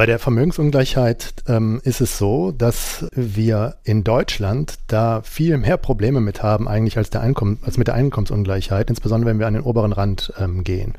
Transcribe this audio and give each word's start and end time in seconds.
Bei 0.00 0.06
der 0.06 0.18
Vermögensungleichheit 0.18 1.34
ähm, 1.46 1.78
ist 1.84 2.00
es 2.00 2.16
so, 2.16 2.52
dass 2.52 3.04
wir 3.12 3.74
in 3.84 4.02
Deutschland 4.02 4.76
da 4.86 5.20
viel 5.20 5.58
mehr 5.58 5.76
Probleme 5.76 6.22
mit 6.22 6.42
haben 6.42 6.68
eigentlich 6.68 6.96
als, 6.96 7.10
der 7.10 7.20
Einkommen, 7.20 7.58
als 7.66 7.76
mit 7.76 7.86
der 7.86 7.96
Einkommensungleichheit, 7.96 8.88
insbesondere 8.88 9.28
wenn 9.28 9.38
wir 9.38 9.46
an 9.46 9.52
den 9.52 9.62
oberen 9.62 9.92
Rand 9.92 10.32
ähm, 10.38 10.64
gehen. 10.64 10.94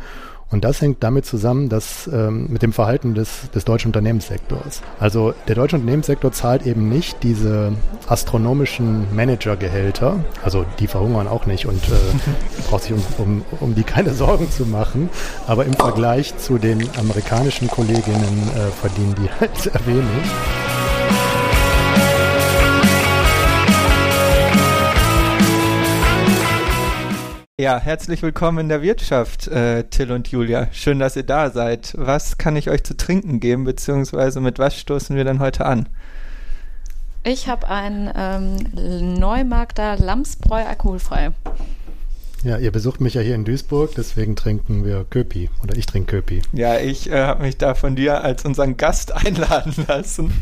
Und 0.51 0.65
das 0.65 0.81
hängt 0.81 1.01
damit 1.01 1.25
zusammen, 1.25 1.69
dass 1.69 2.07
ähm, 2.07 2.47
mit 2.49 2.61
dem 2.61 2.73
Verhalten 2.73 3.15
des, 3.15 3.49
des 3.51 3.63
deutschen 3.63 3.87
Unternehmenssektors. 3.89 4.81
Also 4.99 5.33
der 5.47 5.55
deutsche 5.55 5.77
Unternehmenssektor 5.77 6.31
zahlt 6.33 6.65
eben 6.67 6.89
nicht 6.89 7.23
diese 7.23 7.71
astronomischen 8.07 9.07
Managergehälter, 9.15 10.19
also 10.43 10.65
die 10.79 10.87
verhungern 10.87 11.27
auch 11.27 11.45
nicht 11.45 11.65
und 11.65 11.81
äh, 11.87 11.91
braucht 12.69 12.83
sich 12.83 12.93
um, 12.93 13.03
um, 13.17 13.45
um 13.61 13.75
die 13.75 13.83
keine 13.83 14.13
Sorgen 14.13 14.51
zu 14.51 14.65
machen, 14.65 15.09
aber 15.47 15.65
im 15.65 15.73
Vergleich 15.73 16.37
zu 16.37 16.57
den 16.57 16.87
amerikanischen 16.99 17.69
Kolleginnen 17.69 18.49
äh, 18.55 18.71
verdienen 18.71 19.15
die 19.15 19.29
halt 19.39 19.57
sehr 19.57 19.85
wenig. 19.85 20.90
Ja, 27.61 27.79
herzlich 27.79 28.23
willkommen 28.23 28.57
in 28.57 28.69
der 28.69 28.81
Wirtschaft, 28.81 29.47
äh, 29.47 29.83
Till 29.83 30.11
und 30.11 30.29
Julia. 30.29 30.69
Schön, 30.71 30.97
dass 30.97 31.15
ihr 31.15 31.21
da 31.21 31.51
seid. 31.51 31.93
Was 31.95 32.39
kann 32.39 32.55
ich 32.55 32.71
euch 32.71 32.83
zu 32.83 32.97
trinken 32.97 33.39
geben, 33.39 33.65
beziehungsweise 33.65 34.41
mit 34.41 34.57
was 34.57 34.75
stoßen 34.75 35.15
wir 35.15 35.25
denn 35.25 35.39
heute 35.39 35.67
an? 35.67 35.87
Ich 37.23 37.47
habe 37.47 37.69
ein 37.69 38.11
ähm, 38.15 39.13
Neumarkter 39.19 39.95
Lamsbräu 39.97 40.65
alkoholfrei. 40.65 41.33
Ja, 42.43 42.57
ihr 42.57 42.71
besucht 42.71 42.99
mich 42.99 43.13
ja 43.13 43.21
hier 43.21 43.35
in 43.35 43.45
Duisburg, 43.45 43.91
deswegen 43.95 44.35
trinken 44.35 44.83
wir 44.83 45.05
Köpi 45.07 45.51
oder 45.61 45.77
ich 45.77 45.85
trinke 45.85 46.15
Köpi. 46.15 46.41
Ja, 46.53 46.79
ich 46.79 47.11
äh, 47.11 47.25
habe 47.25 47.43
mich 47.43 47.59
da 47.59 47.75
von 47.75 47.95
dir 47.95 48.23
als 48.23 48.43
unseren 48.43 48.75
Gast 48.75 49.11
einladen 49.15 49.75
lassen. 49.87 50.33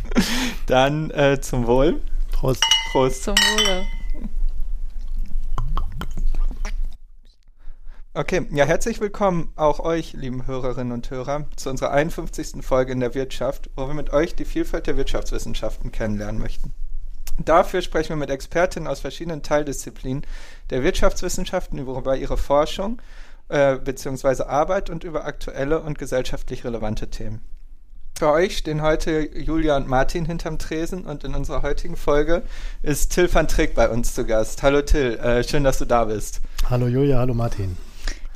Dann 0.67 1.11
äh, 1.11 1.41
zum 1.41 1.67
Wohl. 1.67 1.99
Prost. 2.31 2.63
Prost. 2.93 3.25
Zum 3.25 3.35
Wohle. 3.35 3.98
Okay, 8.19 8.45
ja, 8.51 8.65
herzlich 8.65 8.99
willkommen 8.99 9.53
auch 9.55 9.79
euch, 9.79 10.11
lieben 10.11 10.45
Hörerinnen 10.45 10.91
und 10.91 11.09
Hörer, 11.09 11.45
zu 11.55 11.69
unserer 11.69 11.91
51. 11.91 12.61
Folge 12.61 12.91
in 12.91 12.99
der 12.99 13.15
Wirtschaft, 13.15 13.69
wo 13.77 13.87
wir 13.87 13.93
mit 13.93 14.11
euch 14.11 14.35
die 14.35 14.43
Vielfalt 14.43 14.87
der 14.87 14.97
Wirtschaftswissenschaften 14.97 15.93
kennenlernen 15.93 16.41
möchten. 16.41 16.73
Dafür 17.37 17.81
sprechen 17.81 18.09
wir 18.09 18.15
mit 18.17 18.29
Expertinnen 18.29 18.89
aus 18.89 18.99
verschiedenen 18.99 19.41
Teildisziplinen 19.41 20.25
der 20.69 20.83
Wirtschaftswissenschaften 20.83 21.79
über 21.79 22.17
ihre 22.17 22.35
Forschung 22.35 23.01
äh, 23.47 23.77
bzw. 23.77 24.43
Arbeit 24.43 24.89
und 24.89 25.05
über 25.05 25.23
aktuelle 25.23 25.79
und 25.79 25.97
gesellschaftlich 25.97 26.65
relevante 26.65 27.09
Themen. 27.09 27.39
Für 28.17 28.31
euch 28.31 28.57
stehen 28.57 28.81
heute 28.81 29.29
Julia 29.33 29.77
und 29.77 29.87
Martin 29.87 30.25
hinterm 30.25 30.59
Tresen 30.59 31.05
und 31.05 31.23
in 31.23 31.35
unserer 31.35 31.61
heutigen 31.61 31.95
Folge 31.95 32.43
ist 32.83 33.13
Till 33.13 33.33
van 33.33 33.47
Trick 33.47 33.75
bei 33.75 33.87
uns 33.87 34.13
zu 34.13 34.25
Gast. 34.25 34.61
Hallo 34.61 34.81
Till, 34.81 35.17
äh, 35.19 35.41
schön, 35.41 35.63
dass 35.63 35.77
du 35.77 35.85
da 35.85 36.03
bist. 36.03 36.41
Hallo 36.69 36.87
Julia, 36.87 37.19
hallo 37.19 37.33
Martin. 37.33 37.77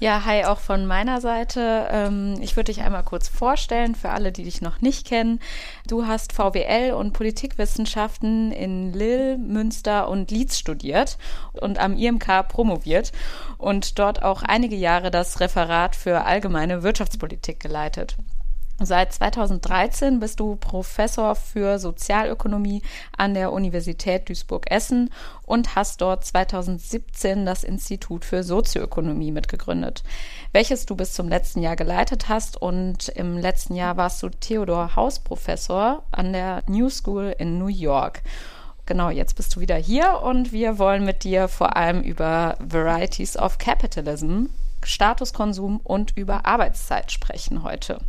Ja, 0.04 0.26
hi 0.26 0.44
auch 0.44 0.60
von 0.60 0.86
meiner 0.86 1.22
Seite. 1.22 1.88
Ähm, 1.90 2.36
ich 2.42 2.58
würde 2.58 2.74
dich 2.74 2.84
einmal 2.84 3.04
kurz 3.04 3.30
vorstellen 3.30 3.96
für 3.96 4.10
alle, 4.10 4.34
die 4.34 4.44
dich 4.44 4.60
noch 4.60 4.82
nicht 4.82 5.08
kennen. 5.08 5.40
Du 5.88 6.06
hast 6.06 6.34
VWL 6.34 6.92
und 6.92 7.14
Politikwissenschaften 7.14 8.52
in 8.52 8.92
Lille, 8.92 9.38
Münster 9.38 10.10
und 10.10 10.30
Leeds 10.30 10.60
studiert 10.60 11.18
und 11.54 11.80
am 11.80 11.96
IMK 11.96 12.50
promoviert 12.50 13.14
und 13.58 13.98
dort 13.98 14.24
auch 14.24 14.44
einige 14.44 14.76
Jahre 14.76 15.10
das 15.10 15.40
Referat 15.40 15.96
für 15.96 16.26
allgemeine 16.26 16.84
Wirtschaftspolitik 16.84 17.62
geleitet. 17.62 18.18
Seit 18.86 19.14
2013 19.14 20.20
bist 20.20 20.40
du 20.40 20.56
Professor 20.56 21.36
für 21.36 21.80
Sozialökonomie 21.80 22.82
an 23.18 23.34
der 23.34 23.54
Universität 23.54 24.28
Duisburg-Essen 24.28 25.10
und 25.46 25.76
hast 25.76 26.02
dort 26.02 26.26
2017 26.26 27.46
das 27.46 27.64
Institut 27.64 28.26
für 28.26 28.44
Sozioökonomie 28.44 29.32
mitgegründet, 29.32 30.04
welches 30.52 30.86
du 30.86 30.96
bis 30.96 31.14
zum 31.14 31.30
letzten 31.30 31.62
Jahr 31.62 31.76
geleitet 31.76 32.28
hast. 32.28 32.62
Und 32.62 33.10
im 33.10 33.38
letzten 33.38 33.76
Jahr 33.76 33.96
warst 33.96 34.22
du 34.22 34.30
Theodor 34.30 34.96
Haus 34.96 35.20
Professor 35.20 36.04
an 36.12 36.34
der 36.34 36.64
New 36.68 36.90
School 36.90 37.34
in 37.38 37.58
New 37.58 37.68
York. 37.68 38.22
Genau, 38.86 39.10
jetzt 39.10 39.36
bist 39.36 39.56
du 39.56 39.62
wieder 39.62 39.78
hier 39.78 40.20
und 40.24 40.52
wir 40.52 40.78
wollen 40.78 41.06
mit 41.06 41.24
dir 41.24 41.48
vor 41.48 41.78
allem 41.78 42.02
über 42.02 42.58
Varieties 42.60 43.38
of 43.38 43.58
Capitalism 43.58 44.48
Statuskonsum 44.88 45.80
und 45.84 46.18
über 46.18 46.46
Arbeitszeit 46.46 47.12
sprechen 47.12 47.64
heute. 47.64 48.00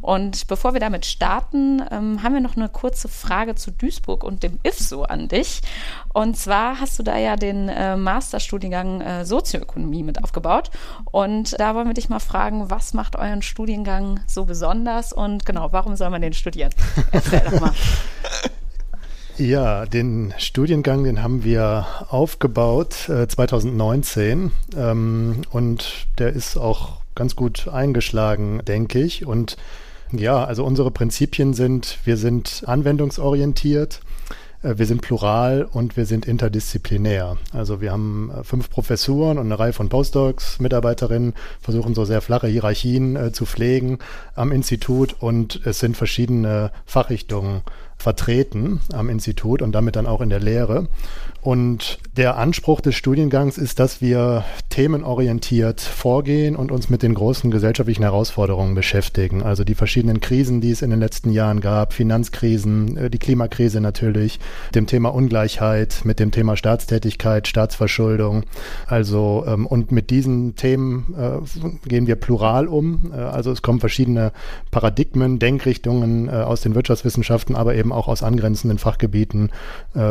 Und 0.00 0.46
bevor 0.48 0.72
wir 0.72 0.80
damit 0.80 1.06
starten, 1.06 1.82
ähm, 1.90 2.22
haben 2.22 2.34
wir 2.34 2.40
noch 2.40 2.56
eine 2.56 2.68
kurze 2.68 3.08
Frage 3.08 3.54
zu 3.54 3.70
Duisburg 3.70 4.24
und 4.24 4.42
dem 4.42 4.58
IFSO 4.62 5.02
an 5.02 5.28
dich. 5.28 5.62
Und 6.12 6.36
zwar 6.36 6.80
hast 6.80 6.98
du 6.98 7.02
da 7.02 7.16
ja 7.16 7.36
den 7.36 7.68
äh, 7.68 7.96
Masterstudiengang 7.96 9.00
äh, 9.00 9.24
Sozioökonomie 9.24 10.02
mit 10.02 10.22
aufgebaut. 10.22 10.70
Und 11.10 11.58
da 11.58 11.74
wollen 11.74 11.86
wir 11.86 11.94
dich 11.94 12.08
mal 12.08 12.20
fragen, 12.20 12.70
was 12.70 12.94
macht 12.94 13.16
euren 13.16 13.42
Studiengang 13.42 14.20
so 14.26 14.44
besonders 14.44 15.12
und 15.12 15.46
genau, 15.46 15.72
warum 15.72 15.96
soll 15.96 16.10
man 16.10 16.22
den 16.22 16.32
studieren? 16.32 16.72
Erzähl 17.12 17.40
doch 17.40 17.60
mal. 17.60 17.72
Ja, 19.36 19.84
den 19.84 20.32
Studiengang, 20.38 21.02
den 21.02 21.20
haben 21.20 21.42
wir 21.42 21.86
aufgebaut 22.08 23.08
äh, 23.08 23.26
2019 23.26 24.52
ähm, 24.76 25.42
und 25.50 26.06
der 26.18 26.32
ist 26.32 26.56
auch 26.56 27.00
ganz 27.16 27.34
gut 27.34 27.66
eingeschlagen, 27.66 28.62
denke 28.64 29.00
ich. 29.00 29.26
Und 29.26 29.56
ja, 30.12 30.44
also 30.44 30.64
unsere 30.64 30.92
Prinzipien 30.92 31.52
sind, 31.52 31.98
wir 32.04 32.16
sind 32.16 32.62
anwendungsorientiert, 32.66 34.02
äh, 34.62 34.78
wir 34.78 34.86
sind 34.86 35.02
plural 35.02 35.64
und 35.68 35.96
wir 35.96 36.06
sind 36.06 36.26
interdisziplinär. 36.26 37.36
Also 37.52 37.80
wir 37.80 37.90
haben 37.90 38.30
äh, 38.30 38.44
fünf 38.44 38.70
Professuren 38.70 39.38
und 39.38 39.46
eine 39.46 39.58
Reihe 39.58 39.72
von 39.72 39.88
Postdocs, 39.88 40.60
Mitarbeiterinnen, 40.60 41.34
versuchen 41.60 41.96
so 41.96 42.04
sehr 42.04 42.20
flache 42.20 42.46
Hierarchien 42.46 43.16
äh, 43.16 43.32
zu 43.32 43.46
pflegen 43.46 43.98
am 44.36 44.52
Institut 44.52 45.16
und 45.20 45.60
es 45.64 45.80
sind 45.80 45.96
verschiedene 45.96 46.70
Fachrichtungen 46.86 47.62
vertreten 47.96 48.80
am 48.92 49.08
Institut 49.08 49.62
und 49.62 49.72
damit 49.72 49.96
dann 49.96 50.06
auch 50.06 50.20
in 50.20 50.30
der 50.30 50.40
Lehre. 50.40 50.88
Und 51.44 51.98
der 52.16 52.38
Anspruch 52.38 52.80
des 52.80 52.94
Studiengangs 52.94 53.58
ist, 53.58 53.78
dass 53.78 54.00
wir 54.00 54.44
themenorientiert 54.70 55.82
vorgehen 55.82 56.56
und 56.56 56.72
uns 56.72 56.88
mit 56.88 57.02
den 57.02 57.12
großen 57.12 57.50
gesellschaftlichen 57.50 58.02
Herausforderungen 58.02 58.74
beschäftigen. 58.74 59.42
Also 59.42 59.62
die 59.62 59.74
verschiedenen 59.74 60.22
Krisen, 60.22 60.62
die 60.62 60.70
es 60.70 60.80
in 60.80 60.88
den 60.88 61.00
letzten 61.00 61.30
Jahren 61.30 61.60
gab, 61.60 61.92
Finanzkrisen, 61.92 62.96
äh, 62.96 63.10
die 63.10 63.18
Klimakrise 63.18 63.82
natürlich, 63.82 64.40
dem 64.74 64.86
Thema 64.86 65.10
Ungleichheit, 65.10 66.00
mit 66.04 66.18
dem 66.18 66.30
Thema 66.30 66.56
Staatstätigkeit, 66.56 67.46
Staatsverschuldung. 67.46 68.44
Also 68.86 69.44
ähm, 69.46 69.66
und 69.66 69.92
mit 69.92 70.08
diesen 70.08 70.56
Themen 70.56 71.14
äh, 71.14 71.88
gehen 71.88 72.06
wir 72.06 72.16
plural 72.16 72.68
um. 72.68 73.12
Äh, 73.12 73.16
also 73.16 73.52
es 73.52 73.60
kommen 73.60 73.80
verschiedene 73.80 74.32
Paradigmen, 74.70 75.38
Denkrichtungen 75.38 76.30
aus 76.30 76.62
den 76.62 76.74
Wirtschaftswissenschaften, 76.74 77.54
aber 77.54 77.74
eben 77.74 77.92
auch 77.92 78.08
aus 78.08 78.22
angrenzenden 78.22 78.78
Fachgebieten, 78.78 79.50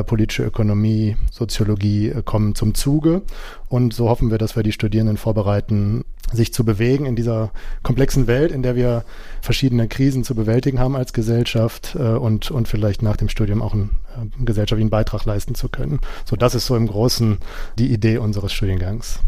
politische 0.05 0.43
Ökonomie, 0.43 1.15
Soziologie 1.31 2.09
äh, 2.09 2.21
kommen 2.23 2.55
zum 2.55 2.73
Zuge. 2.73 3.21
Und 3.69 3.93
so 3.93 4.09
hoffen 4.09 4.31
wir, 4.31 4.37
dass 4.37 4.55
wir 4.55 4.63
die 4.63 4.71
Studierenden 4.71 5.17
vorbereiten, 5.17 6.05
sich 6.31 6.53
zu 6.53 6.63
bewegen 6.63 7.05
in 7.05 7.15
dieser 7.15 7.51
komplexen 7.83 8.27
Welt, 8.27 8.51
in 8.51 8.63
der 8.63 8.75
wir 8.75 9.03
verschiedene 9.41 9.87
Krisen 9.87 10.23
zu 10.23 10.35
bewältigen 10.35 10.79
haben 10.79 10.95
als 10.95 11.13
Gesellschaft 11.13 11.95
äh, 11.95 11.99
und, 11.99 12.51
und 12.51 12.67
vielleicht 12.67 13.01
nach 13.01 13.17
dem 13.17 13.29
Studium 13.29 13.61
auch 13.61 13.73
einen, 13.73 13.91
äh, 14.15 14.45
gesellschaftlichen 14.45 14.89
Beitrag 14.89 15.25
leisten 15.25 15.55
zu 15.55 15.69
können. 15.69 15.99
So, 16.25 16.35
das 16.35 16.55
ist 16.55 16.65
so 16.65 16.75
im 16.75 16.87
Großen 16.87 17.37
die 17.77 17.91
Idee 17.91 18.17
unseres 18.17 18.53
Studiengangs. 18.53 19.19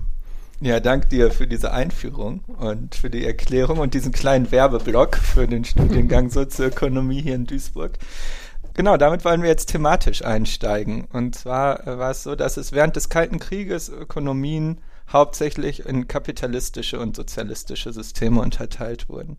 Ja, 0.61 0.79
danke 0.79 1.07
dir 1.07 1.31
für 1.31 1.47
diese 1.47 1.73
Einführung 1.73 2.39
und 2.57 2.95
für 2.95 3.09
die 3.09 3.25
Erklärung 3.25 3.79
und 3.79 3.93
diesen 3.93 4.13
kleinen 4.13 4.51
Werbeblock 4.51 5.17
für 5.17 5.47
den 5.47 5.65
Studiengang 5.65 6.29
Sozioökonomie 6.31 7.21
hier 7.21 7.35
in 7.35 7.45
Duisburg. 7.45 7.99
Genau, 8.75 8.97
damit 8.97 9.23
wollen 9.23 9.41
wir 9.41 9.47
jetzt 9.47 9.69
thematisch 9.69 10.23
einsteigen. 10.23 11.05
Und 11.05 11.33
zwar 11.35 11.87
äh, 11.87 11.97
war 11.97 12.11
es 12.11 12.23
so, 12.23 12.35
dass 12.35 12.57
es 12.57 12.73
während 12.73 12.97
des 12.97 13.07
Kalten 13.07 13.39
Krieges 13.39 13.87
Ökonomien 13.87 14.81
hauptsächlich 15.11 15.85
in 15.85 16.09
kapitalistische 16.09 16.99
und 16.99 17.15
sozialistische 17.15 17.93
Systeme 17.93 18.41
unterteilt 18.41 19.07
wurden. 19.07 19.37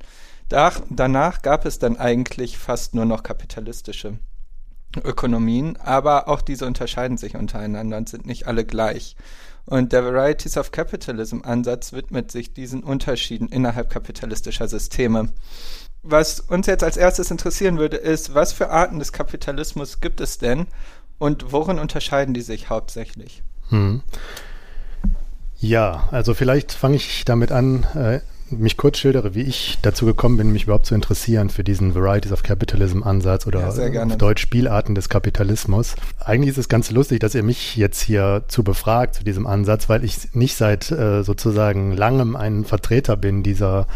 Da, 0.49 0.73
danach 0.89 1.43
gab 1.43 1.67
es 1.67 1.79
dann 1.79 1.99
eigentlich 1.99 2.57
fast 2.57 2.95
nur 2.95 3.05
noch 3.05 3.23
kapitalistische 3.23 4.19
Ökonomien, 5.05 5.77
aber 5.77 6.29
auch 6.29 6.41
diese 6.41 6.67
unterscheiden 6.67 7.19
sich 7.19 7.37
untereinander 7.37 7.99
und 7.99 8.09
sind 8.09 8.25
nicht 8.25 8.47
alle 8.47 8.65
gleich. 8.65 9.17
Und 9.67 9.93
der 9.93 10.05
Varieties 10.05 10.57
of 10.57 10.71
Capitalism 10.71 11.41
Ansatz 11.43 11.93
widmet 11.93 12.31
sich 12.31 12.55
diesen 12.55 12.83
Unterschieden 12.85 13.49
innerhalb 13.49 13.91
kapitalistischer 13.91 14.69
Systeme 14.69 15.29
was 16.07 16.41
uns 16.41 16.67
jetzt 16.67 16.85
als 16.85 16.97
erstes 16.97 17.31
interessieren 17.31 17.79
würde, 17.79 17.97
ist, 17.97 18.35
was 18.35 18.53
für 18.53 18.71
Arten 18.71 18.99
des 18.99 19.13
Kapitalismus 19.13 20.01
gibt 20.01 20.21
es 20.21 20.39
denn 20.39 20.67
und 21.19 21.53
worin 21.53 21.79
unterscheiden 21.79 22.35
die 22.35 22.43
sich 22.43 22.69
hauptsächlich? 22.71 23.43
Hm. 23.71 24.03
Ja, 25.59 26.09
also 26.11 26.35
vielleicht 26.35 26.73
fange 26.73 26.97
ich 26.97 27.25
damit 27.25 27.51
an, 27.51 27.85
äh, 27.95 28.21
mich 28.51 28.77
kurz 28.77 28.99
schildere, 28.99 29.35
wie 29.35 29.43
ich 29.43 29.79
dazu 29.83 30.07
gekommen 30.07 30.37
bin, 30.37 30.53
mich 30.53 30.65
überhaupt 30.65 30.87
zu 30.87 30.95
interessieren 30.95 31.51
für 31.51 31.65
diesen 31.65 31.95
Varieties 31.95 32.31
of 32.31 32.43
Capitalism 32.43 33.03
Ansatz 33.03 33.47
oder 33.47 33.61
ja, 33.61 33.69
auf 34.05 34.17
Deutsch 34.17 34.43
Spielarten 34.43 34.95
des 34.95 35.09
Kapitalismus. 35.09 35.97
Eigentlich 36.25 36.51
ist 36.51 36.59
es 36.59 36.69
ganz 36.69 36.91
lustig, 36.91 37.21
dass 37.21 37.35
ihr 37.35 37.43
mich 37.43 37.77
jetzt 37.77 38.01
hier 38.01 38.45
zu 38.47 38.63
befragt 38.63 39.17
zu 39.17 39.25
diesem 39.25 39.47
Ansatz, 39.47 39.89
weil 39.89 40.05
ich 40.05 40.35
nicht 40.35 40.57
seit 40.57 40.91
äh, 40.93 41.23
sozusagen 41.23 41.93
langem 41.93 42.37
ein 42.37 42.65
Vertreter 42.65 43.17
bin 43.17 43.43
dieser 43.43 43.87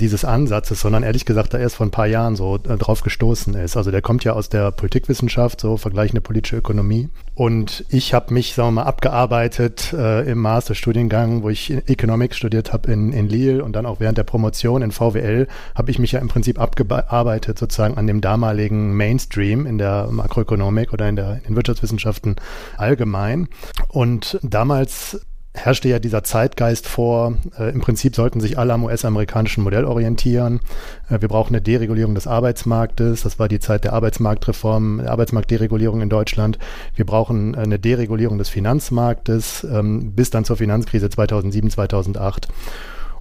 dieses 0.00 0.24
Ansatzes, 0.24 0.80
sondern 0.80 1.02
ehrlich 1.02 1.24
gesagt 1.24 1.54
da 1.54 1.58
erst 1.58 1.76
vor 1.76 1.86
ein 1.86 1.90
paar 1.90 2.06
Jahren 2.06 2.36
so 2.36 2.56
äh, 2.56 2.76
drauf 2.76 3.02
gestoßen 3.02 3.54
ist. 3.54 3.76
Also 3.76 3.90
der 3.90 4.02
kommt 4.02 4.24
ja 4.24 4.32
aus 4.32 4.48
der 4.48 4.70
Politikwissenschaft, 4.70 5.60
so 5.60 5.76
vergleichende 5.76 6.20
politische 6.20 6.56
Ökonomie. 6.56 7.08
Und 7.34 7.84
ich 7.88 8.12
habe 8.12 8.34
mich, 8.34 8.54
sagen 8.54 8.68
wir 8.68 8.82
mal, 8.82 8.82
abgearbeitet 8.82 9.92
äh, 9.92 10.30
im 10.30 10.38
Masterstudiengang, 10.38 11.42
wo 11.42 11.48
ich 11.48 11.70
Economics 11.70 12.36
studiert 12.36 12.72
habe 12.72 12.92
in, 12.92 13.12
in 13.12 13.28
Lille 13.28 13.64
und 13.64 13.74
dann 13.74 13.86
auch 13.86 14.00
während 14.00 14.18
der 14.18 14.24
Promotion 14.24 14.82
in 14.82 14.90
VWL 14.90 15.46
habe 15.74 15.90
ich 15.90 15.98
mich 15.98 16.12
ja 16.12 16.20
im 16.20 16.28
Prinzip 16.28 16.58
abgearbeitet 16.58 17.58
sozusagen 17.58 17.96
an 17.96 18.06
dem 18.06 18.20
damaligen 18.20 18.96
Mainstream 18.96 19.66
in 19.66 19.78
der 19.78 20.08
Makroökonomik 20.10 20.92
oder 20.92 21.08
in, 21.08 21.16
der, 21.16 21.36
in 21.36 21.42
den 21.50 21.56
Wirtschaftswissenschaften 21.56 22.36
allgemein. 22.76 23.48
Und 23.88 24.38
damals 24.42 25.20
herrschte 25.52 25.88
ja 25.88 25.98
dieser 25.98 26.22
Zeitgeist 26.22 26.86
vor, 26.86 27.34
äh, 27.58 27.70
im 27.70 27.80
Prinzip 27.80 28.14
sollten 28.14 28.40
sich 28.40 28.58
alle 28.58 28.72
am 28.72 28.84
US-amerikanischen 28.84 29.64
Modell 29.64 29.84
orientieren. 29.84 30.60
Äh, 31.08 31.20
wir 31.20 31.28
brauchen 31.28 31.54
eine 31.54 31.60
Deregulierung 31.60 32.14
des 32.14 32.26
Arbeitsmarktes. 32.26 33.22
Das 33.22 33.38
war 33.38 33.48
die 33.48 33.58
Zeit 33.58 33.84
der 33.84 33.92
Arbeitsmarktreform, 33.92 34.98
der 34.98 35.10
Arbeitsmarktderegulierung 35.10 36.02
in 36.02 36.08
Deutschland. 36.08 36.58
Wir 36.94 37.04
brauchen 37.04 37.54
äh, 37.54 37.58
eine 37.58 37.78
Deregulierung 37.78 38.38
des 38.38 38.48
Finanzmarktes 38.48 39.64
ähm, 39.64 40.12
bis 40.12 40.30
dann 40.30 40.44
zur 40.44 40.56
Finanzkrise 40.56 41.10
2007, 41.10 41.70
2008. 41.70 42.48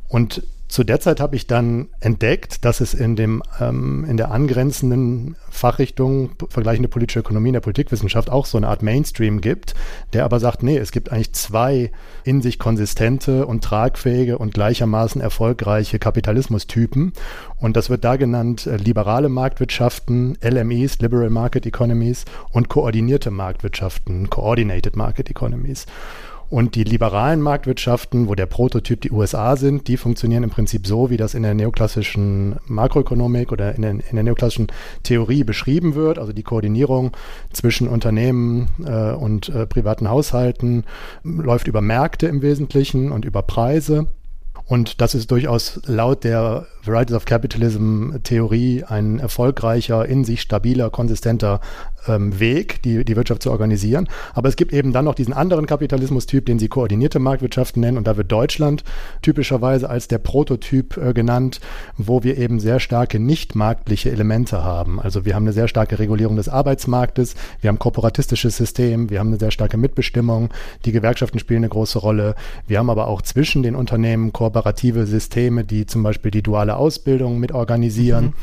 Und 0.07 0.43
zu 0.69 0.83
der 0.83 0.99
Zeit 0.99 1.19
habe 1.19 1.35
ich 1.35 1.47
dann 1.47 1.89
entdeckt, 1.99 2.63
dass 2.63 2.79
es 2.79 2.93
in 2.93 3.15
dem 3.15 3.41
ähm, 3.59 4.05
in 4.07 4.17
der 4.17 4.29
angrenzenden 4.29 5.35
Fachrichtung 5.49 6.29
vergleichende 6.47 6.87
politische 6.87 7.21
Ökonomie 7.21 7.49
in 7.49 7.53
der 7.53 7.59
Politikwissenschaft 7.59 8.29
auch 8.29 8.45
so 8.45 8.57
eine 8.57 8.67
Art 8.67 8.83
Mainstream 8.83 9.41
gibt, 9.41 9.73
der 10.13 10.25
aber 10.25 10.39
sagt, 10.39 10.61
nee, 10.61 10.77
es 10.77 10.91
gibt 10.91 11.11
eigentlich 11.11 11.33
zwei 11.33 11.91
in 12.23 12.43
sich 12.43 12.59
konsistente 12.59 13.47
und 13.47 13.63
tragfähige 13.63 14.37
und 14.37 14.53
gleichermaßen 14.53 15.19
erfolgreiche 15.21 15.97
Kapitalismustypen 15.97 17.13
und 17.57 17.75
das 17.75 17.89
wird 17.89 18.03
da 18.03 18.15
genannt 18.15 18.67
äh, 18.67 18.77
liberale 18.77 19.27
Marktwirtschaften, 19.27 20.37
LMEs, 20.43 20.99
Liberal 20.99 21.31
Market 21.31 21.65
Economies 21.65 22.25
und 22.51 22.69
koordinierte 22.69 23.31
Marktwirtschaften, 23.31 24.29
Coordinated 24.29 24.95
Market 24.95 25.31
Economies. 25.31 25.87
Und 26.49 26.73
die 26.73 26.83
liberalen 26.83 27.41
Marktwirtschaften, 27.41 28.27
wo 28.27 28.33
der 28.33 28.47
Prototyp 28.47 29.01
die 29.01 29.11
USA 29.11 29.55
sind, 29.55 29.87
die 29.87 29.97
funktionieren 29.97 30.43
im 30.43 30.49
Prinzip 30.49 30.87
so, 30.87 31.11
wie 31.11 31.17
das 31.17 31.35
in 31.35 31.43
der 31.43 31.53
neoklassischen 31.53 32.55
Makroökonomik 32.65 33.51
oder 33.51 33.75
in, 33.75 33.83
den, 33.83 33.99
in 33.99 34.15
der 34.15 34.23
neoklassischen 34.23 34.67
Theorie 35.03 35.43
beschrieben 35.43 35.93
wird. 35.93 36.17
Also 36.17 36.33
die 36.33 36.41
Koordinierung 36.41 37.11
zwischen 37.53 37.87
Unternehmen 37.87 38.69
äh, 38.83 39.11
und 39.11 39.49
äh, 39.49 39.67
privaten 39.67 40.09
Haushalten 40.09 40.85
läuft 41.23 41.67
über 41.67 41.81
Märkte 41.81 42.25
im 42.25 42.41
Wesentlichen 42.41 43.11
und 43.11 43.25
über 43.25 43.43
Preise. 43.43 44.07
Und 44.65 45.01
das 45.01 45.15
ist 45.15 45.29
durchaus 45.31 45.79
laut 45.85 46.23
der 46.23 46.67
Varieties 46.89 47.15
of 47.15 47.25
Capitalism 47.25 48.17
Theorie 48.23 48.83
ein 48.83 49.19
erfolgreicher, 49.19 50.05
in 50.05 50.25
sich 50.25 50.41
stabiler, 50.41 50.89
konsistenter 50.89 51.59
ähm, 52.07 52.39
Weg, 52.39 52.81
die, 52.83 53.03
die 53.05 53.15
Wirtschaft 53.15 53.43
zu 53.43 53.51
organisieren. 53.51 54.07
Aber 54.33 54.49
es 54.49 54.55
gibt 54.55 54.73
eben 54.73 54.93
dann 54.93 55.05
noch 55.05 55.15
diesen 55.15 55.33
anderen 55.33 55.65
Kapitalismus-Typ, 55.65 56.45
den 56.45 56.59
sie 56.59 56.67
koordinierte 56.67 57.19
Marktwirtschaften 57.19 57.81
nennen. 57.81 57.97
Und 57.97 58.07
da 58.07 58.17
wird 58.17 58.31
Deutschland 58.31 58.83
typischerweise 59.21 59.89
als 59.89 60.07
der 60.07 60.17
Prototyp 60.17 60.97
äh, 60.97 61.13
genannt, 61.13 61.59
wo 61.97 62.23
wir 62.23 62.37
eben 62.37 62.59
sehr 62.59 62.79
starke 62.79 63.19
nicht-marktliche 63.19 64.11
Elemente 64.11 64.63
haben. 64.63 64.99
Also 64.99 65.25
wir 65.25 65.35
haben 65.35 65.43
eine 65.43 65.53
sehr 65.53 65.67
starke 65.67 65.99
Regulierung 65.99 66.35
des 66.35 66.49
Arbeitsmarktes, 66.49 67.35
wir 67.61 67.67
haben 67.69 67.79
korporatistisches 67.79 68.57
System, 68.57 69.09
wir 69.09 69.19
haben 69.19 69.27
eine 69.27 69.39
sehr 69.39 69.51
starke 69.51 69.77
Mitbestimmung, 69.77 70.49
die 70.85 70.91
Gewerkschaften 70.91 71.39
spielen 71.39 71.59
eine 71.59 71.69
große 71.69 71.99
Rolle. 71.99 72.35
Wir 72.67 72.79
haben 72.79 72.89
aber 72.89 73.07
auch 73.07 73.21
zwischen 73.21 73.63
den 73.63 73.75
Unternehmen 73.75 74.33
kooperative 74.33 75.05
Systeme, 75.05 75.63
die 75.63 75.85
zum 75.85 76.03
Beispiel 76.03 76.31
die 76.31 76.41
duale 76.41 76.77
Ausbildung 76.79 77.39
mit 77.39 77.51
organisieren. 77.51 78.25
Mhm. 78.25 78.33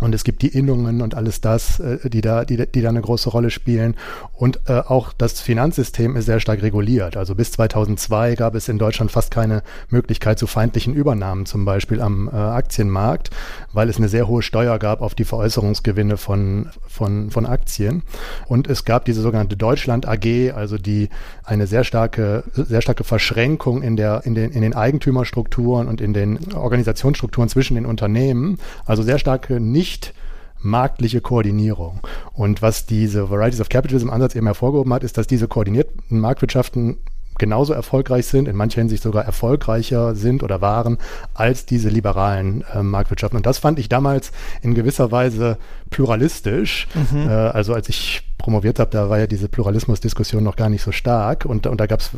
Und 0.00 0.14
es 0.14 0.24
gibt 0.24 0.42
die 0.42 0.48
Innungen 0.48 1.00
und 1.00 1.14
alles 1.14 1.40
das, 1.40 1.80
äh, 1.80 2.10
die 2.10 2.20
da, 2.20 2.44
die, 2.44 2.66
die 2.66 2.82
da 2.82 2.90
eine 2.90 3.00
große 3.00 3.30
Rolle 3.30 3.50
spielen. 3.50 3.94
Und 4.34 4.60
äh, 4.66 4.80
auch 4.80 5.14
das 5.14 5.40
Finanzsystem 5.40 6.16
ist 6.16 6.26
sehr 6.26 6.38
stark 6.40 6.62
reguliert. 6.62 7.16
Also 7.16 7.34
bis 7.34 7.52
2002 7.52 8.34
gab 8.34 8.54
es 8.54 8.68
in 8.68 8.78
Deutschland 8.78 9.10
fast 9.10 9.30
keine 9.30 9.62
Möglichkeit 9.88 10.38
zu 10.38 10.46
feindlichen 10.46 10.94
Übernahmen, 10.94 11.46
zum 11.46 11.64
Beispiel 11.64 12.02
am 12.02 12.28
äh, 12.28 12.36
Aktienmarkt, 12.36 13.30
weil 13.72 13.88
es 13.88 13.96
eine 13.96 14.08
sehr 14.08 14.28
hohe 14.28 14.42
Steuer 14.42 14.78
gab 14.78 15.00
auf 15.00 15.14
die 15.14 15.24
Veräußerungsgewinne 15.24 16.18
von, 16.18 16.68
von, 16.86 17.30
von 17.30 17.46
Aktien. 17.46 18.02
Und 18.48 18.68
es 18.68 18.84
gab 18.84 19.06
diese 19.06 19.22
sogenannte 19.22 19.56
Deutschland 19.56 20.06
AG, 20.06 20.52
also 20.54 20.76
die 20.76 21.08
eine 21.42 21.66
sehr 21.66 21.84
starke, 21.84 22.44
sehr 22.52 22.82
starke 22.82 23.04
Verschränkung 23.04 23.82
in 23.82 23.96
der, 23.96 24.22
in 24.24 24.34
den, 24.34 24.50
in 24.50 24.60
den 24.60 24.74
Eigentümerstrukturen 24.74 25.88
und 25.88 26.02
in 26.02 26.12
den 26.12 26.52
Organisationsstrukturen 26.54 27.48
zwischen 27.48 27.76
den 27.76 27.86
Unternehmen. 27.86 28.58
Also 28.84 29.02
sehr 29.02 29.18
starke 29.18 29.58
nicht 29.58 29.85
nicht 29.86 30.14
marktliche 30.58 31.20
Koordinierung. 31.20 32.00
Und 32.32 32.60
was 32.60 32.86
diese 32.86 33.30
Varieties 33.30 33.60
of 33.60 33.68
Capitalism 33.68 34.10
Ansatz 34.10 34.34
eben 34.34 34.46
hervorgehoben 34.46 34.92
hat, 34.92 35.04
ist, 35.04 35.16
dass 35.16 35.28
diese 35.28 35.46
koordinierten 35.46 36.18
Marktwirtschaften 36.18 36.96
genauso 37.38 37.72
erfolgreich 37.74 38.26
sind, 38.26 38.48
in 38.48 38.56
mancher 38.56 38.80
Hinsicht 38.80 39.02
sogar 39.02 39.24
erfolgreicher 39.26 40.14
sind 40.14 40.42
oder 40.42 40.62
waren 40.62 40.96
als 41.34 41.66
diese 41.66 41.90
liberalen 41.90 42.64
äh, 42.74 42.82
Marktwirtschaften. 42.82 43.36
Und 43.36 43.46
das 43.46 43.58
fand 43.58 43.78
ich 43.78 43.88
damals 43.88 44.32
in 44.62 44.74
gewisser 44.74 45.12
Weise 45.12 45.58
pluralistisch. 45.90 46.88
Mhm. 46.94 47.28
Äh, 47.28 47.32
also 47.32 47.74
als 47.74 47.88
ich 47.90 48.22
promoviert 48.38 48.80
habe, 48.80 48.90
da 48.90 49.08
war 49.10 49.18
ja 49.18 49.26
diese 49.26 49.48
Pluralismusdiskussion 49.48 50.42
noch 50.42 50.56
gar 50.56 50.70
nicht 50.70 50.82
so 50.82 50.92
stark 50.92 51.44
und, 51.44 51.66
und 51.66 51.78
da 51.78 51.86
gab 51.86 52.00
es 52.00 52.10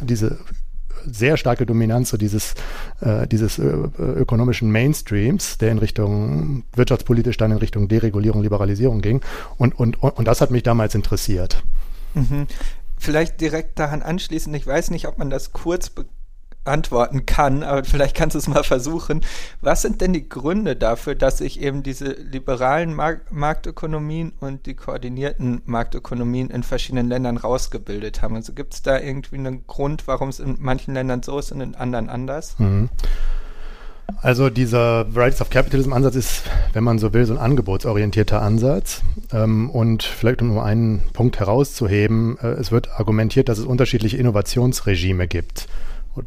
diese 0.00 0.38
sehr 1.12 1.36
starke 1.36 1.66
Dominanz 1.66 2.10
so 2.10 2.16
dieses, 2.16 2.54
äh, 3.00 3.26
dieses 3.26 3.58
ö- 3.58 3.88
ökonomischen 3.98 4.70
Mainstreams, 4.70 5.58
der 5.58 5.72
in 5.72 5.78
Richtung 5.78 6.64
wirtschaftspolitisch 6.74 7.36
dann 7.36 7.52
in 7.52 7.58
Richtung 7.58 7.88
Deregulierung, 7.88 8.42
Liberalisierung 8.42 9.00
ging. 9.00 9.20
Und, 9.56 9.78
und, 9.78 10.02
und 10.02 10.24
das 10.24 10.40
hat 10.40 10.50
mich 10.50 10.62
damals 10.62 10.94
interessiert. 10.94 11.62
Mhm. 12.14 12.46
Vielleicht 12.98 13.40
direkt 13.40 13.78
daran 13.78 14.02
anschließend, 14.02 14.56
ich 14.56 14.66
weiß 14.66 14.90
nicht, 14.90 15.06
ob 15.06 15.18
man 15.18 15.30
das 15.30 15.52
kurz 15.52 15.90
antworten 16.64 17.26
kann, 17.26 17.62
aber 17.62 17.84
vielleicht 17.84 18.14
kannst 18.14 18.34
du 18.34 18.38
es 18.38 18.48
mal 18.48 18.62
versuchen. 18.62 19.22
Was 19.60 19.82
sind 19.82 20.00
denn 20.00 20.12
die 20.12 20.28
Gründe 20.28 20.76
dafür, 20.76 21.14
dass 21.14 21.38
sich 21.38 21.60
eben 21.60 21.82
diese 21.82 22.12
liberalen 22.12 22.94
Mark 22.94 23.32
Marktökonomien 23.32 24.32
und 24.40 24.66
die 24.66 24.74
koordinierten 24.74 25.62
Marktökonomien 25.64 26.50
in 26.50 26.62
verschiedenen 26.62 27.08
Ländern 27.08 27.36
rausgebildet 27.36 28.22
haben? 28.22 28.36
Also 28.36 28.52
gibt 28.52 28.74
es 28.74 28.82
da 28.82 28.98
irgendwie 28.98 29.36
einen 29.36 29.66
Grund, 29.66 30.06
warum 30.06 30.28
es 30.28 30.40
in 30.40 30.56
manchen 30.60 30.94
Ländern 30.94 31.22
so 31.22 31.38
ist 31.38 31.52
und 31.52 31.60
in 31.60 31.74
anderen 31.74 32.08
anders? 32.08 32.54
Mhm. 32.58 32.90
Also 34.22 34.48
dieser 34.48 35.14
Varieties 35.14 35.42
of 35.42 35.50
Capitalism 35.50 35.92
Ansatz 35.92 36.16
ist, 36.16 36.42
wenn 36.72 36.82
man 36.82 36.98
so 36.98 37.12
will, 37.12 37.26
so 37.26 37.34
ein 37.34 37.38
angebotsorientierter 37.38 38.40
Ansatz. 38.40 39.02
Ähm, 39.32 39.70
und 39.70 40.02
vielleicht 40.02 40.40
um 40.42 40.48
nur 40.48 40.64
einen 40.64 41.02
Punkt 41.12 41.38
herauszuheben, 41.38 42.38
äh, 42.40 42.48
es 42.52 42.72
wird 42.72 42.90
argumentiert, 42.98 43.48
dass 43.48 43.58
es 43.58 43.66
unterschiedliche 43.66 44.16
Innovationsregime 44.16 45.28
gibt. 45.28 45.68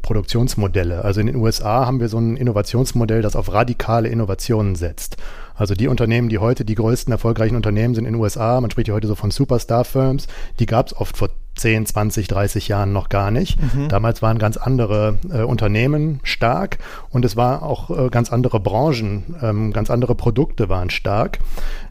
Produktionsmodelle. 0.01 1.03
Also 1.03 1.21
in 1.21 1.27
den 1.27 1.35
USA 1.35 1.85
haben 1.85 1.99
wir 1.99 2.09
so 2.09 2.17
ein 2.17 2.37
Innovationsmodell, 2.37 3.21
das 3.21 3.35
auf 3.35 3.51
radikale 3.51 4.09
Innovationen 4.09 4.75
setzt. 4.75 5.17
Also 5.55 5.75
die 5.75 5.87
Unternehmen, 5.87 6.29
die 6.29 6.39
heute 6.39 6.65
die 6.65 6.75
größten 6.75 7.11
erfolgreichen 7.11 7.55
Unternehmen 7.55 7.93
sind 7.93 8.05
in 8.05 8.13
den 8.13 8.21
USA, 8.21 8.59
man 8.61 8.71
spricht 8.71 8.87
ja 8.87 8.93
heute 8.93 9.07
so 9.07 9.15
von 9.15 9.31
Superstar-Firms, 9.31 10.27
die 10.59 10.65
gab 10.65 10.87
es 10.87 10.95
oft 10.95 11.17
vor 11.17 11.29
10, 11.55 11.85
20, 11.85 12.27
30 12.27 12.67
Jahren 12.69 12.93
noch 12.93 13.09
gar 13.09 13.29
nicht. 13.29 13.59
Mhm. 13.61 13.89
Damals 13.89 14.21
waren 14.21 14.39
ganz 14.39 14.57
andere 14.57 15.19
äh, 15.31 15.41
Unternehmen 15.41 16.21
stark 16.23 16.77
und 17.09 17.25
es 17.25 17.35
war 17.35 17.63
auch 17.63 17.89
äh, 17.89 18.09
ganz 18.09 18.31
andere 18.31 18.59
Branchen, 18.59 19.35
ähm, 19.41 19.73
ganz 19.73 19.89
andere 19.89 20.15
Produkte 20.15 20.69
waren 20.69 20.89
stark. 20.89 21.39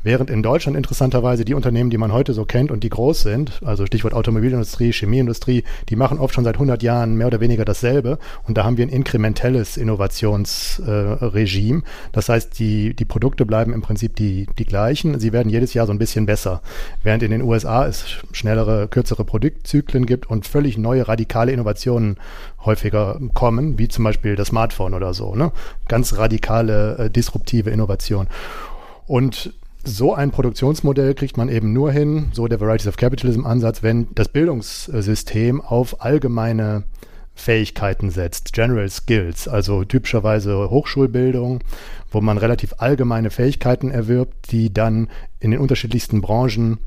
Während 0.02 0.30
in 0.30 0.42
Deutschland 0.42 0.78
interessanterweise 0.78 1.44
die 1.44 1.52
Unternehmen, 1.52 1.90
die 1.90 1.98
man 1.98 2.12
heute 2.12 2.32
so 2.32 2.46
kennt 2.46 2.70
und 2.70 2.82
die 2.82 2.88
groß 2.88 3.20
sind, 3.20 3.60
also 3.64 3.84
Stichwort 3.84 4.14
Automobilindustrie, 4.14 4.92
Chemieindustrie, 4.92 5.64
die 5.90 5.96
machen 5.96 6.18
oft 6.18 6.34
schon 6.34 6.44
seit 6.44 6.54
100 6.54 6.82
Jahren 6.82 7.16
mehr 7.16 7.26
oder 7.26 7.40
weniger 7.40 7.66
dasselbe 7.66 8.18
und 8.48 8.56
da 8.56 8.64
haben 8.64 8.78
wir 8.78 8.86
ein 8.86 8.90
inkrementelles 8.90 9.76
Innovationsregime. 9.76 11.80
Äh, 11.80 11.82
das 12.12 12.30
heißt, 12.30 12.58
die, 12.58 12.94
die 12.94 13.04
Produkte 13.04 13.44
bleiben 13.44 13.74
im 13.74 13.82
Prinzip 13.82 14.16
die, 14.16 14.46
die 14.58 14.64
gleichen, 14.64 15.20
sie 15.20 15.34
werden 15.34 15.50
jedes 15.50 15.74
Jahr 15.74 15.86
so 15.86 15.92
ein 15.92 15.98
bisschen 15.98 16.24
besser. 16.24 16.62
Während 17.02 17.22
in 17.22 17.30
den 17.30 17.42
USA 17.42 17.86
es 17.86 18.06
schnellere, 18.32 18.88
kürzere 18.88 19.24
Produkte 19.24 19.64
Zyklen 19.64 20.06
gibt 20.06 20.30
und 20.30 20.46
völlig 20.46 20.78
neue 20.78 21.08
radikale 21.08 21.52
Innovationen 21.52 22.16
häufiger 22.64 23.20
kommen, 23.34 23.78
wie 23.78 23.88
zum 23.88 24.04
Beispiel 24.04 24.36
das 24.36 24.48
Smartphone 24.48 24.94
oder 24.94 25.12
so. 25.12 25.34
Ne? 25.34 25.52
Ganz 25.88 26.16
radikale, 26.16 26.98
äh, 26.98 27.10
disruptive 27.10 27.70
Innovation. 27.70 28.28
Und 29.06 29.52
so 29.84 30.14
ein 30.14 30.30
Produktionsmodell 30.30 31.14
kriegt 31.14 31.36
man 31.36 31.48
eben 31.48 31.72
nur 31.72 31.92
hin, 31.92 32.28
so 32.32 32.46
der 32.46 32.60
Varieties 32.60 32.86
of 32.86 32.96
Capitalism 32.96 33.46
Ansatz, 33.46 33.82
wenn 33.82 34.08
das 34.14 34.28
Bildungssystem 34.28 35.60
auf 35.60 36.02
allgemeine 36.02 36.84
Fähigkeiten 37.34 38.10
setzt, 38.10 38.52
General 38.52 38.88
Skills, 38.88 39.48
also 39.48 39.84
typischerweise 39.84 40.68
Hochschulbildung, 40.68 41.60
wo 42.10 42.20
man 42.20 42.38
relativ 42.38 42.74
allgemeine 42.78 43.30
Fähigkeiten 43.30 43.90
erwirbt, 43.90 44.52
die 44.52 44.72
dann 44.72 45.08
in 45.38 45.50
den 45.50 45.60
unterschiedlichsten 45.60 46.20
Branchen 46.20 46.78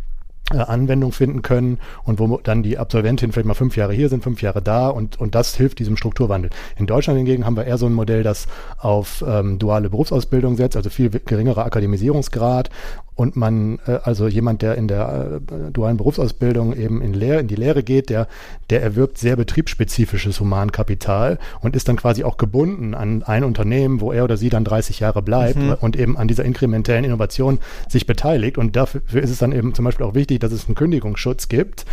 Anwendung 0.51 1.11
finden 1.11 1.41
können 1.41 1.79
und 2.03 2.19
wo 2.19 2.37
dann 2.37 2.63
die 2.63 2.77
Absolventinnen 2.77 3.31
vielleicht 3.31 3.47
mal 3.47 3.53
fünf 3.53 3.75
Jahre 3.77 3.93
hier 3.93 4.09
sind, 4.09 4.23
fünf 4.23 4.41
Jahre 4.41 4.61
da 4.61 4.89
und, 4.89 5.19
und 5.19 5.35
das 5.35 5.55
hilft 5.55 5.79
diesem 5.79 5.97
Strukturwandel. 5.97 6.51
In 6.77 6.85
Deutschland 6.85 7.17
hingegen 7.17 7.45
haben 7.45 7.55
wir 7.55 7.65
eher 7.65 7.77
so 7.77 7.85
ein 7.85 7.93
Modell, 7.93 8.23
das 8.23 8.47
auf 8.77 9.23
ähm, 9.27 9.57
duale 9.57 9.89
Berufsausbildung 9.89 10.57
setzt, 10.57 10.75
also 10.75 10.89
viel 10.89 11.09
geringerer 11.09 11.65
Akademisierungsgrad 11.65 12.69
und 13.15 13.35
man, 13.35 13.79
äh, 13.85 13.99
also 14.03 14.27
jemand, 14.27 14.61
der 14.61 14.75
in 14.75 14.87
der 14.87 15.41
äh, 15.49 15.71
dualen 15.71 15.97
Berufsausbildung 15.97 16.75
eben 16.75 17.01
in, 17.01 17.13
Lehr 17.13 17.39
in 17.39 17.47
die 17.47 17.55
Lehre 17.55 17.83
geht, 17.83 18.09
der, 18.09 18.27
der 18.69 18.81
erwirbt 18.81 19.17
sehr 19.17 19.35
betriebsspezifisches 19.35 20.39
Humankapital 20.39 21.39
und 21.61 21.75
ist 21.75 21.87
dann 21.87 21.95
quasi 21.95 22.23
auch 22.23 22.37
gebunden 22.37 22.93
an 22.93 23.23
ein 23.23 23.43
Unternehmen, 23.43 24.01
wo 24.01 24.11
er 24.11 24.23
oder 24.23 24.37
sie 24.37 24.49
dann 24.49 24.63
30 24.63 24.99
Jahre 24.99 25.21
bleibt 25.21 25.59
mhm. 25.59 25.75
und 25.79 25.95
eben 25.95 26.17
an 26.17 26.27
dieser 26.27 26.45
inkrementellen 26.45 27.03
Innovation 27.03 27.59
sich 27.87 28.05
beteiligt. 28.05 28.57
Und 28.57 28.75
dafür 28.75 29.01
ist 29.21 29.29
es 29.29 29.37
dann 29.37 29.51
eben 29.51 29.73
zum 29.73 29.85
Beispiel 29.85 30.05
auch 30.05 30.15
wichtig, 30.15 30.39
dass 30.39 30.51
es 30.51 30.67
einen 30.67 30.75
Kündigungsschutz 30.75 31.49
gibt 31.49 31.85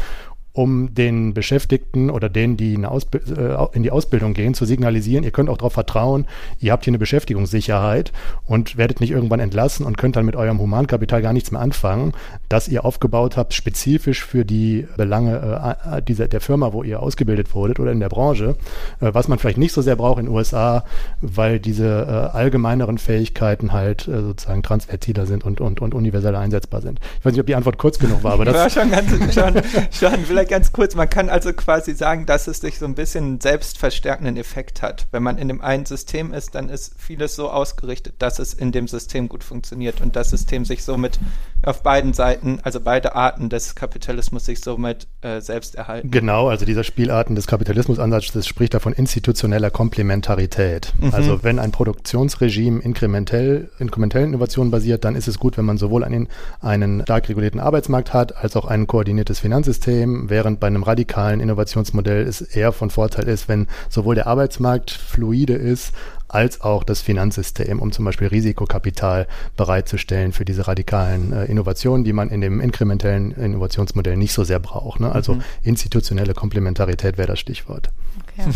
um 0.53 0.95
den 0.95 1.33
Beschäftigten 1.33 2.11
oder 2.11 2.29
denen, 2.29 2.57
die 2.57 2.75
in, 2.75 2.85
äh, 2.85 3.67
in, 3.73 3.83
die 3.83 3.91
Ausbildung 3.91 4.35
gehen, 4.35 4.55
zu 4.55 4.65
signalisieren, 4.65 5.23
ihr 5.23 5.31
könnt 5.31 5.49
auch 5.49 5.59
darauf 5.59 5.75
vertrauen, 5.75 6.27
ihr 6.59 6.73
habt 6.73 6.85
hier 6.85 6.91
eine 6.91 6.99
Beschäftigungssicherheit 6.99 8.13
und 8.47 8.77
werdet 8.77 9.01
nicht 9.01 9.13
irgendwann 9.13 9.39
entlassen 9.39 9.87
und 9.87 9.97
könnt 9.97 10.17
dann 10.17 10.27
mit 10.27 10.35
eurem 10.35 10.59
Humankapital 10.59 11.23
gar 11.23 11.33
nichts 11.33 11.53
mehr 11.53 11.61
anfangen, 11.61 12.13
das 12.49 12.67
ihr 12.67 12.85
aufgebaut 12.85 13.37
habt, 13.37 13.55
spezifisch 13.55 14.25
für 14.25 14.45
die 14.45 14.89
Belange 14.97 15.77
äh, 15.85 16.03
dieser, 16.03 16.27
der 16.27 16.41
Firma, 16.41 16.73
wo 16.73 16.83
ihr 16.83 17.01
ausgebildet 17.01 17.55
wurdet 17.55 17.79
oder 17.79 17.93
in 17.93 18.01
der 18.01 18.09
Branche, 18.09 18.57
äh, 19.01 19.11
was 19.13 19.29
man 19.29 19.39
vielleicht 19.39 19.59
nicht 19.59 19.73
so 19.73 19.83
sehr 19.83 19.97
braucht 19.97 20.19
in 20.19 20.27
den 20.27 20.35
USA, 20.35 20.85
weil 21.21 21.61
diese 21.61 21.87
äh, 21.87 22.37
allgemeineren 22.37 22.99
Fähigkeiten 22.99 23.73
halt 23.73 24.09
äh, 24.09 24.21
sozusagen 24.21 24.65
transvertiler 24.65 25.27
sind 25.27 25.45
und, 25.45 25.61
und, 25.61 25.81
und 25.81 25.95
universeller 25.95 26.41
einsetzbar 26.41 26.81
sind. 26.81 26.99
Ich 27.21 27.25
weiß 27.25 27.33
nicht, 27.33 27.41
ob 27.41 27.47
die 27.47 27.55
Antwort 27.55 27.79
kurz 27.79 28.01
genug 28.01 28.25
war, 28.25 28.33
aber 28.33 28.45
das... 28.47 28.75
Ja, 28.75 28.83
schon 28.83 28.91
ganz, 28.91 29.11
schon, 29.33 29.55
schon 29.93 30.21
vielleicht 30.25 30.40
ganz 30.45 30.73
kurz, 30.73 30.95
man 30.95 31.09
kann 31.09 31.29
also 31.29 31.53
quasi 31.53 31.95
sagen, 31.95 32.27
dass 32.27 32.47
es 32.47 32.61
sich 32.61 32.79
so 32.79 32.85
ein 32.85 32.95
bisschen 32.95 33.25
einen 33.25 33.41
selbstverstärkenden 33.41 34.37
Effekt 34.37 34.83
hat. 34.83 35.07
Wenn 35.11 35.23
man 35.23 35.39
in 35.39 35.49
dem 35.49 35.61
einen 35.61 35.87
System 35.87 36.33
ist, 36.33 36.55
dann 36.55 36.69
ist 36.69 36.95
vieles 36.99 37.35
so 37.37 37.51
ausgerichtet, 37.51 38.15
dass 38.19 38.39
es 38.39 38.55
in 38.55 38.73
dem 38.73 38.89
System 38.89 39.29
gut 39.29 39.45
funktioniert 39.45 40.01
und 40.01 40.17
das 40.17 40.31
System 40.31 40.65
sich 40.65 40.85
somit 40.85 41.19
auf 41.63 41.83
beiden 41.83 42.13
Seiten, 42.13 42.59
also 42.63 42.81
beide 42.81 43.15
Arten 43.15 43.49
des 43.49 43.75
Kapitalismus 43.75 44.47
sich 44.47 44.61
somit 44.61 45.07
äh, 45.21 45.41
selbst 45.41 45.75
erhalten. 45.75 46.11
Genau, 46.11 46.49
also 46.49 46.65
dieser 46.65 46.85
Spielarten 46.85 47.35
des 47.35 47.47
Kapitalismusansatzes 47.47 48.47
spricht 48.47 48.75
davon 48.75 48.93
institutioneller 48.93 49.71
Komplementarität. 49.71 50.93
Mhm. 50.99 51.15
Also 51.15 51.43
wenn 51.43 51.59
ein 51.59 51.73
Produktionsregime 51.73 52.81
inkrementell, 52.81 53.71
inkrementellen 53.79 54.31
Innovationen 54.31 54.71
basiert, 54.71 55.05
dann 55.05 55.17
ist 55.17 55.29
es 55.29 55.39
gut, 55.39 55.59
wenn 55.59 55.65
man 55.65 55.79
sowohl 55.79 56.05
einen, 56.05 56.29
einen 56.61 57.03
stark 57.03 57.29
regulierten 57.29 57.61
Arbeitsmarkt 57.61 58.15
hat, 58.15 58.37
als 58.37 58.57
auch 58.57 58.65
ein 58.65 58.87
koordiniertes 58.87 59.41
Finanzsystem, 59.41 60.31
während 60.31 60.61
bei 60.61 60.67
einem 60.67 60.83
radikalen 60.83 61.41
Innovationsmodell 61.41 62.27
es 62.27 62.41
eher 62.41 62.73
von 62.73 62.91
Vorteil 62.91 63.29
ist, 63.29 63.49
wenn 63.49 63.67
sowohl 63.89 64.15
der 64.15 64.27
Arbeitsmarkt 64.27 64.91
fluide 64.91 65.55
ist, 65.55 65.93
als 66.31 66.61
auch 66.61 66.85
das 66.85 67.01
Finanzsystem, 67.01 67.81
um 67.81 67.93
zum 67.93 68.05
Beispiel 68.05 68.29
Risikokapital 68.29 69.27
bereitzustellen 69.57 70.33
für 70.33 70.45
diese 70.45 70.67
radikalen 70.67 71.33
äh, 71.33 71.45
Innovationen, 71.47 72.05
die 72.05 72.13
man 72.13 72.31
in 72.31 72.41
dem 72.41 72.61
inkrementellen 72.61 73.33
Innovationsmodell 73.33 74.17
nicht 74.17 74.33
so 74.33 74.45
sehr 74.45 74.61
braucht. 74.61 75.01
Ne? 75.01 75.13
Also 75.13 75.35
mhm. 75.35 75.43
institutionelle 75.63 76.35
Komplementarität 76.35 77.19
wäre 77.19 77.29
das 77.29 77.41
Stichwort. 77.41 77.91
Okay. 78.35 78.51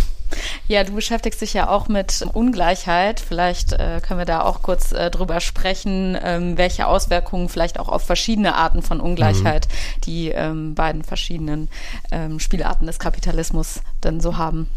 Ja, 0.66 0.82
du 0.82 0.94
beschäftigst 0.94 1.40
dich 1.40 1.54
ja 1.54 1.68
auch 1.68 1.88
mit 1.88 2.26
Ungleichheit. 2.32 3.20
Vielleicht 3.20 3.72
äh, 3.72 4.00
können 4.00 4.18
wir 4.18 4.24
da 4.24 4.42
auch 4.42 4.62
kurz 4.62 4.92
äh, 4.92 5.10
drüber 5.10 5.40
sprechen, 5.40 6.18
ähm, 6.22 6.56
welche 6.56 6.86
Auswirkungen 6.86 7.48
vielleicht 7.48 7.78
auch 7.78 7.88
auf 7.88 8.02
verschiedene 8.02 8.54
Arten 8.54 8.82
von 8.82 9.00
Ungleichheit 9.00 9.68
mhm. 9.68 10.00
die 10.04 10.28
ähm, 10.30 10.74
beiden 10.74 11.04
verschiedenen 11.04 11.68
ähm, 12.10 12.40
Spielarten 12.40 12.86
des 12.86 12.98
Kapitalismus 12.98 13.80
denn 14.02 14.20
so 14.20 14.36
haben. 14.36 14.68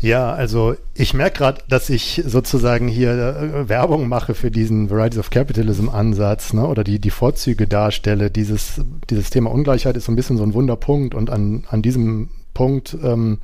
Ja, 0.00 0.32
also 0.32 0.76
ich 0.94 1.12
merke 1.12 1.38
gerade, 1.38 1.62
dass 1.68 1.90
ich 1.90 2.22
sozusagen 2.24 2.88
hier 2.88 3.10
äh, 3.12 3.68
Werbung 3.68 4.08
mache 4.08 4.34
für 4.34 4.50
diesen 4.50 4.88
Varieties 4.88 5.18
of 5.18 5.28
Capitalism 5.28 5.90
Ansatz 5.90 6.54
ne, 6.54 6.66
oder 6.66 6.84
die, 6.84 6.98
die 6.98 7.10
Vorzüge 7.10 7.66
darstelle. 7.66 8.30
Dieses, 8.30 8.80
dieses 9.10 9.28
Thema 9.28 9.50
Ungleichheit 9.50 9.98
ist 9.98 10.06
so 10.06 10.12
ein 10.12 10.16
bisschen 10.16 10.38
so 10.38 10.42
ein 10.42 10.54
Wunderpunkt 10.54 11.14
und 11.14 11.28
an, 11.28 11.64
an 11.68 11.82
diesem 11.82 12.30
Punkt 12.54 12.96
ähm, 13.02 13.40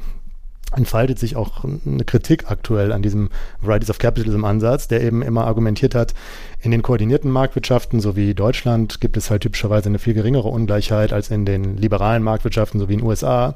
entfaltet 0.75 1.19
sich 1.19 1.37
auch 1.37 1.65
eine 1.65 2.05
Kritik 2.05 2.51
aktuell 2.51 2.93
an 2.93 3.03
diesem 3.03 3.29
Varieties 3.61 3.91
of 3.91 3.99
Capitalism 3.99 4.45
Ansatz, 4.45 4.89
der 4.89 5.03
eben 5.03 5.23
immer 5.23 5.47
argumentiert 5.47 5.95
hat, 5.95 6.15
in 6.67 6.73
den 6.73 6.83
koordinierten 6.83 7.31
Marktwirtschaften, 7.31 8.01
so 8.01 8.17
wie 8.17 8.35
Deutschland, 8.35 9.01
gibt 9.01 9.17
es 9.17 9.31
halt 9.31 9.43
typischerweise 9.43 9.89
eine 9.89 10.01
viel 10.01 10.15
geringere 10.15 10.49
Ungleichheit 10.49 11.13
als 11.13 11.31
in 11.31 11.47
den 11.47 11.77
liberalen 11.77 12.25
Marktwirtschaften, 12.25 12.81
so 12.81 12.89
wie 12.89 12.95
in 12.95 12.99
den 12.99 13.07
USA. 13.07 13.55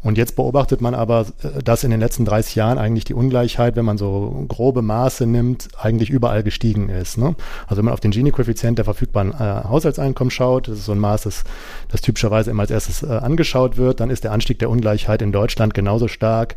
Und 0.00 0.16
jetzt 0.16 0.36
beobachtet 0.36 0.80
man 0.80 0.94
aber, 0.94 1.26
äh, 1.42 1.62
dass 1.62 1.84
in 1.84 1.90
den 1.90 2.00
letzten 2.00 2.24
30 2.24 2.54
Jahren 2.54 2.78
eigentlich 2.78 3.04
die 3.04 3.14
Ungleichheit, 3.14 3.76
wenn 3.76 3.84
man 3.84 3.98
so 3.98 4.46
grobe 4.48 4.80
Maße 4.80 5.26
nimmt, 5.26 5.68
eigentlich 5.76 6.08
überall 6.08 6.42
gestiegen 6.42 6.88
ist. 6.88 7.18
Ne? 7.18 7.34
Also 7.66 7.78
wenn 7.78 7.86
man 7.86 7.94
auf 7.94 8.00
den 8.00 8.12
Gini-Koeffizient 8.12 8.78
der 8.78 8.84
verfügbaren 8.84 9.32
äh, 9.32 9.68
Haushaltseinkommen 9.68 10.30
schaut, 10.30 10.68
das 10.68 10.78
ist 10.78 10.84
so 10.86 10.92
ein 10.92 11.00
Maß, 11.00 11.24
das, 11.24 11.44
das 11.88 12.00
typischerweise 12.00 12.50
immer 12.50 12.62
als 12.62 12.70
erstes 12.70 13.02
äh, 13.02 13.08
angeschaut 13.08 13.76
wird, 13.76 14.00
dann 14.00 14.08
ist 14.08 14.24
der 14.24 14.32
Anstieg 14.32 14.58
der 14.60 14.70
Ungleichheit 14.70 15.20
in 15.20 15.32
Deutschland 15.32 15.74
genauso 15.74 16.08
stark 16.08 16.54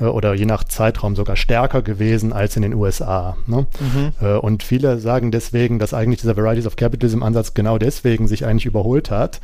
oder 0.00 0.34
je 0.34 0.44
nach 0.44 0.64
Zeitraum 0.64 1.14
sogar 1.14 1.36
stärker 1.36 1.82
gewesen 1.82 2.32
als 2.32 2.56
in 2.56 2.62
den 2.62 2.74
USA. 2.74 3.36
Ne? 3.46 3.66
Mhm. 3.78 4.12
Äh, 4.20 4.34
und 4.34 4.62
viele 4.62 4.98
sagen 4.98 5.30
deswegen, 5.30 5.78
dass 5.78 5.94
eigentlich 5.94 6.20
dieser 6.20 6.36
Varieties 6.36 6.66
of 6.66 6.76
Capitalism 6.76 7.22
Ansatz 7.22 7.54
genau 7.54 7.78
deswegen 7.78 8.26
sich 8.26 8.44
eigentlich 8.44 8.66
überholt 8.66 9.10
hat, 9.10 9.40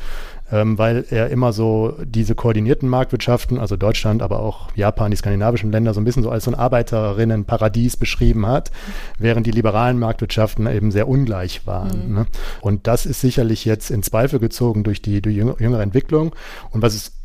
ähm, 0.50 0.76
weil 0.76 1.04
er 1.10 1.30
immer 1.30 1.52
so 1.52 1.96
diese 2.04 2.34
koordinierten 2.34 2.88
Marktwirtschaften, 2.88 3.58
also 3.58 3.76
Deutschland, 3.76 4.22
aber 4.22 4.40
auch 4.40 4.74
Japan, 4.74 5.12
die 5.12 5.16
skandinavischen 5.16 5.70
Länder, 5.70 5.94
so 5.94 6.00
ein 6.00 6.04
bisschen 6.04 6.24
so 6.24 6.30
als 6.30 6.44
so 6.44 6.50
ein 6.50 6.56
Arbeiterinnenparadies 6.56 7.96
beschrieben 7.96 8.46
hat, 8.46 8.72
während 9.18 9.46
die 9.46 9.52
liberalen 9.52 9.98
Marktwirtschaften 10.00 10.66
eben 10.66 10.90
sehr 10.90 11.06
ungleich 11.06 11.66
waren. 11.66 12.08
Mhm. 12.08 12.14
Ne? 12.14 12.26
Und 12.60 12.88
das 12.88 13.06
ist 13.06 13.20
sicherlich 13.20 13.64
jetzt 13.64 13.90
in 13.90 14.02
Zweifel 14.02 14.40
gezogen 14.40 14.82
durch 14.82 15.00
die, 15.00 15.22
durch 15.22 15.36
jüngere 15.36 15.82
Entwicklung. 15.82 16.34
Und 16.70 16.82
was 16.82 16.96
ist 16.96 17.19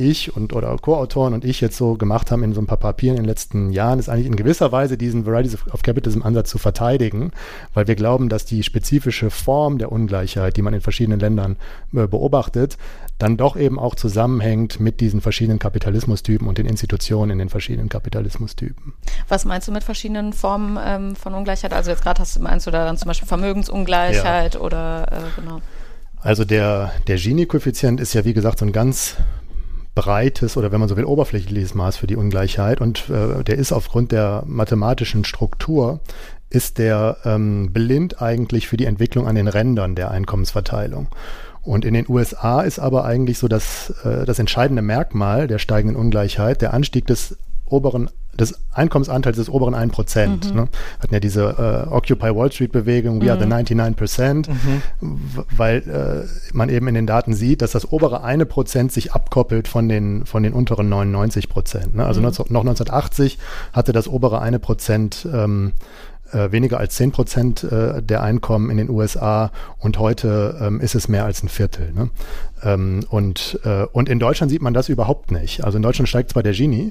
ich 0.00 0.36
und 0.36 0.52
oder 0.52 0.76
Co-Autoren 0.76 1.34
und 1.34 1.44
ich 1.44 1.60
jetzt 1.60 1.76
so 1.76 1.94
gemacht 1.94 2.30
haben 2.30 2.42
in 2.42 2.54
so 2.54 2.60
ein 2.60 2.66
paar 2.66 2.78
Papieren 2.78 3.16
in 3.16 3.22
den 3.22 3.28
letzten 3.28 3.70
Jahren, 3.70 3.98
ist 3.98 4.08
eigentlich 4.08 4.26
in 4.26 4.36
gewisser 4.36 4.72
Weise 4.72 4.96
diesen 4.96 5.26
Varieties 5.26 5.54
of, 5.72 5.82
Capitalism 5.82 6.22
Ansatz 6.22 6.50
zu 6.50 6.58
verteidigen, 6.58 7.32
weil 7.74 7.86
wir 7.86 7.94
glauben, 7.94 8.28
dass 8.28 8.44
die 8.44 8.62
spezifische 8.62 9.30
Form 9.30 9.78
der 9.78 9.92
Ungleichheit, 9.92 10.56
die 10.56 10.62
man 10.62 10.74
in 10.74 10.80
verschiedenen 10.80 11.20
Ländern 11.20 11.56
äh, 11.94 12.06
beobachtet, 12.06 12.76
dann 13.18 13.36
doch 13.36 13.56
eben 13.56 13.78
auch 13.78 13.94
zusammenhängt 13.94 14.78
mit 14.78 15.00
diesen 15.00 15.20
verschiedenen 15.20 15.58
Kapitalismustypen 15.58 16.46
und 16.46 16.58
den 16.58 16.66
Institutionen 16.66 17.30
in 17.32 17.38
den 17.38 17.48
verschiedenen 17.48 17.88
Kapitalismustypen. 17.88 18.92
Was 19.28 19.44
meinst 19.44 19.68
du 19.68 19.72
mit 19.72 19.84
verschiedenen 19.84 20.32
Formen 20.32 20.78
ähm, 20.82 21.16
von 21.16 21.34
Ungleichheit? 21.34 21.72
Also 21.72 21.90
jetzt 21.90 22.02
gerade 22.02 22.22
meinst 22.40 22.66
du 22.66 22.70
da 22.70 22.84
dann 22.84 22.98
zum 22.98 23.08
Beispiel 23.08 23.28
Vermögensungleichheit 23.28 24.54
ja. 24.54 24.60
oder 24.60 25.08
äh, 25.10 25.40
genau? 25.40 25.60
Also 26.20 26.44
der, 26.44 26.92
der 27.06 27.16
Gini-Koeffizient 27.16 28.00
ist 28.00 28.12
ja 28.12 28.24
wie 28.24 28.34
gesagt 28.34 28.58
so 28.58 28.66
ein 28.66 28.72
ganz 28.72 29.16
breites 29.96 30.56
oder 30.56 30.70
wenn 30.70 30.78
man 30.78 30.88
so 30.88 30.96
will 30.96 31.04
oberflächliches 31.04 31.74
Maß 31.74 31.96
für 31.96 32.06
die 32.06 32.14
Ungleichheit 32.14 32.80
und 32.80 33.10
äh, 33.10 33.42
der 33.42 33.56
ist 33.56 33.72
aufgrund 33.72 34.12
der 34.12 34.44
mathematischen 34.46 35.24
Struktur 35.24 35.98
ist 36.48 36.78
der 36.78 37.16
ähm, 37.24 37.72
blind 37.72 38.22
eigentlich 38.22 38.68
für 38.68 38.76
die 38.76 38.84
Entwicklung 38.84 39.26
an 39.26 39.34
den 39.34 39.48
Rändern 39.48 39.96
der 39.96 40.12
Einkommensverteilung. 40.12 41.08
Und 41.62 41.84
in 41.84 41.94
den 41.94 42.08
USA 42.08 42.60
ist 42.60 42.78
aber 42.78 43.04
eigentlich 43.04 43.38
so 43.38 43.48
das, 43.48 43.90
äh, 44.04 44.24
das 44.24 44.38
entscheidende 44.38 44.82
Merkmal 44.82 45.48
der 45.48 45.58
steigenden 45.58 45.96
Ungleichheit 45.96 46.62
der 46.62 46.72
Anstieg 46.72 47.06
des 47.06 47.36
oberen 47.68 48.10
des 48.38 48.54
Einkommensanteils 48.72 49.36
des 49.36 49.48
oberen 49.48 49.74
1%. 49.74 50.26
Mhm. 50.26 50.54
Ne? 50.54 50.68
Hatten 51.00 51.14
ja 51.14 51.20
diese 51.20 51.86
äh, 51.88 51.92
Occupy 51.92 52.34
Wall 52.34 52.52
Street 52.52 52.72
Bewegung, 52.72 53.20
we 53.20 53.24
mhm. 53.24 53.30
are 53.30 53.38
the 53.38 53.46
99%, 53.46 54.50
mhm. 54.50 55.20
weil 55.56 55.78
äh, 55.88 56.54
man 56.54 56.68
eben 56.68 56.86
in 56.88 56.94
den 56.94 57.06
Daten 57.06 57.34
sieht, 57.34 57.62
dass 57.62 57.72
das 57.72 57.90
obere 57.92 58.22
eine 58.22 58.46
Prozent 58.46 58.92
sich 58.92 59.12
abkoppelt 59.12 59.68
von 59.68 59.88
den, 59.88 60.26
von 60.26 60.42
den 60.42 60.52
unteren 60.52 60.88
99 60.88 61.48
Prozent. 61.48 61.94
Ne? 61.94 62.04
Also 62.04 62.20
mhm. 62.20 62.26
19, 62.26 62.46
noch 62.50 62.60
1980 62.60 63.38
hatte 63.72 63.92
das 63.92 64.08
obere 64.08 64.40
eine 64.40 64.58
Prozent 64.58 65.26
ähm, 65.32 65.72
äh, 66.32 66.50
weniger 66.50 66.78
als 66.78 66.96
10 66.96 67.12
Prozent 67.12 67.64
äh, 67.64 68.02
der 68.02 68.22
Einkommen 68.22 68.70
in 68.70 68.76
den 68.76 68.90
USA 68.90 69.50
und 69.78 69.98
heute 69.98 70.58
ähm, 70.60 70.80
ist 70.80 70.94
es 70.94 71.08
mehr 71.08 71.24
als 71.24 71.42
ein 71.42 71.48
Viertel. 71.48 71.92
Ne? 71.92 72.10
Ähm, 72.62 73.04
und, 73.08 73.60
äh, 73.64 73.84
und 73.92 74.08
in 74.08 74.18
Deutschland 74.18 74.50
sieht 74.50 74.62
man 74.62 74.74
das 74.74 74.88
überhaupt 74.88 75.30
nicht. 75.30 75.64
Also 75.64 75.76
in 75.76 75.82
Deutschland 75.82 76.08
steigt 76.08 76.30
zwar 76.30 76.42
der 76.42 76.52
Gini, 76.52 76.90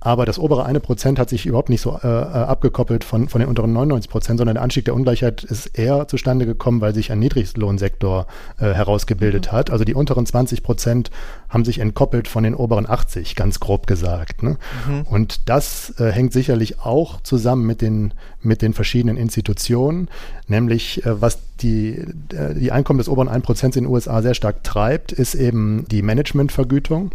aber 0.00 0.24
das 0.24 0.38
obere 0.38 0.64
eine 0.64 0.80
Prozent 0.80 1.18
hat 1.18 1.28
sich 1.28 1.44
überhaupt 1.44 1.68
nicht 1.68 1.82
so 1.82 1.98
äh, 2.02 2.08
äh 2.08 2.50
abgekoppelt 2.50 3.04
von, 3.04 3.28
von 3.28 3.40
den 3.40 3.48
unteren 3.48 3.72
99 3.74 4.10
Prozent, 4.10 4.38
sondern 4.38 4.54
der 4.54 4.62
Anstieg 4.62 4.86
der 4.86 4.94
Ungleichheit 4.94 5.44
ist 5.44 5.66
eher 5.78 6.08
zustande 6.08 6.46
gekommen, 6.46 6.80
weil 6.80 6.94
sich 6.94 7.12
ein 7.12 7.18
Niedriglohnsektor 7.18 8.26
äh, 8.58 8.72
herausgebildet 8.72 9.48
mhm. 9.48 9.52
hat. 9.52 9.70
Also 9.70 9.84
die 9.84 9.94
unteren 9.94 10.24
20 10.24 10.62
Prozent 10.62 11.10
haben 11.50 11.64
sich 11.64 11.80
entkoppelt 11.80 12.28
von 12.28 12.44
den 12.44 12.54
oberen 12.54 12.88
80, 12.88 13.36
ganz 13.36 13.60
grob 13.60 13.86
gesagt. 13.86 14.42
Ne? 14.42 14.56
Mhm. 14.88 15.02
Und 15.02 15.48
das 15.48 15.94
äh, 15.98 16.10
hängt 16.10 16.32
sicherlich 16.32 16.80
auch 16.80 17.20
zusammen 17.20 17.66
mit 17.66 17.82
den, 17.82 18.14
mit 18.40 18.62
den 18.62 18.72
verschiedenen 18.72 19.18
Institutionen, 19.18 20.08
nämlich 20.48 21.04
äh, 21.04 21.20
was 21.20 21.40
die, 21.60 21.98
äh, 22.32 22.54
die 22.54 22.72
Einkommen 22.72 22.98
des 22.98 23.08
oberen 23.08 23.28
1 23.28 23.44
Prozent 23.44 23.76
in 23.76 23.84
den 23.84 23.92
USA 23.92 24.22
sehr 24.22 24.34
stark 24.34 24.64
treibt, 24.64 25.12
ist 25.12 25.34
eben 25.34 25.84
die 25.90 26.00
Managementvergütung. 26.00 27.12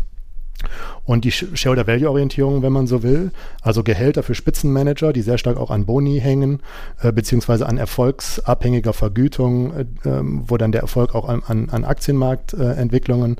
Und 1.05 1.23
die 1.23 1.31
Shareholder-Value-Orientierung, 1.31 2.63
wenn 2.63 2.73
man 2.73 2.87
so 2.87 3.03
will, 3.03 3.31
also 3.61 3.83
Gehälter 3.83 4.23
für 4.23 4.33
Spitzenmanager, 4.33 5.13
die 5.13 5.21
sehr 5.21 5.37
stark 5.37 5.57
auch 5.57 5.69
an 5.69 5.85
Boni 5.85 6.19
hängen, 6.19 6.61
äh, 7.01 7.11
beziehungsweise 7.11 7.67
an 7.67 7.77
erfolgsabhängiger 7.77 8.93
Vergütung, 8.93 9.73
äh, 9.73 9.85
ähm, 10.05 10.43
wo 10.47 10.57
dann 10.57 10.71
der 10.71 10.81
Erfolg 10.81 11.13
auch 11.13 11.29
an, 11.29 11.43
an, 11.45 11.69
an 11.69 11.85
Aktienmarktentwicklungen 11.85 13.37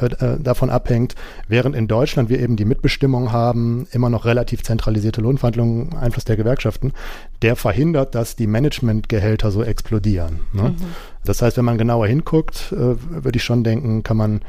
äh, 0.00 0.06
äh, 0.06 0.38
davon 0.38 0.68
abhängt, 0.68 1.14
während 1.48 1.74
in 1.74 1.88
Deutschland 1.88 2.28
wir 2.28 2.38
eben 2.40 2.56
die 2.56 2.66
Mitbestimmung 2.66 3.32
haben, 3.32 3.86
immer 3.92 4.10
noch 4.10 4.26
relativ 4.26 4.62
zentralisierte 4.62 5.22
Lohnverhandlungen, 5.22 5.94
Einfluss 5.94 6.26
der 6.26 6.36
Gewerkschaften, 6.36 6.92
der 7.40 7.56
verhindert, 7.56 8.14
dass 8.14 8.36
die 8.36 8.46
Managementgehälter 8.46 9.50
so 9.50 9.62
explodieren. 9.62 10.40
Ne? 10.52 10.70
Mhm. 10.70 10.76
Das 11.24 11.40
heißt, 11.40 11.56
wenn 11.56 11.64
man 11.64 11.78
genauer 11.78 12.06
hinguckt, 12.06 12.72
äh, 12.72 12.76
würde 12.76 13.36
ich 13.36 13.44
schon 13.44 13.64
denken, 13.64 14.02
kann 14.02 14.18
man 14.18 14.42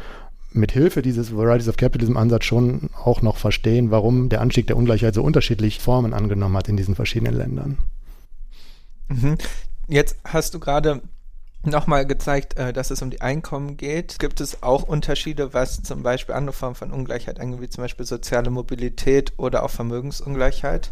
mit 0.58 0.72
Hilfe 0.72 1.02
dieses 1.02 1.36
Varieties 1.36 1.70
of 1.70 1.78
Capitalism 1.78 2.18
Ansatz 2.18 2.46
schon 2.46 2.90
auch 3.04 3.22
noch 3.22 3.38
verstehen, 3.38 3.92
warum 3.92 4.30
der 4.30 4.42
Anstieg 4.42 4.68
der 4.68 4.78
Ungleichheit 4.78 5.16
so 5.16 5.24
unterschiedlich 5.24 5.80
Formen 5.80 6.14
angenommen 6.14 6.58
hat 6.58 6.68
in 6.68 6.78
diesen 6.78 6.96
verschiedenen 6.96 7.36
Ländern. 7.36 7.78
Mhm. 9.08 9.38
Jetzt 9.88 10.18
hast 10.26 10.54
du 10.54 10.60
gerade 10.60 11.02
nochmal 11.64 12.06
gezeigt, 12.06 12.58
äh, 12.58 12.74
dass 12.74 12.92
es 12.92 13.02
um 13.02 13.10
die 13.10 13.22
Einkommen 13.22 13.78
geht. 13.78 14.20
Gibt 14.20 14.42
es 14.42 14.64
auch 14.64 14.84
Unterschiede, 14.84 15.54
was 15.54 15.82
zum 15.84 16.04
Beispiel 16.04 16.36
andere 16.36 16.54
Formen 16.54 16.76
von 16.76 16.92
Ungleichheit 16.92 17.40
angeht, 17.40 17.62
wie 17.62 17.70
zum 17.70 17.84
Beispiel 17.84 18.06
soziale 18.06 18.50
Mobilität 18.50 19.34
oder 19.38 19.64
auch 19.64 19.70
Vermögensungleichheit? 19.70 20.92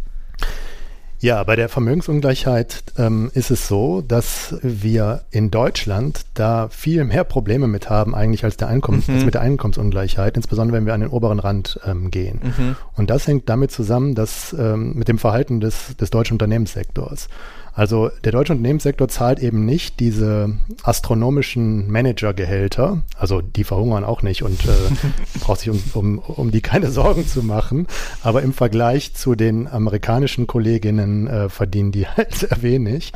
Ja, 1.19 1.43
bei 1.43 1.55
der 1.55 1.69
Vermögensungleichheit 1.69 2.83
ähm, 2.97 3.31
ist 3.33 3.49
es 3.49 3.67
so, 3.67 4.01
dass 4.01 4.55
wir 4.61 5.21
in 5.31 5.49
Deutschland 5.49 6.21
da 6.33 6.67
viel 6.69 7.03
mehr 7.05 7.23
Probleme 7.23 7.67
mit 7.67 7.89
haben 7.89 8.13
eigentlich 8.13 8.43
als, 8.43 8.57
der 8.57 8.67
Einkommens, 8.67 9.07
mhm. 9.07 9.15
als 9.15 9.25
mit 9.25 9.33
der 9.33 9.41
Einkommensungleichheit, 9.41 10.35
insbesondere 10.35 10.77
wenn 10.77 10.85
wir 10.85 10.93
an 10.93 10.99
den 10.99 11.09
oberen 11.09 11.39
Rand 11.39 11.79
ähm, 11.85 12.11
gehen. 12.11 12.39
Mhm. 12.43 12.75
Und 12.95 13.09
das 13.09 13.27
hängt 13.27 13.49
damit 13.49 13.71
zusammen, 13.71 14.13
dass 14.13 14.53
ähm, 14.53 14.93
mit 14.93 15.07
dem 15.07 15.17
Verhalten 15.17 15.61
des, 15.61 15.95
des 15.95 16.09
deutschen 16.09 16.35
Unternehmenssektors. 16.35 17.29
Also 17.75 18.09
der 18.23 18.31
deutsche 18.31 18.53
Unternehmenssektor 18.53 19.09
zahlt 19.09 19.39
eben 19.39 19.65
nicht 19.65 19.99
diese 19.99 20.55
astronomischen 20.83 21.91
Managergehälter, 21.91 23.03
also 23.17 23.41
die 23.41 23.65
verhungern 23.65 24.05
auch 24.05 24.21
nicht 24.21 24.43
und 24.43 24.63
äh, 24.65 24.69
braucht 25.41 25.59
sich 25.59 25.69
um, 25.69 25.83
um, 25.93 26.19
um 26.19 26.51
die 26.51 26.61
keine 26.61 26.89
Sorgen 26.89 27.27
zu 27.27 27.43
machen, 27.43 27.87
aber 28.23 28.43
im 28.43 28.53
Vergleich 28.53 29.13
zu 29.13 29.35
den 29.35 29.67
amerikanischen 29.67 30.47
Kolleginnen 30.47 31.27
äh, 31.27 31.49
verdienen 31.49 31.91
die 31.91 32.07
halt 32.07 32.33
sehr 32.35 32.61
wenig. 32.61 33.11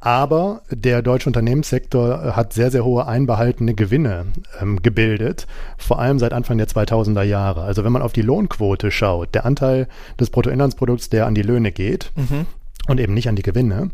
Aber 0.00 0.62
der 0.70 1.02
deutsche 1.02 1.28
Unternehmenssektor 1.28 2.36
hat 2.36 2.52
sehr, 2.52 2.70
sehr 2.70 2.84
hohe 2.84 3.06
einbehaltene 3.06 3.74
Gewinne 3.74 4.26
ähm, 4.60 4.80
gebildet, 4.80 5.46
vor 5.76 5.98
allem 5.98 6.20
seit 6.20 6.32
Anfang 6.32 6.56
der 6.56 6.68
2000er 6.68 7.24
Jahre. 7.24 7.62
Also 7.62 7.84
wenn 7.84 7.92
man 7.92 8.02
auf 8.02 8.12
die 8.12 8.22
Lohnquote 8.22 8.92
schaut, 8.92 9.34
der 9.34 9.44
Anteil 9.44 9.88
des 10.18 10.30
Bruttoinlandsprodukts, 10.30 11.10
der 11.10 11.26
an 11.26 11.34
die 11.34 11.42
Löhne 11.42 11.72
geht, 11.72 12.12
mhm 12.14 12.46
und 12.88 12.98
eben 12.98 13.14
nicht 13.14 13.28
an 13.28 13.36
die 13.36 13.42
Gewinne, 13.42 13.90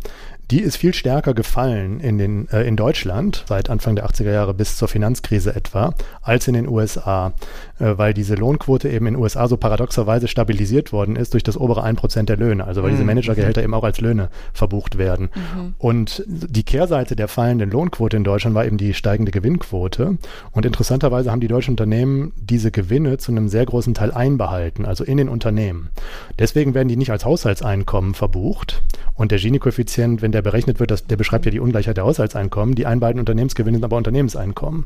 die 0.50 0.60
ist 0.60 0.76
viel 0.76 0.94
stärker 0.94 1.34
gefallen 1.34 2.00
in, 2.00 2.18
den, 2.18 2.48
äh, 2.48 2.62
in 2.62 2.76
Deutschland 2.76 3.44
seit 3.48 3.70
Anfang 3.70 3.96
der 3.96 4.06
80er 4.06 4.32
Jahre 4.32 4.54
bis 4.54 4.76
zur 4.76 4.88
Finanzkrise 4.88 5.54
etwa, 5.54 5.94
als 6.22 6.48
in 6.48 6.54
den 6.54 6.68
USA, 6.68 7.32
weil 7.78 8.14
diese 8.14 8.34
Lohnquote 8.34 8.88
eben 8.88 9.06
in 9.06 9.14
den 9.14 9.22
USA 9.22 9.48
so 9.48 9.56
paradoxerweise 9.56 10.28
stabilisiert 10.28 10.92
worden 10.92 11.16
ist 11.16 11.32
durch 11.32 11.42
das 11.42 11.56
obere 11.56 11.84
1% 11.84 12.24
der 12.24 12.36
Löhne, 12.36 12.64
also 12.64 12.82
weil 12.82 12.90
mhm. 12.90 12.94
diese 12.94 13.04
Managergehälter 13.04 13.62
eben 13.62 13.74
auch 13.74 13.84
als 13.84 14.00
Löhne 14.00 14.28
verbucht 14.52 14.98
werden. 14.98 15.30
Mhm. 15.34 15.74
Und 15.78 16.24
die 16.26 16.62
Kehrseite 16.62 17.16
der 17.16 17.28
fallenden 17.28 17.70
Lohnquote 17.70 18.16
in 18.16 18.24
Deutschland 18.24 18.54
war 18.54 18.64
eben 18.64 18.76
die 18.76 18.94
steigende 18.94 19.32
Gewinnquote. 19.32 20.18
Und 20.52 20.66
interessanterweise 20.66 21.30
haben 21.30 21.40
die 21.40 21.48
deutschen 21.48 21.72
Unternehmen 21.72 22.32
diese 22.36 22.70
Gewinne 22.70 23.18
zu 23.18 23.32
einem 23.32 23.48
sehr 23.48 23.66
großen 23.66 23.94
Teil 23.94 24.12
einbehalten, 24.12 24.84
also 24.84 25.04
in 25.04 25.16
den 25.16 25.28
Unternehmen. 25.28 25.90
Deswegen 26.38 26.74
werden 26.74 26.88
die 26.88 26.96
nicht 26.96 27.10
als 27.10 27.24
Haushaltseinkommen 27.24 28.14
verbucht. 28.14 28.82
Und 29.14 29.30
der 29.30 29.38
Gini-Koeffizient, 29.38 30.22
wenn 30.22 30.32
der 30.32 30.42
berechnet 30.42 30.80
wird, 30.80 30.90
das, 30.90 31.06
der 31.06 31.16
beschreibt 31.16 31.44
ja 31.44 31.50
die 31.50 31.60
Ungleichheit 31.60 31.96
der 31.96 32.04
Haushaltseinkommen. 32.04 32.74
Die 32.74 32.86
einen 32.86 33.00
beiden 33.00 33.20
Unternehmensgewinne 33.20 33.76
sind 33.76 33.84
aber 33.84 33.96
Unternehmenseinkommen. 33.96 34.84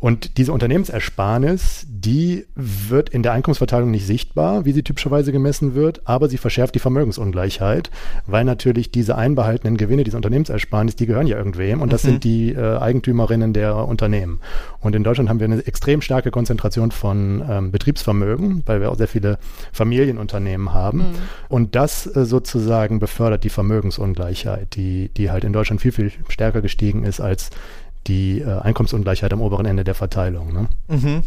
Und 0.00 0.38
diese 0.38 0.52
Unternehmensersparnis, 0.52 1.86
die 1.88 2.46
wird 2.54 3.08
in 3.08 3.22
der 3.24 3.32
Einkommensverteilung 3.32 3.90
nicht 3.90 4.06
sichtbar, 4.06 4.64
wie 4.64 4.72
sie 4.72 4.84
typischerweise 4.84 5.32
gemessen 5.32 5.74
wird, 5.74 6.02
aber 6.06 6.28
sie 6.28 6.38
verschärft 6.38 6.76
die 6.76 6.78
Vermögensungleichheit, 6.78 7.90
weil 8.26 8.44
natürlich 8.44 8.92
diese 8.92 9.16
einbehaltenen 9.16 9.76
Gewinne, 9.76 10.04
diese 10.04 10.16
Unternehmensersparnis, 10.16 10.94
die 10.94 11.06
gehören 11.06 11.26
ja 11.26 11.36
irgendwem 11.36 11.82
und 11.82 11.92
das 11.92 12.04
mhm. 12.04 12.08
sind 12.08 12.24
die 12.24 12.52
äh, 12.52 12.78
Eigentümerinnen 12.78 13.52
der 13.52 13.76
Unternehmen. 13.76 14.40
Und 14.80 14.94
in 14.94 15.02
Deutschland 15.02 15.28
haben 15.28 15.40
wir 15.40 15.46
eine 15.46 15.66
extrem 15.66 16.00
starke 16.00 16.30
Konzentration 16.30 16.92
von 16.92 17.42
ähm, 17.48 17.72
Betriebsvermögen, 17.72 18.62
weil 18.66 18.80
wir 18.80 18.92
auch 18.92 18.96
sehr 18.96 19.08
viele 19.08 19.38
Familienunternehmen 19.72 20.72
haben. 20.72 20.98
Mhm. 20.98 21.14
Und 21.48 21.74
das 21.74 22.06
äh, 22.06 22.24
sozusagen 22.24 23.00
befördert 23.00 23.42
die 23.42 23.50
Vermögensungleichheit, 23.50 24.76
die, 24.76 25.08
die 25.08 25.30
halt 25.32 25.42
in 25.42 25.52
Deutschland 25.52 25.80
viel, 25.80 25.92
viel 25.92 26.12
stärker 26.28 26.62
gestiegen 26.62 27.02
ist 27.04 27.20
als 27.20 27.50
die 28.06 28.40
äh, 28.40 28.58
Einkommensungleichheit 28.60 29.32
am 29.32 29.40
oberen 29.40 29.66
Ende 29.66 29.84
der 29.84 29.94
Verteilung. 29.94 30.52
Ne? 30.52 30.68
Mhm. 30.88 31.22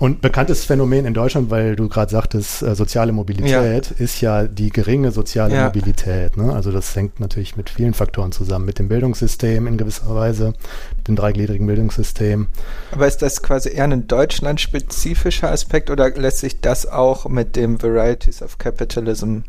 Und 0.00 0.22
bekanntes 0.22 0.64
Phänomen 0.64 1.04
in 1.04 1.12
Deutschland, 1.12 1.50
weil 1.50 1.76
du 1.76 1.86
gerade 1.90 2.10
sagtest, 2.10 2.62
äh, 2.62 2.74
soziale 2.74 3.12
Mobilität, 3.12 3.90
ja. 3.90 3.96
ist 4.02 4.22
ja 4.22 4.46
die 4.46 4.70
geringe 4.70 5.12
soziale 5.12 5.54
ja. 5.54 5.64
Mobilität. 5.66 6.38
Ne? 6.38 6.54
Also 6.54 6.72
das 6.72 6.96
hängt 6.96 7.20
natürlich 7.20 7.54
mit 7.58 7.68
vielen 7.68 7.92
Faktoren 7.92 8.32
zusammen, 8.32 8.64
mit 8.64 8.78
dem 8.78 8.88
Bildungssystem 8.88 9.66
in 9.66 9.76
gewisser 9.76 10.14
Weise, 10.14 10.54
dem 11.06 11.16
dreigliedrigen 11.16 11.66
Bildungssystem. 11.66 12.48
Aber 12.92 13.06
ist 13.06 13.20
das 13.20 13.42
quasi 13.42 13.68
eher 13.74 13.84
ein 13.84 14.08
deutschlandspezifischer 14.08 15.50
Aspekt 15.50 15.90
oder 15.90 16.08
lässt 16.08 16.38
sich 16.38 16.62
das 16.62 16.86
auch 16.86 17.28
mit 17.28 17.54
dem 17.54 17.82
Varieties 17.82 18.40
of 18.40 18.56
Capitalism 18.56 19.40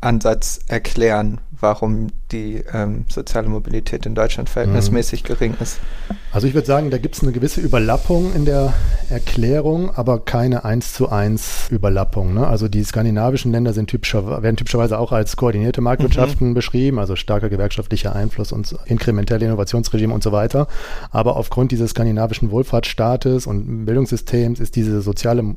Ansatz 0.00 0.60
erklären, 0.66 1.40
warum 1.60 2.08
die 2.32 2.62
ähm, 2.72 3.04
soziale 3.08 3.48
Mobilität 3.48 4.06
in 4.06 4.14
Deutschland 4.14 4.48
verhältnismäßig 4.48 5.22
mhm. 5.22 5.26
gering 5.26 5.54
ist. 5.60 5.78
Also 6.32 6.46
ich 6.46 6.54
würde 6.54 6.66
sagen, 6.66 6.90
da 6.90 6.98
gibt 6.98 7.14
es 7.16 7.22
eine 7.22 7.32
gewisse 7.32 7.60
Überlappung 7.60 8.34
in 8.34 8.44
der 8.44 8.74
Erklärung, 9.08 9.94
aber 9.94 10.24
keine 10.24 10.64
eins 10.64 10.92
zu 10.92 11.08
eins 11.08 11.68
Überlappung. 11.70 12.34
Ne? 12.34 12.46
Also 12.46 12.68
die 12.68 12.82
skandinavischen 12.84 13.52
Länder 13.52 13.72
sind 13.72 13.88
typischer, 13.88 14.42
werden 14.42 14.56
typischerweise 14.56 14.98
auch 14.98 15.12
als 15.12 15.36
koordinierte 15.36 15.80
Marktwirtschaften 15.80 16.50
mhm. 16.50 16.54
beschrieben, 16.54 16.98
also 16.98 17.16
starker 17.16 17.48
gewerkschaftlicher 17.48 18.14
Einfluss 18.14 18.52
und 18.52 18.74
inkrementelle 18.86 19.46
Innovationsregime 19.46 20.12
und 20.12 20.22
so 20.22 20.32
weiter. 20.32 20.68
Aber 21.10 21.36
aufgrund 21.36 21.72
dieses 21.72 21.90
skandinavischen 21.90 22.50
Wohlfahrtsstaates 22.50 23.46
und 23.46 23.86
Bildungssystems 23.86 24.60
ist 24.60 24.76
diese 24.76 25.00
soziale 25.00 25.56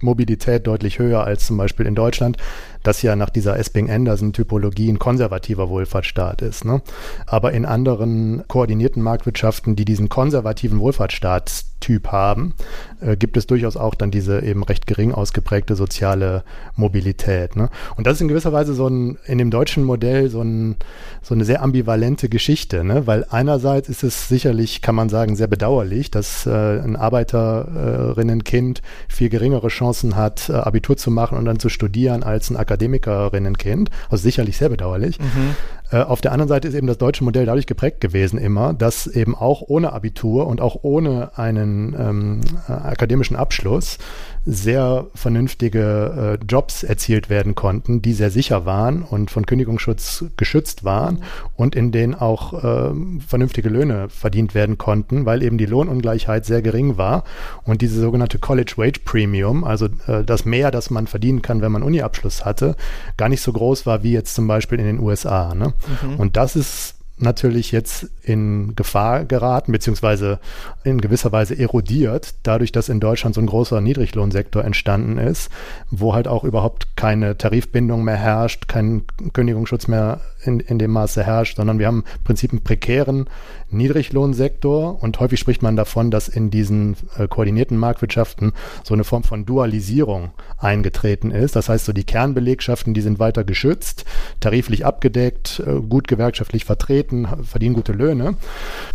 Mobilität 0.00 0.66
deutlich 0.66 0.98
höher 0.98 1.24
als 1.24 1.46
zum 1.46 1.56
Beispiel 1.56 1.86
in 1.86 1.94
Deutschland 1.94 2.36
das 2.82 3.02
ja 3.02 3.16
nach 3.16 3.30
dieser 3.30 3.58
Esping-Anderson-Typologie 3.58 4.90
ein 4.90 4.98
konservativer 4.98 5.68
Wohlfahrtsstaat 5.68 6.42
ist. 6.42 6.64
Ne? 6.64 6.82
Aber 7.26 7.52
in 7.52 7.64
anderen 7.64 8.44
koordinierten 8.48 9.02
Marktwirtschaften, 9.02 9.76
die 9.76 9.84
diesen 9.84 10.08
konservativen 10.08 10.80
Wohlfahrtsstaatstyp 10.80 12.08
haben, 12.08 12.54
äh, 13.00 13.16
gibt 13.16 13.36
es 13.36 13.46
durchaus 13.46 13.76
auch 13.76 13.94
dann 13.94 14.10
diese 14.10 14.42
eben 14.42 14.62
recht 14.62 14.86
gering 14.86 15.12
ausgeprägte 15.12 15.76
soziale 15.76 16.44
Mobilität. 16.76 17.56
Ne? 17.56 17.68
Und 17.96 18.06
das 18.06 18.14
ist 18.14 18.20
in 18.20 18.28
gewisser 18.28 18.52
Weise 18.52 18.74
so 18.74 18.88
ein, 18.88 19.18
in 19.26 19.38
dem 19.38 19.50
deutschen 19.50 19.84
Modell 19.84 20.28
so, 20.28 20.42
ein, 20.42 20.76
so 21.22 21.34
eine 21.34 21.44
sehr 21.44 21.62
ambivalente 21.62 22.28
Geschichte, 22.28 22.84
ne? 22.84 23.06
weil 23.06 23.24
einerseits 23.30 23.88
ist 23.88 24.02
es 24.02 24.28
sicherlich, 24.28 24.82
kann 24.82 24.94
man 24.94 25.08
sagen, 25.08 25.36
sehr 25.36 25.46
bedauerlich, 25.46 26.10
dass 26.10 26.46
äh, 26.46 26.50
ein 26.50 26.96
Arbeiterinnenkind 26.96 28.82
viel 29.08 29.28
geringere 29.28 29.68
Chancen 29.68 30.16
hat, 30.16 30.48
äh, 30.48 30.54
Abitur 30.54 30.96
zu 30.96 31.10
machen 31.10 31.38
und 31.38 31.44
dann 31.44 31.58
zu 31.58 31.68
studieren 31.68 32.22
als 32.22 32.50
ein 32.50 32.56
Akademiker 32.56 32.71
Akademikerinnen 32.72 33.58
kennt. 33.58 33.90
Also 34.10 34.22
sicherlich 34.22 34.56
sehr 34.56 34.68
bedauerlich. 34.68 35.18
Mhm. 35.18 35.56
Äh, 35.92 35.98
auf 36.02 36.20
der 36.20 36.32
anderen 36.32 36.48
Seite 36.48 36.68
ist 36.68 36.74
eben 36.74 36.86
das 36.86 36.98
deutsche 36.98 37.24
Modell 37.24 37.46
dadurch 37.46 37.66
geprägt 37.66 38.00
gewesen 38.00 38.38
immer, 38.38 38.74
dass 38.74 39.06
eben 39.06 39.34
auch 39.34 39.62
ohne 39.62 39.92
Abitur 39.92 40.46
und 40.46 40.60
auch 40.60 40.78
ohne 40.82 41.36
einen 41.36 41.94
ähm, 41.98 42.40
äh, 42.68 42.72
akademischen 42.72 43.36
Abschluss 43.36 43.98
sehr 44.44 45.06
vernünftige 45.14 46.38
äh, 46.40 46.44
Jobs 46.48 46.82
erzielt 46.82 47.30
werden 47.30 47.54
konnten, 47.54 48.02
die 48.02 48.12
sehr 48.12 48.30
sicher 48.30 48.66
waren 48.66 49.02
und 49.02 49.30
von 49.30 49.46
Kündigungsschutz 49.46 50.24
geschützt 50.36 50.82
waren 50.82 51.22
und 51.54 51.76
in 51.76 51.92
denen 51.92 52.14
auch 52.14 52.64
äh, 52.64 52.92
vernünftige 53.26 53.68
Löhne 53.68 54.08
verdient 54.08 54.54
werden 54.54 54.78
konnten, 54.78 55.26
weil 55.26 55.42
eben 55.42 55.58
die 55.58 55.66
Lohnungleichheit 55.66 56.44
sehr 56.44 56.62
gering 56.62 56.96
war 56.96 57.22
und 57.64 57.82
diese 57.82 58.00
sogenannte 58.00 58.38
College 58.38 58.74
Wage 58.76 59.00
Premium, 59.04 59.62
also 59.62 59.86
äh, 60.06 60.24
das 60.24 60.44
mehr, 60.44 60.72
das 60.72 60.90
man 60.90 61.06
verdienen 61.06 61.42
kann, 61.42 61.60
wenn 61.60 61.70
man 61.70 61.84
Uniabschluss 61.84 62.44
hatte, 62.44 62.74
gar 63.16 63.28
nicht 63.28 63.42
so 63.42 63.52
groß 63.52 63.86
war 63.86 64.02
wie 64.02 64.12
jetzt 64.12 64.34
zum 64.34 64.48
Beispiel 64.48 64.80
in 64.80 64.86
den 64.86 64.98
USA. 64.98 65.54
Ne? 65.54 65.72
Mhm. 66.02 66.16
Und 66.16 66.36
das 66.36 66.56
ist 66.56 66.96
natürlich 67.18 67.72
jetzt 67.72 68.10
in 68.22 68.74
Gefahr 68.74 69.24
geraten, 69.24 69.72
beziehungsweise 69.72 70.40
in 70.84 71.00
gewisser 71.00 71.32
Weise 71.32 71.58
erodiert, 71.58 72.34
dadurch, 72.42 72.72
dass 72.72 72.88
in 72.88 73.00
Deutschland 73.00 73.34
so 73.34 73.40
ein 73.40 73.46
großer 73.46 73.80
Niedriglohnsektor 73.80 74.64
entstanden 74.64 75.18
ist, 75.18 75.50
wo 75.90 76.14
halt 76.14 76.28
auch 76.28 76.44
überhaupt 76.44 76.96
keine 76.96 77.38
Tarifbindung 77.38 78.04
mehr 78.04 78.16
herrscht, 78.16 78.68
kein 78.68 79.04
Kündigungsschutz 79.32 79.88
mehr 79.88 80.20
in, 80.44 80.60
in 80.60 80.78
dem 80.78 80.90
Maße 80.90 81.22
herrscht, 81.22 81.56
sondern 81.56 81.78
wir 81.78 81.86
haben 81.86 82.04
im 82.16 82.24
Prinzip 82.24 82.52
einen 82.52 82.62
prekären 82.62 83.26
Niedriglohnsektor 83.70 85.02
und 85.02 85.18
häufig 85.18 85.40
spricht 85.40 85.62
man 85.62 85.76
davon, 85.76 86.10
dass 86.10 86.28
in 86.28 86.50
diesen 86.50 86.96
äh, 87.18 87.26
koordinierten 87.26 87.76
Marktwirtschaften 87.76 88.52
so 88.84 88.94
eine 88.94 89.04
Form 89.04 89.24
von 89.24 89.46
Dualisierung 89.46 90.30
eingetreten 90.58 91.30
ist. 91.30 91.56
Das 91.56 91.68
heißt, 91.68 91.86
so 91.86 91.92
die 91.92 92.04
Kernbelegschaften, 92.04 92.94
die 92.94 93.00
sind 93.00 93.18
weiter 93.18 93.44
geschützt, 93.44 94.04
tariflich 94.40 94.84
abgedeckt, 94.84 95.62
äh, 95.66 95.80
gut 95.80 96.06
gewerkschaftlich 96.06 96.64
vertreten, 96.64 97.26
verdienen 97.42 97.74
gute 97.74 97.92
Löhne. 97.92 98.36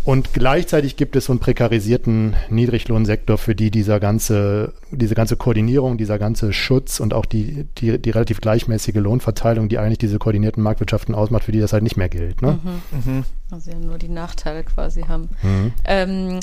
Und 0.04 0.32
gleichzeitig 0.32 0.96
gibt 0.96 1.16
es 1.16 1.26
so 1.26 1.32
einen 1.32 1.40
prekarisierten 1.40 2.36
Niedriglohnsektor, 2.48 3.38
für 3.38 3.54
die 3.54 3.70
dieser 3.70 4.00
ganze, 4.00 4.74
diese 4.90 5.14
ganze 5.14 5.36
Koordinierung, 5.36 5.98
dieser 5.98 6.18
ganze 6.18 6.52
Schutz 6.52 7.00
und 7.00 7.14
auch 7.14 7.26
die, 7.26 7.66
die, 7.78 7.98
die 7.98 8.10
relativ 8.10 8.40
gleichmäßige 8.40 8.96
Lohnverteilung, 8.96 9.68
die 9.68 9.78
eigentlich 9.78 9.98
diese 9.98 10.18
koordinierten 10.18 10.62
Marktwirtschaften 10.62 11.14
ausmacht, 11.14 11.37
für 11.42 11.52
die 11.52 11.60
das 11.60 11.72
halt 11.72 11.82
nicht 11.82 11.96
mehr 11.96 12.08
gilt. 12.08 12.42
Ne? 12.42 12.58
Mhm. 12.62 13.12
Mhm. 13.12 13.24
Also 13.50 13.70
ja 13.70 13.78
nur 13.78 13.98
die 13.98 14.08
Nachteile 14.08 14.64
quasi 14.64 15.02
haben. 15.02 15.28
Mhm. 15.42 15.72
Ähm, 15.84 16.40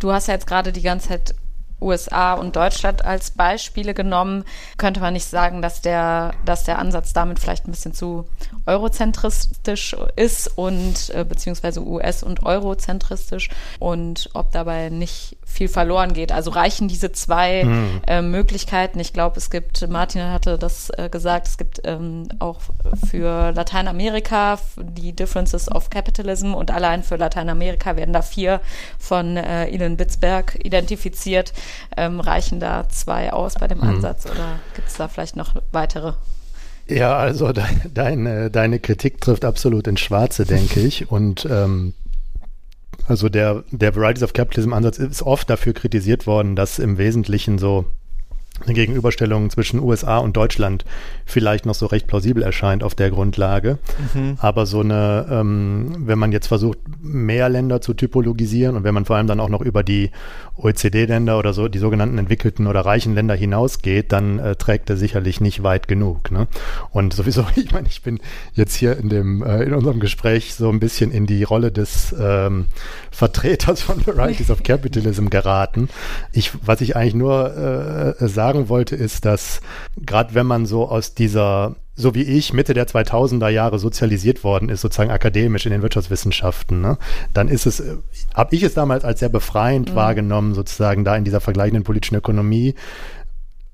du 0.00 0.12
hast 0.12 0.28
ja 0.28 0.34
jetzt 0.34 0.46
gerade 0.46 0.72
die 0.72 0.82
ganze 0.82 1.08
Zeit 1.08 1.34
USA 1.82 2.34
und 2.34 2.56
Deutschland 2.56 3.04
als 3.04 3.32
Beispiele 3.32 3.94
genommen, 3.94 4.44
könnte 4.78 5.00
man 5.00 5.12
nicht 5.12 5.26
sagen, 5.26 5.62
dass 5.62 5.80
der, 5.80 6.32
dass 6.44 6.64
der 6.64 6.78
Ansatz 6.78 7.12
damit 7.12 7.38
vielleicht 7.38 7.66
ein 7.66 7.72
bisschen 7.72 7.94
zu 7.94 8.26
eurozentristisch 8.66 9.96
ist 10.16 10.56
und 10.56 11.10
äh, 11.10 11.24
beziehungsweise 11.24 11.82
US- 11.82 12.22
und 12.22 12.44
eurozentristisch 12.44 13.50
und 13.78 14.30
ob 14.34 14.52
dabei 14.52 14.88
nicht 14.88 15.36
viel 15.52 15.68
verloren 15.68 16.14
geht. 16.14 16.32
Also 16.32 16.50
reichen 16.50 16.88
diese 16.88 17.12
zwei 17.12 17.64
mhm. 17.64 18.00
äh, 18.06 18.22
Möglichkeiten. 18.22 18.98
Ich 19.00 19.12
glaube, 19.12 19.38
es 19.38 19.50
gibt, 19.50 19.86
Martin 19.88 20.22
hatte 20.30 20.58
das 20.58 20.90
äh, 20.90 21.08
gesagt, 21.10 21.46
es 21.46 21.58
gibt 21.58 21.82
ähm, 21.84 22.28
auch 22.38 22.60
für 23.10 23.52
Lateinamerika 23.52 24.58
die 24.76 25.12
Differences 25.12 25.70
of 25.70 25.90
Capitalism 25.90 26.54
und 26.54 26.70
allein 26.70 27.02
für 27.02 27.16
Lateinamerika 27.16 27.96
werden 27.96 28.12
da 28.14 28.22
vier 28.22 28.60
von 28.98 29.36
äh, 29.36 29.66
Elon 29.66 29.96
Bitzberg 29.96 30.58
identifiziert. 30.64 31.52
Ähm, 31.96 32.20
reichen 32.20 32.60
da 32.60 32.88
zwei 32.88 33.32
aus 33.32 33.54
bei 33.54 33.68
dem 33.68 33.78
mhm. 33.78 33.84
Ansatz 33.84 34.26
oder 34.26 34.58
gibt 34.74 34.88
es 34.88 34.94
da 34.94 35.08
vielleicht 35.08 35.36
noch 35.36 35.54
weitere? 35.72 36.14
Ja, 36.88 37.16
also 37.16 37.52
de 37.52 37.64
deine, 37.92 38.50
deine 38.50 38.80
Kritik 38.80 39.20
trifft 39.20 39.44
absolut 39.44 39.86
ins 39.86 40.00
Schwarze, 40.00 40.44
denke 40.44 40.80
ich. 40.80 41.10
Und 41.10 41.46
ähm, 41.50 41.94
also 43.06 43.28
der, 43.28 43.64
der 43.70 43.94
Varieties 43.94 44.22
of 44.22 44.32
Capitalism 44.32 44.72
Ansatz 44.72 44.98
ist 44.98 45.22
oft 45.22 45.48
dafür 45.48 45.72
kritisiert 45.72 46.26
worden, 46.26 46.56
dass 46.56 46.78
im 46.78 46.98
Wesentlichen 46.98 47.58
so 47.58 47.84
eine 48.64 48.74
Gegenüberstellung 48.74 49.50
zwischen 49.50 49.80
USA 49.80 50.18
und 50.18 50.36
Deutschland 50.36 50.84
vielleicht 51.24 51.66
noch 51.66 51.74
so 51.74 51.86
recht 51.86 52.06
plausibel 52.06 52.42
erscheint 52.42 52.82
auf 52.82 52.94
der 52.94 53.10
Grundlage. 53.10 53.78
Mhm. 54.14 54.36
Aber 54.38 54.66
so 54.66 54.80
eine, 54.80 55.26
ähm, 55.30 56.06
wenn 56.06 56.18
man 56.18 56.32
jetzt 56.32 56.46
versucht, 56.46 56.78
mehr 57.00 57.48
Länder 57.48 57.80
zu 57.80 57.94
typologisieren 57.94 58.76
und 58.76 58.84
wenn 58.84 58.94
man 58.94 59.04
vor 59.04 59.16
allem 59.16 59.26
dann 59.26 59.40
auch 59.40 59.48
noch 59.48 59.60
über 59.60 59.82
die 59.82 60.10
OECD-Länder 60.56 61.38
oder 61.38 61.52
so, 61.52 61.68
die 61.68 61.78
sogenannten 61.78 62.18
entwickelten 62.18 62.66
oder 62.66 62.80
reichen 62.82 63.14
Länder 63.14 63.34
hinausgeht, 63.34 64.12
dann 64.12 64.38
äh, 64.38 64.56
trägt 64.56 64.90
er 64.90 64.96
sicherlich 64.96 65.40
nicht 65.40 65.62
weit 65.62 65.88
genug. 65.88 66.30
Ne? 66.30 66.46
Und 66.90 67.14
sowieso, 67.14 67.46
ich 67.56 67.72
meine, 67.72 67.88
ich 67.88 68.02
bin 68.02 68.20
jetzt 68.54 68.74
hier 68.74 68.96
in 68.98 69.08
dem, 69.08 69.42
äh, 69.42 69.62
in 69.62 69.74
unserem 69.74 70.00
Gespräch 70.00 70.54
so 70.54 70.68
ein 70.68 70.80
bisschen 70.80 71.10
in 71.10 71.26
die 71.26 71.42
Rolle 71.42 71.72
des 71.72 72.14
ähm, 72.18 72.66
Vertreters 73.10 73.82
von 73.82 74.06
Varieties 74.06 74.50
of 74.50 74.62
Capitalism 74.62 75.28
geraten. 75.28 75.88
Ich, 76.32 76.52
was 76.64 76.80
ich 76.80 76.96
eigentlich 76.96 77.14
nur 77.14 78.16
äh, 78.20 78.28
sagen 78.52 78.68
wollte, 78.68 78.96
ist, 78.96 79.24
dass 79.24 79.60
gerade 80.04 80.34
wenn 80.34 80.46
man 80.46 80.66
so 80.66 80.88
aus 80.88 81.14
dieser 81.14 81.76
so 81.94 82.14
wie 82.14 82.22
ich 82.22 82.54
Mitte 82.54 82.72
der 82.72 82.86
2000er 82.88 83.50
Jahre 83.50 83.78
sozialisiert 83.78 84.44
worden 84.44 84.70
ist, 84.70 84.80
sozusagen 84.80 85.10
akademisch 85.10 85.66
in 85.66 85.72
den 85.72 85.82
Wirtschaftswissenschaften, 85.82 86.80
ne, 86.80 86.96
dann 87.34 87.48
ist 87.48 87.66
es, 87.66 87.80
äh, 87.80 87.96
habe 88.34 88.56
ich 88.56 88.62
es 88.62 88.72
damals 88.72 89.04
als 89.04 89.20
sehr 89.20 89.28
befreiend 89.28 89.90
mhm. 89.90 89.94
wahrgenommen, 89.94 90.54
sozusagen 90.54 91.04
da 91.04 91.14
in 91.16 91.24
dieser 91.24 91.40
vergleichenden 91.40 91.84
politischen 91.84 92.14
Ökonomie 92.16 92.74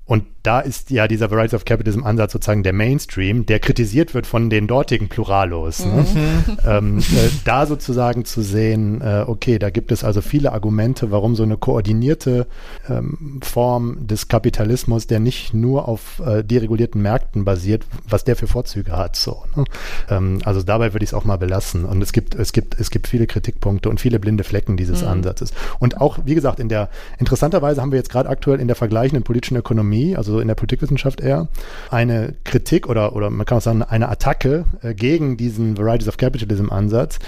und 0.09 0.23
da 0.41 0.59
ist 0.59 0.89
ja 0.89 1.07
dieser 1.07 1.29
Varieties 1.29 1.53
of 1.53 1.65
Capitalism 1.65 2.03
Ansatz 2.03 2.33
sozusagen 2.33 2.63
der 2.63 2.73
Mainstream, 2.73 3.45
der 3.45 3.59
kritisiert 3.59 4.15
wird 4.15 4.25
von 4.25 4.49
den 4.49 4.65
dortigen 4.65 5.07
Pluralos. 5.07 5.85
Ne? 5.85 6.01
Mhm. 6.01 6.57
ähm, 6.65 6.97
äh, 6.97 7.29
da 7.45 7.67
sozusagen 7.67 8.25
zu 8.25 8.41
sehen, 8.41 9.01
äh, 9.01 9.25
okay, 9.27 9.59
da 9.59 9.69
gibt 9.69 9.91
es 9.91 10.03
also 10.03 10.21
viele 10.21 10.51
Argumente, 10.51 11.11
warum 11.11 11.35
so 11.35 11.43
eine 11.43 11.57
koordinierte 11.57 12.47
ähm, 12.89 13.39
Form 13.43 14.07
des 14.07 14.27
Kapitalismus, 14.29 15.05
der 15.05 15.19
nicht 15.19 15.53
nur 15.53 15.87
auf 15.87 16.19
äh, 16.25 16.43
deregulierten 16.43 16.99
Märkten 16.99 17.45
basiert, 17.45 17.85
was 18.07 18.23
der 18.23 18.35
für 18.35 18.47
Vorzüge 18.47 18.93
hat. 18.93 19.15
So, 19.15 19.43
ne? 19.55 19.65
ähm, 20.09 20.39
also 20.43 20.63
dabei 20.63 20.93
würde 20.93 21.03
ich 21.03 21.11
es 21.11 21.13
auch 21.13 21.25
mal 21.25 21.37
belassen. 21.37 21.85
Und 21.85 22.01
es 22.01 22.13
gibt, 22.13 22.33
es 22.33 22.51
gibt, 22.51 22.79
es 22.79 22.89
gibt 22.89 23.07
viele 23.07 23.27
Kritikpunkte 23.27 23.91
und 23.91 23.99
viele 23.99 24.19
blinde 24.19 24.43
Flecken 24.43 24.75
dieses 24.75 25.03
mhm. 25.03 25.09
Ansatzes. 25.09 25.53
Und 25.77 26.01
auch, 26.01 26.17
wie 26.25 26.33
gesagt, 26.33 26.59
in 26.59 26.67
der 26.67 26.89
interessanterweise 27.19 27.79
haben 27.79 27.91
wir 27.91 27.99
jetzt 27.99 28.09
gerade 28.09 28.27
aktuell 28.27 28.59
in 28.59 28.65
der 28.65 28.75
vergleichenden 28.75 29.23
politischen 29.23 29.55
Ökonomie, 29.55 29.98
also 30.15 30.39
in 30.39 30.47
der 30.47 30.55
Politikwissenschaft 30.55 31.21
eher, 31.21 31.47
eine 31.89 32.33
Kritik 32.43 32.87
oder, 32.87 33.15
oder 33.15 33.29
man 33.29 33.45
kann 33.45 33.57
auch 33.57 33.61
sagen, 33.61 33.83
eine 33.83 34.09
Attacke 34.09 34.65
äh, 34.81 34.93
gegen 34.93 35.37
diesen 35.37 35.77
Varieties 35.77 36.07
of 36.07 36.17
Capitalism 36.17 36.69
Ansatz, 36.69 37.19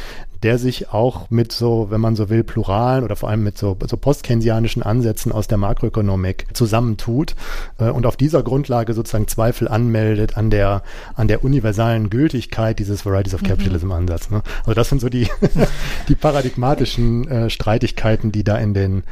der 0.44 0.58
sich 0.58 0.92
auch 0.92 1.30
mit 1.30 1.52
so, 1.52 1.88
wenn 1.92 2.02
man 2.02 2.16
so 2.16 2.30
will, 2.30 2.44
pluralen 2.44 3.04
oder 3.04 3.16
vor 3.16 3.30
allem 3.30 3.44
mit 3.44 3.58
so, 3.58 3.78
so 3.88 3.96
postkeynesianischen 3.96 4.82
Ansätzen 4.82 5.32
aus 5.32 5.48
der 5.48 5.58
Makroökonomik 5.58 6.48
zusammentut 6.54 7.36
äh, 7.80 7.90
und 7.90 8.06
auf 8.06 8.18
dieser 8.18 8.42
Grundlage 8.42 8.94
sozusagen 8.94 9.28
Zweifel 9.28 9.68
anmeldet 9.68 10.38
an 10.38 10.50
der, 10.50 10.82
an 11.14 11.28
der 11.28 11.44
universalen 11.44 12.10
Gültigkeit 12.10 12.80
dieses 12.80 13.06
Varieties 13.06 13.36
of 13.36 13.44
mhm. 13.44 13.48
Capitalism 13.48 13.92
Ansatz. 13.92 14.30
Ne? 14.32 14.42
Also 14.62 14.74
das 14.74 14.90
sind 14.90 15.00
so 15.00 15.10
die, 15.10 15.28
die 16.08 16.16
paradigmatischen 16.16 17.28
äh, 17.28 17.50
Streitigkeiten, 17.50 18.32
die 18.32 18.44
da 18.44 18.58
in 18.58 18.74
den, 18.74 19.04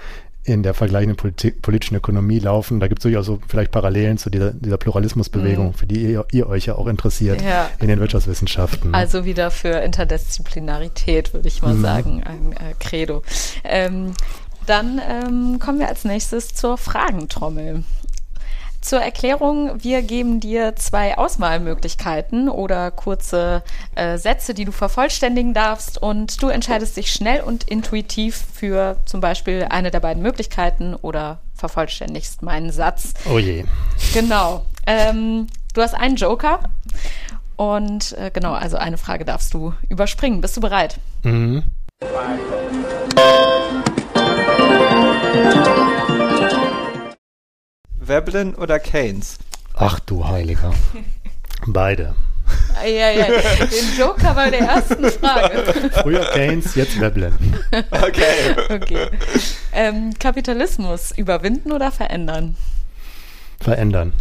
in 0.53 0.63
der 0.63 0.73
vergleichenden 0.73 1.17
Politik, 1.17 1.61
politischen 1.61 1.95
Ökonomie 1.95 2.39
laufen. 2.39 2.79
Da 2.79 2.87
gibt 2.87 2.99
es 2.99 3.03
durchaus 3.03 3.25
so 3.25 3.39
vielleicht 3.47 3.71
Parallelen 3.71 4.17
zu 4.17 4.29
dieser, 4.29 4.51
dieser 4.51 4.77
Pluralismusbewegung, 4.77 5.67
mhm. 5.67 5.73
für 5.73 5.85
die 5.85 6.01
ihr, 6.01 6.25
ihr, 6.31 6.47
euch 6.47 6.65
ja 6.65 6.75
auch 6.75 6.87
interessiert 6.87 7.41
ja. 7.41 7.69
in 7.79 7.87
den 7.87 7.99
Wirtschaftswissenschaften. 7.99 8.93
Also 8.93 9.25
wieder 9.25 9.51
für 9.51 9.69
Interdisziplinarität, 9.69 11.33
würde 11.33 11.47
ich 11.47 11.61
mal 11.61 11.73
mhm. 11.73 11.81
sagen, 11.81 12.23
ein 12.23 12.51
äh, 12.53 12.73
Credo. 12.79 13.23
Ähm, 13.63 14.13
dann 14.65 15.01
ähm, 15.07 15.59
kommen 15.59 15.79
wir 15.79 15.87
als 15.87 16.05
nächstes 16.05 16.53
zur 16.53 16.77
Fragentrommel. 16.77 17.83
Zur 18.81 19.01
Erklärung, 19.01 19.83
wir 19.83 20.01
geben 20.01 20.39
dir 20.39 20.75
zwei 20.77 21.17
Auswahlmöglichkeiten 21.17 22.47
oder 22.47 22.91
kurze 22.91 23.61
äh, 23.95 24.17
Sätze, 24.17 24.53
die 24.53 24.63
du 24.63 24.71
vervollständigen 24.71 25.53
darfst 25.53 26.01
und 26.01 26.41
du 26.41 26.47
entscheidest 26.47 26.95
dich 26.95 27.11
schnell 27.11 27.41
und 27.41 27.65
intuitiv 27.65 28.41
für 28.53 28.97
zum 29.05 29.19
Beispiel 29.19 29.67
eine 29.69 29.91
der 29.91 29.99
beiden 29.99 30.23
Möglichkeiten 30.23 30.95
oder 30.95 31.39
vervollständigst 31.55 32.41
meinen 32.41 32.71
Satz. 32.71 33.13
Oh 33.29 33.37
je. 33.37 33.65
Genau. 34.13 34.65
Ähm, 34.87 35.47
du 35.73 35.81
hast 35.81 35.93
einen 35.93 36.15
Joker 36.15 36.61
und 37.57 38.13
äh, 38.13 38.31
genau, 38.31 38.53
also 38.53 38.77
eine 38.77 38.97
Frage 38.97 39.25
darfst 39.25 39.53
du 39.53 39.73
überspringen. 39.89 40.39
Bist 40.39 40.55
du 40.55 40.61
bereit? 40.61 40.97
Mhm. 41.23 41.63
Veblen 48.09 48.55
oder 48.55 48.79
Keynes? 48.79 49.37
Ach 49.75 49.99
du 49.99 50.27
Heiliger. 50.27 50.73
Beide. 51.67 52.15
Ja, 52.83 53.11
ja, 53.11 53.25
den 53.25 53.97
Joker 53.97 54.33
bei 54.33 54.49
der 54.49 54.61
ersten 54.61 55.05
Frage. 55.11 55.91
Früher 56.01 56.25
Keynes, 56.31 56.73
jetzt 56.73 56.99
Veblen. 56.99 57.33
Okay. 57.91 58.55
okay. 58.69 59.07
Ähm, 59.71 60.13
Kapitalismus 60.17 61.11
überwinden 61.11 61.71
oder 61.71 61.91
verändern? 61.91 62.57
Verändern. 63.59 64.13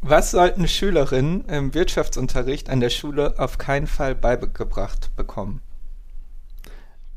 Was 0.00 0.30
sollten 0.30 0.68
Schülerinnen 0.68 1.44
im 1.46 1.74
Wirtschaftsunterricht 1.74 2.70
an 2.70 2.78
der 2.78 2.90
Schule 2.90 3.34
auf 3.38 3.58
keinen 3.58 3.88
Fall 3.88 4.14
beigebracht 4.14 5.10
bekommen? 5.16 5.60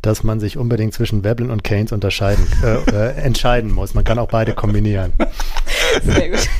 Dass 0.01 0.23
man 0.23 0.39
sich 0.39 0.57
unbedingt 0.57 0.93
zwischen 0.93 1.23
Veblen 1.23 1.51
und 1.51 1.63
Keynes 1.63 1.91
unterscheiden, 1.91 2.47
äh, 2.63 2.77
äh, 2.91 3.15
entscheiden 3.17 3.71
muss. 3.71 3.93
Man 3.93 4.03
kann 4.03 4.17
auch 4.17 4.29
beide 4.29 4.53
kombinieren. 4.53 5.13
Sehr 6.03 6.29
gut. 6.29 6.47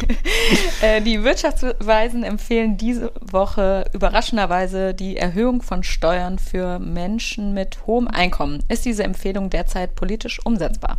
Äh, 0.82 1.02
die 1.02 1.24
Wirtschaftsweisen 1.24 2.24
empfehlen 2.24 2.76
diese 2.76 3.12
Woche 3.22 3.86
überraschenderweise 3.94 4.96
die 4.96 5.16
Erhöhung 5.16 5.62
von 5.62 5.84
Steuern 5.84 6.40
für 6.40 6.80
Menschen 6.80 7.54
mit 7.54 7.86
hohem 7.86 8.08
Einkommen. 8.08 8.64
Ist 8.68 8.84
diese 8.84 9.04
Empfehlung 9.04 9.52
derzeit 9.52 9.96
politisch 9.96 10.44
umsetzbar? 10.44 10.98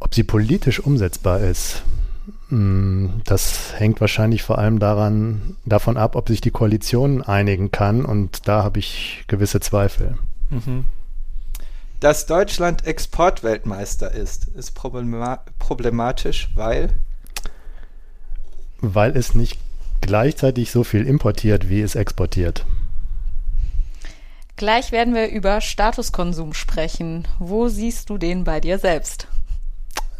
Ob 0.00 0.14
sie 0.14 0.22
politisch 0.22 0.80
umsetzbar 0.80 1.40
ist, 1.40 1.82
das 2.50 3.74
hängt 3.76 4.00
wahrscheinlich 4.00 4.42
vor 4.42 4.58
allem 4.58 4.78
daran, 4.78 5.56
davon 5.66 5.98
ab, 5.98 6.16
ob 6.16 6.28
sich 6.28 6.40
die 6.40 6.50
Koalition 6.50 7.22
einigen 7.22 7.70
kann 7.70 8.06
und 8.06 8.48
da 8.48 8.64
habe 8.64 8.78
ich 8.78 9.24
gewisse 9.26 9.60
Zweifel. 9.60 10.16
Mhm. 10.48 10.86
Dass 12.00 12.26
Deutschland 12.26 12.86
Exportweltmeister 12.86 14.12
ist, 14.12 14.48
ist 14.48 14.74
problema 14.74 15.40
problematisch, 15.58 16.48
weil? 16.54 16.90
Weil 18.80 19.16
es 19.16 19.34
nicht 19.34 19.58
gleichzeitig 20.00 20.70
so 20.70 20.84
viel 20.84 21.06
importiert, 21.06 21.68
wie 21.68 21.82
es 21.82 21.96
exportiert. 21.96 22.64
Gleich 24.56 24.90
werden 24.90 25.14
wir 25.14 25.28
über 25.28 25.60
Statuskonsum 25.60 26.54
sprechen. 26.54 27.28
Wo 27.38 27.68
siehst 27.68 28.10
du 28.10 28.16
den 28.16 28.44
bei 28.44 28.60
dir 28.60 28.78
selbst? 28.78 29.28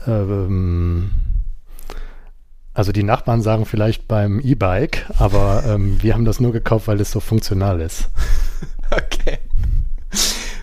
Ähm, 0.07 1.11
also 2.79 2.93
die 2.93 3.03
Nachbarn 3.03 3.43
sagen 3.43 3.67
vielleicht 3.67 4.07
beim 4.07 4.39
E-Bike, 4.39 5.07
aber 5.19 5.65
ähm, 5.67 6.01
wir 6.01 6.15
haben 6.15 6.25
das 6.25 6.39
nur 6.39 6.53
gekauft, 6.53 6.87
weil 6.87 7.01
es 7.01 7.11
so 7.11 7.21
funktional 7.21 7.81
ist. 7.81 8.09
Okay. 8.91 9.37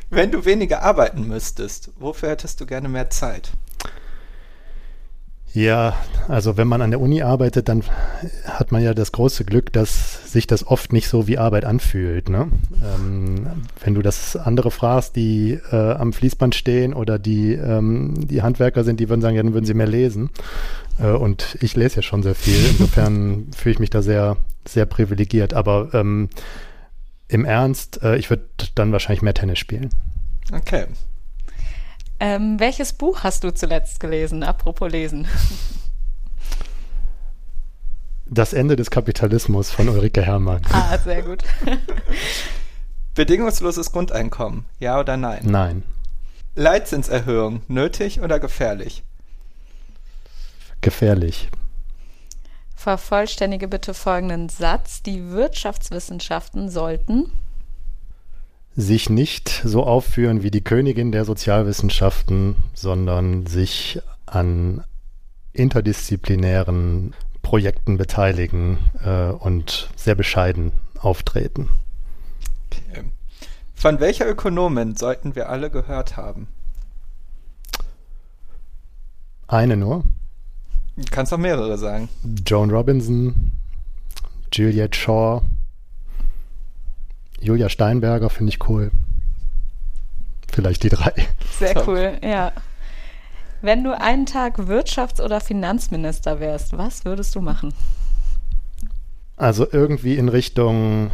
Wenn 0.09 0.31
du 0.31 0.45
weniger 0.45 0.81
arbeiten 0.81 1.27
müsstest, 1.27 1.91
wofür 1.99 2.29
hättest 2.29 2.59
du 2.59 2.65
gerne 2.65 2.89
mehr 2.89 3.11
Zeit? 3.11 3.51
Ja, 5.55 5.95
also 6.27 6.57
wenn 6.57 6.67
man 6.67 6.81
an 6.81 6.91
der 6.91 6.99
Uni 6.99 7.21
arbeitet, 7.21 7.69
dann 7.69 7.81
hat 8.43 8.73
man 8.73 8.83
ja 8.83 8.93
das 8.93 9.13
große 9.13 9.45
Glück, 9.45 9.71
dass 9.71 10.29
sich 10.29 10.47
das 10.47 10.67
oft 10.67 10.91
nicht 10.91 11.07
so 11.07 11.27
wie 11.27 11.37
Arbeit 11.37 11.63
anfühlt. 11.63 12.27
Ne? 12.27 12.49
Ähm, 12.83 13.47
wenn 13.81 13.93
du 13.93 14.01
das 14.01 14.35
andere 14.35 14.69
fragst, 14.69 15.15
die 15.15 15.57
äh, 15.71 15.93
am 15.93 16.11
Fließband 16.11 16.55
stehen 16.55 16.93
oder 16.93 17.19
die, 17.19 17.53
ähm, 17.53 18.27
die 18.27 18.41
Handwerker 18.41 18.83
sind, 18.83 18.99
die 18.99 19.07
würden 19.07 19.21
sagen, 19.21 19.37
ja, 19.37 19.43
dann 19.43 19.53
würden 19.53 19.63
sie 19.63 19.73
mehr 19.73 19.87
lesen. 19.87 20.29
Äh, 20.99 21.11
und 21.11 21.57
ich 21.61 21.77
lese 21.77 21.97
ja 21.97 22.01
schon 22.01 22.21
sehr 22.21 22.35
viel. 22.35 22.59
Insofern 22.71 23.47
fühle 23.55 23.71
ich 23.71 23.79
mich 23.79 23.89
da 23.89 24.01
sehr, 24.01 24.35
sehr 24.67 24.85
privilegiert. 24.85 25.53
Aber 25.53 25.93
ähm, 25.93 26.27
im 27.29 27.45
Ernst, 27.45 28.03
äh, 28.03 28.17
ich 28.17 28.29
würde 28.29 28.43
dann 28.75 28.91
wahrscheinlich 28.91 29.21
mehr 29.21 29.33
Tennis 29.33 29.59
spielen. 29.59 29.89
Okay. 30.51 30.87
Ähm, 32.19 32.59
welches 32.59 32.93
Buch 32.93 33.23
hast 33.23 33.43
du 33.43 33.53
zuletzt 33.53 33.99
gelesen, 33.99 34.43
apropos 34.43 34.89
Lesen? 34.91 35.27
Das 38.27 38.53
Ende 38.53 38.75
des 38.75 38.89
Kapitalismus 38.89 39.69
von 39.69 39.87
Ulrike 39.89 40.21
Herrmann. 40.21 40.61
Ah, 40.71 40.97
sehr 40.97 41.21
gut. 41.21 41.43
Bedingungsloses 43.15 43.91
Grundeinkommen, 43.91 44.65
ja 44.79 44.99
oder 44.99 45.15
nein? 45.15 45.41
Nein. 45.43 45.83
Leitzinserhöhung, 46.55 47.61
nötig 47.67 48.21
oder 48.21 48.39
gefährlich? 48.39 49.03
Gefährlich. 50.81 51.49
Vervollständige 52.75 53.67
bitte 53.67 53.93
folgenden 53.93 54.49
Satz. 54.49 55.01
Die 55.01 55.31
Wirtschaftswissenschaften 55.31 56.69
sollten 56.69 57.31
sich 58.75 59.09
nicht 59.09 59.61
so 59.63 59.83
aufführen 59.83 60.43
wie 60.43 60.51
die 60.51 60.63
Königin 60.63 61.11
der 61.11 61.25
Sozialwissenschaften, 61.25 62.55
sondern 62.73 63.45
sich 63.45 64.01
an 64.25 64.83
interdisziplinären 65.53 67.13
Projekten 67.41 67.97
beteiligen 67.97 68.77
äh, 69.03 69.29
und 69.29 69.89
sehr 69.95 70.15
bescheiden 70.15 70.73
auftreten. 70.99 71.69
Okay. 72.71 73.03
Von 73.73 73.99
welcher 73.99 74.27
Ökonomin 74.27 74.95
sollten 74.95 75.35
wir 75.35 75.49
alle 75.49 75.69
gehört 75.69 76.17
haben? 76.17 76.47
Eine 79.47 79.77
nur. 79.77 80.03
Du 80.97 81.03
kannst 81.11 81.33
auch 81.33 81.37
mehrere 81.37 81.77
sagen. 81.77 82.09
Joan 82.45 82.71
Robinson, 82.71 83.51
Juliet 84.51 84.95
Shaw, 84.95 85.41
Julia 87.45 87.69
Steinberger 87.69 88.29
finde 88.29 88.49
ich 88.49 88.67
cool. 88.67 88.91
Vielleicht 90.51 90.83
die 90.83 90.89
drei. 90.89 91.13
Sehr 91.59 91.87
cool, 91.87 92.17
ja. 92.23 92.51
Wenn 93.61 93.83
du 93.83 93.99
einen 93.99 94.25
Tag 94.25 94.57
Wirtschafts- 94.57 95.21
oder 95.21 95.39
Finanzminister 95.41 96.39
wärst, 96.39 96.77
was 96.77 97.05
würdest 97.05 97.35
du 97.35 97.41
machen? 97.41 97.73
Also 99.37 99.67
irgendwie 99.71 100.15
in 100.15 100.29
Richtung 100.29 101.11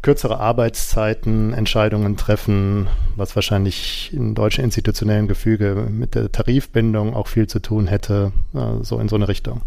kürzere 0.00 0.38
Arbeitszeiten, 0.38 1.52
Entscheidungen 1.52 2.16
treffen, 2.16 2.88
was 3.16 3.34
wahrscheinlich 3.34 4.12
im 4.14 4.34
deutschen 4.34 4.64
institutionellen 4.64 5.28
Gefüge 5.28 5.88
mit 5.90 6.14
der 6.14 6.30
Tarifbindung 6.30 7.14
auch 7.14 7.26
viel 7.26 7.46
zu 7.46 7.58
tun 7.58 7.88
hätte, 7.88 8.32
äh, 8.54 8.82
so 8.84 9.00
in 9.00 9.08
so 9.08 9.16
eine 9.16 9.28
Richtung. 9.28 9.62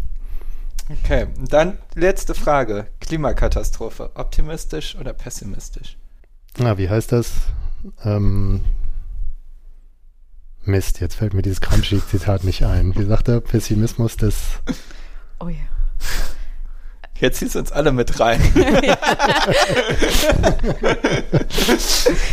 Okay, 0.92 1.28
dann 1.48 1.78
letzte 1.94 2.34
Frage. 2.34 2.86
Klimakatastrophe, 3.00 4.10
optimistisch 4.14 4.96
oder 4.96 5.12
pessimistisch? 5.12 5.96
Na, 6.58 6.76
wie 6.76 6.90
heißt 6.90 7.12
das? 7.12 7.32
Ähm, 8.04 8.64
Mist, 10.64 11.00
jetzt 11.00 11.14
fällt 11.14 11.34
mir 11.34 11.42
dieses 11.42 11.60
Gramsci-Zitat 11.60 12.44
nicht 12.44 12.64
ein. 12.64 12.94
Wie 12.96 13.04
sagt 13.04 13.28
er? 13.28 13.40
Pessimismus 13.40 14.16
des... 14.16 14.60
Oh 15.40 15.48
ja. 15.48 15.56
Jetzt 17.22 17.38
ziehst 17.38 17.54
du 17.54 17.60
uns 17.60 17.70
alle 17.70 17.92
mit 17.92 18.18
rein. 18.18 18.40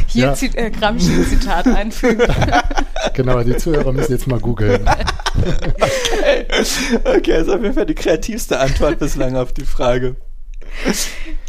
Hier 0.07 0.25
ja. 0.25 0.33
zieht 0.33 0.55
äh, 0.55 0.71
Gramsci 0.71 1.13
ein 1.13 1.27
Zitat 1.27 1.67
einfügen. 1.67 2.27
genau, 3.13 3.43
die 3.43 3.55
Zuhörer 3.55 3.93
müssen 3.93 4.13
jetzt 4.13 4.25
mal 4.25 4.39
googeln. 4.39 4.89
Okay. 4.89 6.47
okay, 7.03 7.33
das 7.33 7.41
ist 7.47 7.49
auf 7.53 7.61
jeden 7.61 7.75
Fall 7.75 7.85
die 7.85 7.93
kreativste 7.93 8.59
Antwort 8.59 8.97
bislang 8.97 9.35
auf 9.35 9.53
die 9.53 9.63
Frage. 9.63 10.15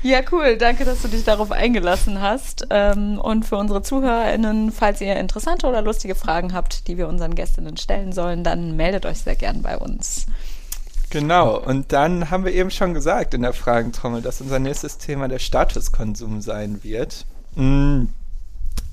Ja, 0.03 0.21
cool. 0.33 0.59
Danke, 0.59 0.85
dass 0.85 1.01
du 1.01 1.09
dich 1.09 1.25
darauf 1.25 1.51
eingelassen 1.51 2.21
hast. 2.21 2.67
Ähm, 2.69 3.19
und 3.19 3.47
für 3.47 3.57
unsere 3.57 3.81
ZuhörerInnen, 3.81 4.71
falls 4.71 5.01
ihr 5.01 5.17
interessante 5.17 5.67
oder 5.67 5.81
lustige 5.81 6.15
Fragen 6.15 6.53
habt, 6.53 6.89
die 6.89 6.99
wir 6.99 7.09
unseren 7.09 7.35
Gästinnen 7.35 7.79
stellen 7.79 8.13
sollen, 8.13 8.45
dann 8.45 8.77
meldet 8.77 9.07
euch 9.07 9.21
sehr 9.21 9.37
gern 9.37 9.63
bei 9.63 9.79
uns. 9.79 10.27
Genau, 11.11 11.59
und 11.59 11.93
dann 11.93 12.31
haben 12.31 12.45
wir 12.45 12.53
eben 12.53 12.71
schon 12.71 12.95
gesagt 12.95 13.35
in 13.35 13.43
der 13.43 13.53
Fragentrommel, 13.53 14.23
dass 14.23 14.41
unser 14.41 14.61
nächstes 14.61 14.97
Thema 14.99 15.27
der 15.27 15.41
Statuskonsum 15.41 16.41
sein 16.41 16.83
wird. 16.85 17.27
Mm. 17.57 18.05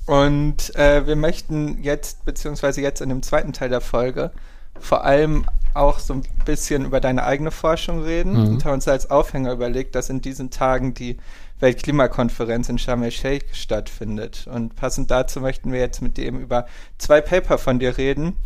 Und 0.06 0.74
äh, 0.74 1.06
wir 1.06 1.16
möchten 1.16 1.82
jetzt, 1.82 2.24
beziehungsweise 2.24 2.80
jetzt 2.80 3.00
in 3.00 3.08
dem 3.08 3.22
zweiten 3.22 3.52
Teil 3.52 3.68
der 3.68 3.80
Folge, 3.80 4.32
vor 4.80 5.04
allem 5.04 5.44
auch 5.74 5.98
so 5.98 6.14
ein 6.14 6.22
bisschen 6.44 6.84
über 6.86 7.00
deine 7.00 7.24
eigene 7.24 7.50
Forschung 7.50 8.02
reden 8.02 8.32
mhm. 8.32 8.48
und 8.48 8.64
haben 8.64 8.74
uns 8.74 8.88
als 8.88 9.10
Aufhänger 9.10 9.52
überlegt, 9.52 9.94
dass 9.94 10.10
in 10.10 10.20
diesen 10.20 10.50
Tagen 10.50 10.94
die 10.94 11.18
Weltklimakonferenz 11.60 12.68
in 12.68 12.78
Sharm 12.78 13.02
el-Sheikh 13.02 13.46
stattfindet. 13.52 14.48
Und 14.52 14.76
passend 14.76 15.10
dazu 15.10 15.40
möchten 15.40 15.72
wir 15.72 15.80
jetzt 15.80 16.02
mit 16.02 16.16
dir 16.16 16.26
eben 16.26 16.40
über 16.40 16.66
zwei 16.98 17.20
Paper 17.20 17.58
von 17.58 17.78
dir 17.78 17.98
reden, 17.98 18.36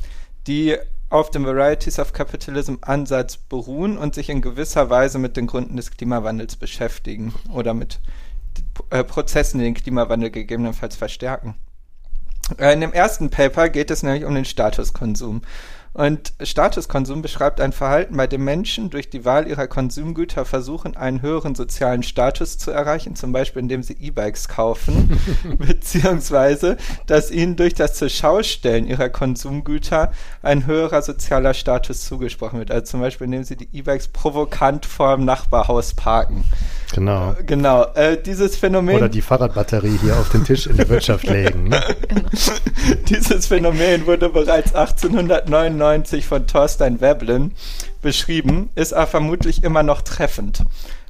die 0.47 0.77
auf 1.12 1.31
dem 1.31 1.44
Varieties 1.44 1.98
of 1.98 2.14
Capitalism 2.14 2.77
Ansatz 2.81 3.37
beruhen 3.37 3.98
und 3.98 4.14
sich 4.14 4.31
in 4.31 4.40
gewisser 4.40 4.88
Weise 4.88 5.18
mit 5.18 5.37
den 5.37 5.46
Gründen 5.46 5.77
des 5.77 5.90
Klimawandels 5.90 6.57
beschäftigen 6.57 7.35
oder 7.53 7.75
mit 7.75 8.01
äh, 8.88 9.05
Prozessen, 9.05 9.59
die 9.59 9.64
den 9.64 9.75
Klimawandel 9.75 10.31
gegebenenfalls 10.31 10.96
verstärken. 10.96 11.55
Äh, 12.57 12.72
in 12.72 12.81
dem 12.81 12.94
ersten 12.94 13.29
Paper 13.29 13.68
geht 13.68 13.90
es 13.90 14.03
nämlich 14.03 14.25
um 14.25 14.35
den 14.35 14.46
Statuskonsum. 14.46 15.42
Und 15.95 16.33
Statuskonsum 16.43 17.21
beschreibt 17.21 17.61
ein 17.61 17.73
Verhalten, 17.73 18.17
bei 18.17 18.27
dem 18.27 18.45
Menschen 18.45 18.89
durch 18.89 19.11
die 19.11 19.27
Wahl 19.27 19.47
ihrer 19.47 19.67
Konsumgüter 19.67 20.47
versuchen, 20.47 20.97
einen 20.97 21.21
höheren 21.21 21.55
sozialen 21.55 22.03
Status 22.03 22.57
zu 22.57 22.71
erreichen, 22.71 23.15
zum 23.15 23.33
Beispiel 23.33 23.61
indem 23.61 23.83
sie 23.83 23.93
E-Bikes 23.93 24.49
kaufen, 24.49 25.21
beziehungsweise, 25.59 26.79
dass 27.07 27.31
ihnen 27.31 27.57
durch 27.57 27.75
das 27.75 27.95
Zurschaustellen 27.95 28.87
ihrer 28.87 29.11
Konsumgüter 29.11 30.13
ein 30.41 30.67
höherer 30.67 31.03
sozialer 31.03 31.53
Status 31.53 32.07
zugesprochen 32.07 32.59
wird. 32.59 32.71
Also 32.71 32.93
zum 32.93 33.01
Beispiel, 33.01 33.27
indem 33.27 33.45
sie 33.45 33.57
die 33.57 33.69
E-Bikes 33.73 34.09
provokant 34.09 34.87
vor 34.87 35.17
dem 35.17 35.27
Nachbarhaus 35.27 35.93
parken. 35.93 36.45
Genau. 36.93 37.33
Äh, 37.33 37.45
genau. 37.45 37.85
Äh, 37.95 38.21
dieses 38.21 38.57
Phänomen. 38.57 38.97
Oder 38.97 39.09
die 39.09 39.23
Fahrradbatterie 39.23 39.99
hier 40.01 40.17
auf 40.17 40.29
den 40.31 40.45
Tisch 40.45 40.67
in 40.67 40.77
der 40.77 40.89
Wirtschaft 40.89 41.25
legen. 41.27 41.69
Ne? 41.69 41.83
dieses 43.09 43.47
Phänomen 43.47 44.07
wurde 44.07 44.29
bereits 44.29 44.75
1899 44.75 46.27
von 46.27 46.47
Thorstein 46.47 47.01
Veblen 47.01 47.53
beschrieben, 48.01 48.71
ist 48.75 48.93
aber 48.93 49.07
vermutlich 49.07 49.65
immer 49.65 49.83
noch 49.83 50.03
treffend. 50.03 50.63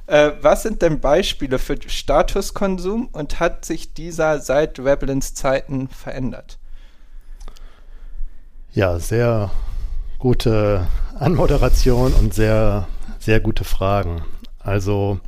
Äh, 0.05 0.31
was 0.41 0.63
sind 0.63 0.81
denn 0.81 0.99
Beispiele 0.99 1.59
für 1.59 1.77
Statuskonsum 1.85 3.09
und 3.11 3.39
hat 3.39 3.65
sich 3.65 3.93
dieser 3.93 4.39
seit 4.39 4.83
Weblins 4.83 5.33
Zeiten 5.33 5.87
verändert? 5.87 6.57
Ja, 8.73 8.99
sehr 8.99 9.51
gute 10.17 10.87
Anmoderation 11.19 12.13
und 12.13 12.33
sehr, 12.33 12.87
sehr 13.19 13.39
gute 13.39 13.63
Fragen. 13.63 14.23
Also, 14.59 15.19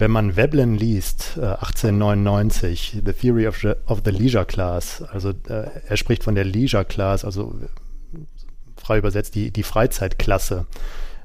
wenn 0.00 0.10
man 0.10 0.36
Veblen 0.36 0.74
liest, 0.74 1.36
äh, 1.36 1.44
1899, 1.44 3.02
The 3.04 3.12
Theory 3.12 3.46
of 3.46 3.58
the, 3.58 3.72
of 3.86 4.00
the 4.04 4.10
Leisure 4.10 4.46
Class, 4.46 5.02
also 5.02 5.30
äh, 5.30 5.68
er 5.86 5.96
spricht 5.96 6.24
von 6.24 6.34
der 6.34 6.44
Leisure 6.44 6.84
Class, 6.84 7.24
also 7.24 7.54
frei 8.76 8.98
übersetzt 8.98 9.34
die, 9.34 9.50
die 9.50 9.62
Freizeitklasse. 9.62 10.66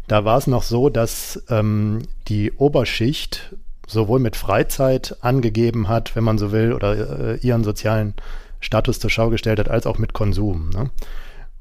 Da 0.08 0.26
war 0.26 0.38
es 0.38 0.48
noch 0.48 0.64
so, 0.64 0.90
dass 0.90 1.44
ähm, 1.50 2.04
die 2.28 2.52
Oberschicht 2.52 3.56
sowohl 3.88 4.20
mit 4.20 4.36
Freizeit 4.36 5.18
angegeben 5.22 5.88
hat, 5.88 6.16
wenn 6.16 6.24
man 6.24 6.38
so 6.38 6.52
will, 6.52 6.74
oder 6.74 7.36
äh, 7.36 7.38
ihren 7.38 7.64
sozialen 7.64 8.14
Status 8.60 9.00
zur 9.00 9.10
Schau 9.10 9.30
gestellt 9.30 9.60
hat, 9.60 9.70
als 9.70 9.88
auch 9.88 9.98
mit 9.98 10.14
Konsum. 10.14 10.70
Ne? 10.70 10.90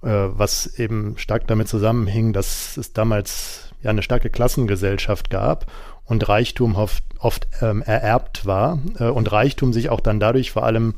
Äh, 0.03 0.31
was 0.37 0.79
eben 0.79 1.17
stark 1.17 1.47
damit 1.47 1.69
zusammenhing, 1.69 2.33
dass 2.33 2.77
es 2.77 2.93
damals 2.93 3.71
ja 3.83 3.91
eine 3.91 4.03
starke 4.03 4.31
Klassengesellschaft 4.31 5.31
gab 5.31 5.67
und 6.05 6.29
Reichtum 6.29 6.77
oft, 6.77 7.03
oft 7.19 7.47
ähm, 7.61 7.83
ererbt 7.83 8.47
war 8.47 8.79
äh, 8.99 9.05
und 9.09 9.31
Reichtum 9.33 9.73
sich 9.73 9.89
auch 9.89 10.01
dann 10.01 10.21
dadurch 10.21 10.51
vor 10.51 10.65
allem 10.65 10.95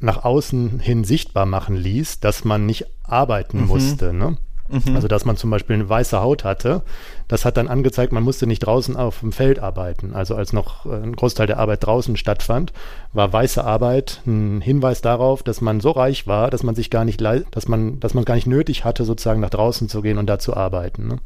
nach 0.00 0.24
außen 0.24 0.80
hin 0.80 1.04
sichtbar 1.04 1.46
machen 1.46 1.76
ließ, 1.76 2.20
dass 2.20 2.44
man 2.44 2.66
nicht 2.66 2.86
arbeiten 3.02 3.62
mhm. 3.62 3.66
musste. 3.66 4.12
Ne? 4.12 4.36
Mhm. 4.68 4.94
Also 4.94 5.08
dass 5.08 5.24
man 5.24 5.36
zum 5.36 5.50
Beispiel 5.50 5.74
eine 5.74 5.88
weiße 5.88 6.20
Haut 6.20 6.44
hatte, 6.44 6.82
das 7.26 7.44
hat 7.44 7.56
dann 7.56 7.68
angezeigt, 7.68 8.12
man 8.12 8.22
musste 8.22 8.46
nicht 8.46 8.60
draußen 8.60 8.96
auf 8.96 9.20
dem 9.20 9.32
Feld 9.32 9.58
arbeiten. 9.58 10.14
Also 10.14 10.34
als 10.34 10.52
noch 10.52 10.86
äh, 10.86 10.94
ein 10.94 11.16
Großteil 11.16 11.46
der 11.46 11.58
Arbeit 11.58 11.84
draußen 11.84 12.16
stattfand, 12.16 12.72
war 13.12 13.32
weiße 13.32 13.64
Arbeit 13.64 14.22
ein 14.26 14.60
Hinweis 14.60 15.00
darauf, 15.00 15.42
dass 15.42 15.60
man 15.60 15.80
so 15.80 15.90
reich 15.90 16.26
war, 16.26 16.50
dass 16.50 16.62
man 16.62 16.74
sich 16.74 16.90
gar 16.90 17.04
nicht, 17.04 17.20
dass 17.20 17.68
man, 17.68 17.98
dass 18.00 18.14
man 18.14 18.24
gar 18.24 18.34
nicht 18.34 18.46
nötig 18.46 18.84
hatte, 18.84 19.04
sozusagen 19.04 19.40
nach 19.40 19.50
draußen 19.50 19.88
zu 19.88 20.02
gehen 20.02 20.18
und 20.18 20.26
da 20.26 20.38
zu 20.38 20.54
arbeiten. 20.54 21.08
Ne? 21.08 21.18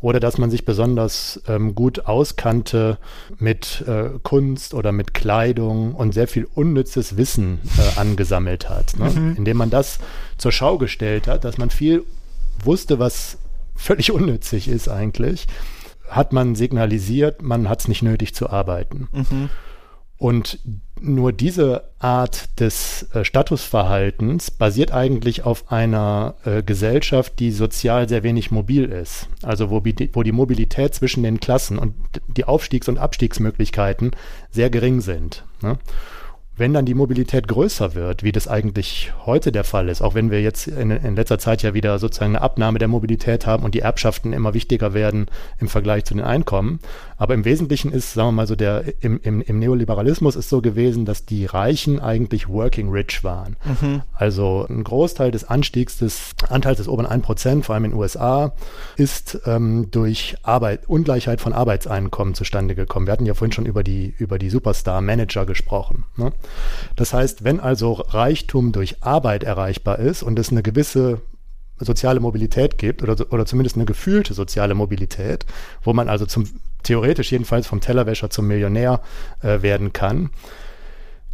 Oder 0.00 0.20
dass 0.20 0.38
man 0.38 0.50
sich 0.50 0.64
besonders 0.64 1.40
ähm, 1.46 1.74
gut 1.74 2.06
auskannte 2.06 2.98
mit 3.38 3.84
äh, 3.86 4.18
Kunst 4.22 4.74
oder 4.74 4.92
mit 4.92 5.14
Kleidung 5.14 5.94
und 5.94 6.12
sehr 6.12 6.28
viel 6.28 6.46
unnützes 6.54 7.16
Wissen 7.16 7.60
äh, 7.78 7.98
angesammelt 7.98 8.68
hat, 8.68 8.98
ne? 8.98 9.10
mhm. 9.10 9.36
indem 9.36 9.58
man 9.58 9.70
das 9.70 9.98
zur 10.38 10.52
Schau 10.52 10.78
gestellt 10.78 11.26
hat, 11.26 11.44
dass 11.44 11.58
man 11.58 11.70
viel 11.70 12.04
wusste, 12.64 12.98
was 12.98 13.38
völlig 13.76 14.10
unnützig 14.12 14.68
ist 14.68 14.88
eigentlich, 14.88 15.46
hat 16.08 16.32
man 16.32 16.54
signalisiert, 16.54 17.42
man 17.42 17.68
hat 17.68 17.80
es 17.80 17.88
nicht 17.88 18.02
nötig 18.02 18.34
zu 18.34 18.50
arbeiten. 18.50 19.08
Mhm. 19.12 19.48
Und 20.20 20.58
nur 21.00 21.32
diese 21.32 21.84
Art 21.98 22.60
des 22.60 23.04
äh, 23.14 23.24
Statusverhaltens 23.24 24.50
basiert 24.50 24.92
eigentlich 24.92 25.46
auf 25.46 25.72
einer 25.72 26.34
äh, 26.44 26.62
Gesellschaft, 26.62 27.38
die 27.38 27.50
sozial 27.50 28.06
sehr 28.06 28.22
wenig 28.22 28.50
mobil 28.50 28.84
ist. 28.84 29.28
Also 29.42 29.70
wo, 29.70 29.82
wo 30.12 30.22
die 30.22 30.32
Mobilität 30.32 30.94
zwischen 30.94 31.22
den 31.22 31.40
Klassen 31.40 31.78
und 31.78 31.94
die 32.28 32.44
Aufstiegs- 32.44 32.90
und 32.90 32.98
Abstiegsmöglichkeiten 32.98 34.10
sehr 34.50 34.68
gering 34.68 35.00
sind. 35.00 35.46
Ne? 35.62 35.78
Wenn 36.60 36.74
dann 36.74 36.84
die 36.84 36.94
Mobilität 36.94 37.48
größer 37.48 37.94
wird, 37.94 38.22
wie 38.22 38.32
das 38.32 38.46
eigentlich 38.46 39.12
heute 39.24 39.50
der 39.50 39.64
Fall 39.64 39.88
ist, 39.88 40.02
auch 40.02 40.14
wenn 40.14 40.30
wir 40.30 40.42
jetzt 40.42 40.68
in, 40.68 40.90
in, 40.90 41.16
letzter 41.16 41.38
Zeit 41.38 41.62
ja 41.62 41.72
wieder 41.72 41.98
sozusagen 41.98 42.36
eine 42.36 42.42
Abnahme 42.42 42.78
der 42.78 42.86
Mobilität 42.86 43.46
haben 43.46 43.64
und 43.64 43.74
die 43.74 43.80
Erbschaften 43.80 44.34
immer 44.34 44.52
wichtiger 44.52 44.92
werden 44.92 45.26
im 45.58 45.68
Vergleich 45.68 46.04
zu 46.04 46.12
den 46.12 46.22
Einkommen. 46.22 46.78
Aber 47.16 47.32
im 47.32 47.46
Wesentlichen 47.46 47.92
ist, 47.92 48.12
sagen 48.12 48.28
wir 48.28 48.32
mal 48.32 48.46
so, 48.46 48.56
der 48.56 48.84
im, 49.00 49.18
im, 49.22 49.40
im 49.40 49.58
Neoliberalismus 49.58 50.36
ist 50.36 50.50
so 50.50 50.60
gewesen, 50.60 51.06
dass 51.06 51.24
die 51.24 51.46
Reichen 51.46 51.98
eigentlich 51.98 52.48
working 52.48 52.90
rich 52.90 53.24
waren. 53.24 53.56
Mhm. 53.64 54.02
Also 54.12 54.66
ein 54.68 54.84
Großteil 54.84 55.30
des 55.30 55.44
Anstiegs 55.44 55.96
des 55.96 56.32
Anteils 56.50 56.76
des 56.76 56.88
oberen 56.88 57.06
1%, 57.06 57.62
vor 57.62 57.74
allem 57.74 57.86
in 57.86 57.90
den 57.92 57.98
USA, 57.98 58.52
ist 58.96 59.40
ähm, 59.46 59.90
durch 59.90 60.36
Arbeit, 60.42 60.88
Ungleichheit 60.88 61.40
von 61.40 61.54
Arbeitseinkommen 61.54 62.34
zustande 62.34 62.74
gekommen. 62.74 63.06
Wir 63.06 63.12
hatten 63.12 63.26
ja 63.26 63.34
vorhin 63.34 63.52
schon 63.52 63.66
über 63.66 63.82
die, 63.82 64.14
über 64.18 64.38
die 64.38 64.50
Superstar-Manager 64.50 65.46
gesprochen. 65.46 66.04
Ne? 66.16 66.32
Das 66.96 67.12
heißt, 67.12 67.44
wenn 67.44 67.60
also 67.60 67.92
Reichtum 67.92 68.72
durch 68.72 69.02
Arbeit 69.02 69.44
erreichbar 69.44 69.98
ist 69.98 70.22
und 70.22 70.38
es 70.38 70.50
eine 70.50 70.62
gewisse 70.62 71.20
soziale 71.78 72.20
Mobilität 72.20 72.78
gibt 72.78 73.02
oder, 73.02 73.32
oder 73.32 73.46
zumindest 73.46 73.76
eine 73.76 73.86
gefühlte 73.86 74.34
soziale 74.34 74.74
Mobilität, 74.74 75.46
wo 75.82 75.92
man 75.92 76.08
also 76.08 76.26
zum 76.26 76.46
theoretisch 76.82 77.32
jedenfalls 77.32 77.66
vom 77.66 77.80
Tellerwäscher 77.80 78.30
zum 78.30 78.46
Millionär 78.46 79.00
äh, 79.42 79.62
werden 79.62 79.92
kann, 79.92 80.30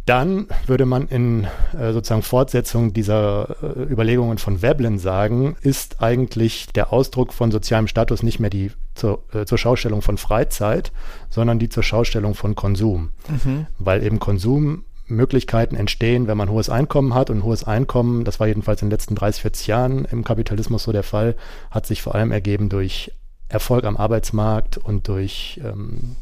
dann 0.07 0.47
würde 0.65 0.85
man 0.85 1.07
in 1.07 1.47
äh, 1.77 1.91
sozusagen 1.91 2.21
Fortsetzung 2.21 2.93
dieser 2.93 3.57
äh, 3.61 3.91
Überlegungen 3.91 4.37
von 4.37 4.61
Veblen 4.61 4.99
sagen, 4.99 5.57
ist 5.61 6.01
eigentlich 6.01 6.67
der 6.67 6.93
Ausdruck 6.93 7.33
von 7.33 7.51
sozialem 7.51 7.87
Status 7.87 8.23
nicht 8.23 8.39
mehr 8.39 8.49
die 8.49 8.71
zur, 8.95 9.23
äh, 9.33 9.45
zur 9.45 9.57
Schaustellung 9.57 10.01
von 10.01 10.17
Freizeit, 10.17 10.93
sondern 11.29 11.59
die 11.59 11.67
zur 11.67 11.83
Schaustellung 11.83 12.35
von 12.35 12.55
Konsum. 12.55 13.11
Mhm. 13.27 13.67
Weil 13.79 14.01
eben 14.01 14.19
Konsum 14.19 14.85
Möglichkeiten 15.07 15.75
entstehen, 15.75 16.27
wenn 16.27 16.37
man 16.37 16.49
hohes 16.49 16.69
Einkommen 16.69 17.13
hat. 17.13 17.29
Und 17.29 17.43
hohes 17.43 17.63
Einkommen, 17.63 18.23
das 18.23 18.39
war 18.39 18.47
jedenfalls 18.47 18.81
in 18.81 18.87
den 18.87 18.91
letzten 18.91 19.15
30, 19.15 19.41
40 19.41 19.67
Jahren 19.67 20.05
im 20.05 20.23
Kapitalismus 20.23 20.83
so 20.83 20.91
der 20.91 21.03
Fall, 21.03 21.35
hat 21.71 21.85
sich 21.85 22.01
vor 22.01 22.15
allem 22.15 22.31
ergeben 22.31 22.69
durch 22.69 23.11
Erfolg 23.49 23.85
am 23.85 23.95
Arbeitsmarkt 23.95 24.77
und 24.77 25.07
durch, 25.07 25.61
ähm, 25.63 26.17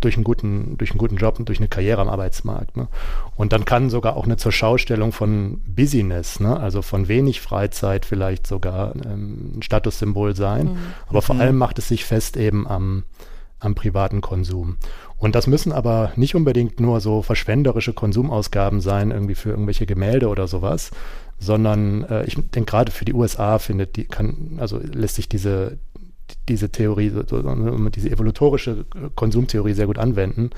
durch, 0.00 0.14
einen 0.14 0.24
guten, 0.24 0.78
durch 0.78 0.92
einen 0.92 0.98
guten 0.98 1.16
Job 1.16 1.38
und 1.38 1.48
durch 1.48 1.58
eine 1.58 1.68
Karriere 1.68 2.00
am 2.00 2.08
Arbeitsmarkt. 2.08 2.76
Ne? 2.76 2.88
Und 3.36 3.52
dann 3.52 3.64
kann 3.64 3.90
sogar 3.90 4.16
auch 4.16 4.24
eine 4.24 4.36
Zurschaustellung 4.36 5.10
von 5.10 5.60
Business, 5.66 6.38
ne? 6.38 6.58
also 6.58 6.80
von 6.80 7.08
wenig 7.08 7.40
Freizeit 7.40 8.06
vielleicht 8.06 8.46
sogar 8.46 8.94
ähm, 9.04 9.54
ein 9.56 9.62
Statussymbol 9.62 10.36
sein. 10.36 10.66
Mhm. 10.66 10.78
Aber 11.08 11.22
vor 11.22 11.34
mhm. 11.34 11.40
allem 11.40 11.56
macht 11.56 11.78
es 11.78 11.88
sich 11.88 12.04
fest 12.04 12.36
eben 12.36 12.68
am, 12.68 13.02
am 13.58 13.74
privaten 13.74 14.20
Konsum. 14.20 14.76
Und 15.24 15.34
das 15.34 15.46
müssen 15.46 15.72
aber 15.72 16.12
nicht 16.16 16.34
unbedingt 16.34 16.80
nur 16.80 17.00
so 17.00 17.22
verschwenderische 17.22 17.94
Konsumausgaben 17.94 18.82
sein, 18.82 19.10
irgendwie 19.10 19.34
für 19.34 19.48
irgendwelche 19.48 19.86
Gemälde 19.86 20.28
oder 20.28 20.46
sowas, 20.48 20.90
sondern 21.38 22.04
äh, 22.04 22.26
ich 22.26 22.34
denke 22.34 22.70
gerade 22.70 22.92
für 22.92 23.06
die 23.06 23.14
USA 23.14 23.58
findet 23.58 23.96
die 23.96 24.04
kann 24.04 24.58
also 24.58 24.78
lässt 24.78 25.14
sich 25.14 25.26
diese 25.26 25.78
diese 26.50 26.68
Theorie 26.68 27.10
diese 27.10 28.10
evolutorische 28.10 28.84
Konsumtheorie 29.14 29.72
sehr 29.72 29.86
gut 29.86 29.96
anwenden 29.96 30.50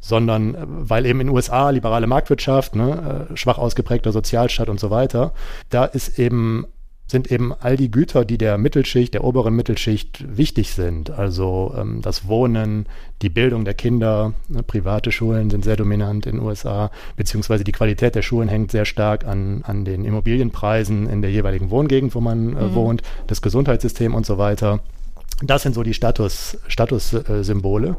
sondern 0.00 0.54
äh, 0.54 0.58
weil 0.66 1.04
eben 1.04 1.20
in 1.20 1.28
USA 1.28 1.68
liberale 1.68 2.06
Marktwirtschaft, 2.06 2.74
ne, 2.74 3.28
äh, 3.30 3.36
schwach 3.36 3.58
ausgeprägter 3.58 4.12
Sozialstaat 4.12 4.70
und 4.70 4.80
so 4.80 4.90
weiter, 4.90 5.34
da 5.68 5.84
ist 5.84 6.18
eben 6.18 6.66
sind 7.06 7.30
eben 7.30 7.52
all 7.52 7.76
die 7.76 7.90
Güter, 7.90 8.24
die 8.24 8.38
der 8.38 8.58
Mittelschicht, 8.58 9.14
der 9.14 9.22
oberen 9.22 9.54
Mittelschicht 9.54 10.36
wichtig 10.36 10.72
sind. 10.72 11.10
Also 11.10 11.74
ähm, 11.78 12.02
das 12.02 12.26
Wohnen, 12.26 12.86
die 13.22 13.28
Bildung 13.28 13.64
der 13.64 13.74
Kinder, 13.74 14.32
ne, 14.48 14.62
private 14.62 15.12
Schulen 15.12 15.48
sind 15.50 15.64
sehr 15.64 15.76
dominant 15.76 16.26
in 16.26 16.36
den 16.36 16.44
USA, 16.44 16.90
beziehungsweise 17.16 17.62
die 17.62 17.72
Qualität 17.72 18.16
der 18.16 18.22
Schulen 18.22 18.48
hängt 18.48 18.72
sehr 18.72 18.84
stark 18.84 19.24
an, 19.24 19.62
an 19.64 19.84
den 19.84 20.04
Immobilienpreisen 20.04 21.08
in 21.08 21.22
der 21.22 21.30
jeweiligen 21.30 21.70
Wohngegend, 21.70 22.14
wo 22.14 22.20
man 22.20 22.56
äh, 22.56 22.62
mhm. 22.62 22.74
wohnt, 22.74 23.02
das 23.28 23.40
Gesundheitssystem 23.40 24.14
und 24.14 24.26
so 24.26 24.36
weiter. 24.36 24.80
Das 25.42 25.62
sind 25.62 25.74
so 25.74 25.82
die 25.82 25.94
Status, 25.94 26.58
Statussymbole. 26.66 27.88
Äh, 27.88 27.94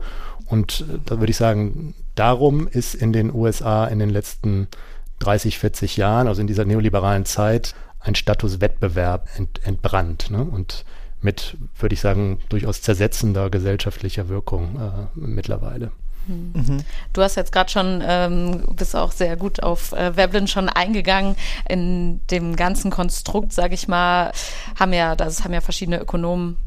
und 0.48 0.82
äh, 0.82 1.00
da 1.06 1.20
würde 1.20 1.32
ich 1.32 1.38
sagen, 1.38 1.94
darum 2.16 2.68
ist 2.68 2.94
in 2.94 3.14
den 3.14 3.34
USA 3.34 3.86
in 3.86 4.00
den 4.00 4.10
letzten 4.10 4.68
30, 5.20 5.60
40 5.60 5.98
Jahren, 5.98 6.28
also 6.28 6.42
in 6.42 6.48
dieser 6.48 6.66
neoliberalen 6.66 7.26
Zeit, 7.26 7.74
ein 8.00 8.16
Statuswettbewerb 8.16 9.30
ent, 9.38 9.66
entbrannt 9.66 10.30
ne? 10.32 10.44
und 10.44 10.86
mit, 11.22 11.58
würde 11.80 11.94
ich 11.94 12.02
sagen, 12.02 12.40
durchaus 12.50 12.82
zersetzender 12.82 13.50
gesellschaftlicher 13.50 14.30
Wirkung 14.30 14.80
äh, 14.80 15.20
mittlerweile. 15.20 15.92
Mhm. 16.28 16.84
Du 17.14 17.22
hast 17.22 17.36
jetzt 17.36 17.52
gerade 17.52 17.72
schon, 17.72 18.04
ähm, 18.06 18.64
bist 18.76 18.96
auch 18.96 19.12
sehr 19.12 19.38
gut 19.38 19.64
auf 19.64 19.94
äh, 19.94 20.16
Veblen 20.16 20.48
schon 20.48 20.70
eingegangen. 20.70 21.36
In 21.68 22.22
dem 22.28 22.56
ganzen 22.56 22.92
Konstrukt, 22.92 23.54
sage 23.54 23.74
ich 23.74 23.88
mal, 23.88 24.32
haben 24.78 24.94
ja, 24.94 25.16
das 25.16 25.44
haben 25.44 25.54
ja 25.54 25.62
verschiedene 25.62 26.00
Ökonomen 26.00 26.58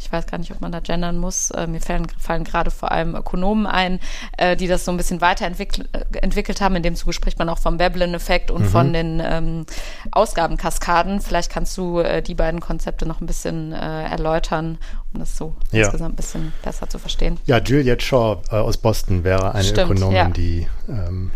ich 0.00 0.10
weiß 0.10 0.26
gar 0.26 0.38
nicht, 0.38 0.50
ob 0.50 0.60
man 0.60 0.72
da 0.72 0.80
gendern 0.80 1.18
muss. 1.18 1.50
Äh, 1.50 1.66
mir 1.66 1.80
fallen, 1.80 2.06
fallen 2.18 2.44
gerade 2.44 2.70
vor 2.70 2.90
allem 2.90 3.14
Ökonomen 3.14 3.66
ein, 3.66 4.00
äh, 4.38 4.56
die 4.56 4.66
das 4.66 4.84
so 4.84 4.90
ein 4.90 4.96
bisschen 4.96 5.20
weiterentwickelt 5.20 5.88
äh, 5.92 6.18
entwickelt 6.18 6.60
haben. 6.60 6.74
In 6.76 6.82
dem 6.82 6.96
Zuge 6.96 7.12
spricht 7.12 7.38
man 7.38 7.48
auch 7.48 7.58
vom 7.58 7.78
Veblen-Effekt 7.78 8.50
und 8.50 8.62
mhm. 8.62 8.68
von 8.68 8.92
den 8.92 9.22
ähm, 9.22 9.66
Ausgabenkaskaden. 10.10 11.20
Vielleicht 11.20 11.52
kannst 11.52 11.76
du 11.76 12.00
äh, 12.00 12.22
die 12.22 12.34
beiden 12.34 12.60
Konzepte 12.60 13.06
noch 13.06 13.20
ein 13.20 13.26
bisschen 13.26 13.72
äh, 13.72 14.04
erläutern, 14.04 14.78
um 15.12 15.20
das 15.20 15.36
so 15.36 15.54
ja. 15.70 15.84
insgesamt 15.84 16.14
ein 16.14 16.16
bisschen 16.16 16.52
besser 16.62 16.88
zu 16.88 16.98
verstehen. 16.98 17.38
Ja, 17.44 17.58
Juliet 17.58 18.02
Shaw 18.02 18.42
äh, 18.50 18.56
aus 18.56 18.78
Boston 18.78 19.22
wäre 19.24 19.54
eine 19.54 19.64
Stimmt, 19.64 19.90
Ökonomin, 19.90 20.16
ja. 20.16 20.28
die 20.30 20.66
ähm, 20.88 21.30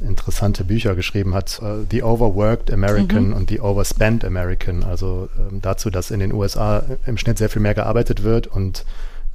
interessante 0.00 0.64
Bücher 0.64 0.94
geschrieben 0.94 1.34
hat, 1.34 1.60
uh, 1.62 1.84
The 1.90 2.02
Overworked 2.02 2.72
American 2.72 3.28
mhm. 3.28 3.32
und 3.34 3.50
The 3.50 3.60
Overspent 3.60 4.24
American. 4.24 4.84
Also 4.84 5.28
ähm, 5.36 5.60
dazu, 5.60 5.90
dass 5.90 6.10
in 6.10 6.20
den 6.20 6.32
USA 6.32 6.84
im 7.06 7.16
Schnitt 7.16 7.38
sehr 7.38 7.48
viel 7.48 7.62
mehr 7.62 7.74
gearbeitet 7.74 8.22
wird 8.22 8.46
und 8.46 8.84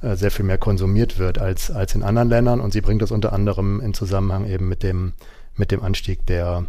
äh, 0.02 0.16
sehr 0.16 0.30
viel 0.30 0.44
mehr 0.44 0.58
konsumiert 0.58 1.18
wird 1.18 1.38
als, 1.38 1.70
als 1.70 1.94
in 1.94 2.02
anderen 2.02 2.28
Ländern. 2.28 2.60
Und 2.60 2.72
sie 2.72 2.80
bringt 2.80 3.02
das 3.02 3.10
unter 3.10 3.32
anderem 3.32 3.80
in 3.80 3.94
Zusammenhang 3.94 4.46
eben 4.46 4.68
mit 4.68 4.82
dem, 4.82 5.12
mit 5.56 5.70
dem 5.70 5.82
Anstieg 5.82 6.26
der, 6.26 6.64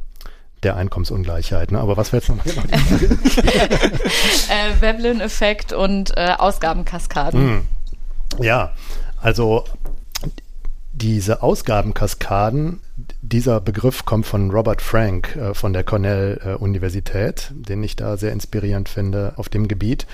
der 0.63 0.75
Einkommensungleichheit. 0.75 1.71
Ne? 1.71 1.79
Aber 1.79 1.97
was 1.97 2.11
wäre 2.11 2.21
jetzt 2.21 2.29
nochmal 2.29 2.45
genau 2.45 2.67
äh, 4.49 4.81
Veblen-Effekt 4.81 5.73
und 5.73 6.15
äh, 6.17 6.33
Ausgabenkaskaden. 6.37 7.57
Mm. 7.57 7.61
Ja, 8.41 8.73
also 9.21 9.65
diese 10.95 11.43
Ausgabenkaskaden, 11.43 12.79
dieser 13.21 13.59
Begriff 13.59 14.05
kommt 14.05 14.25
von 14.25 14.49
Robert 14.49 14.81
Frank 14.81 15.35
äh, 15.35 15.53
von 15.53 15.73
der 15.73 15.83
Cornell-Universität, 15.83 17.51
den 17.53 17.83
ich 17.83 17.97
da 17.97 18.15
sehr 18.15 18.31
inspirierend 18.31 18.87
finde 18.87 19.33
auf 19.35 19.49
dem 19.49 19.67
Gebiet. 19.67 20.07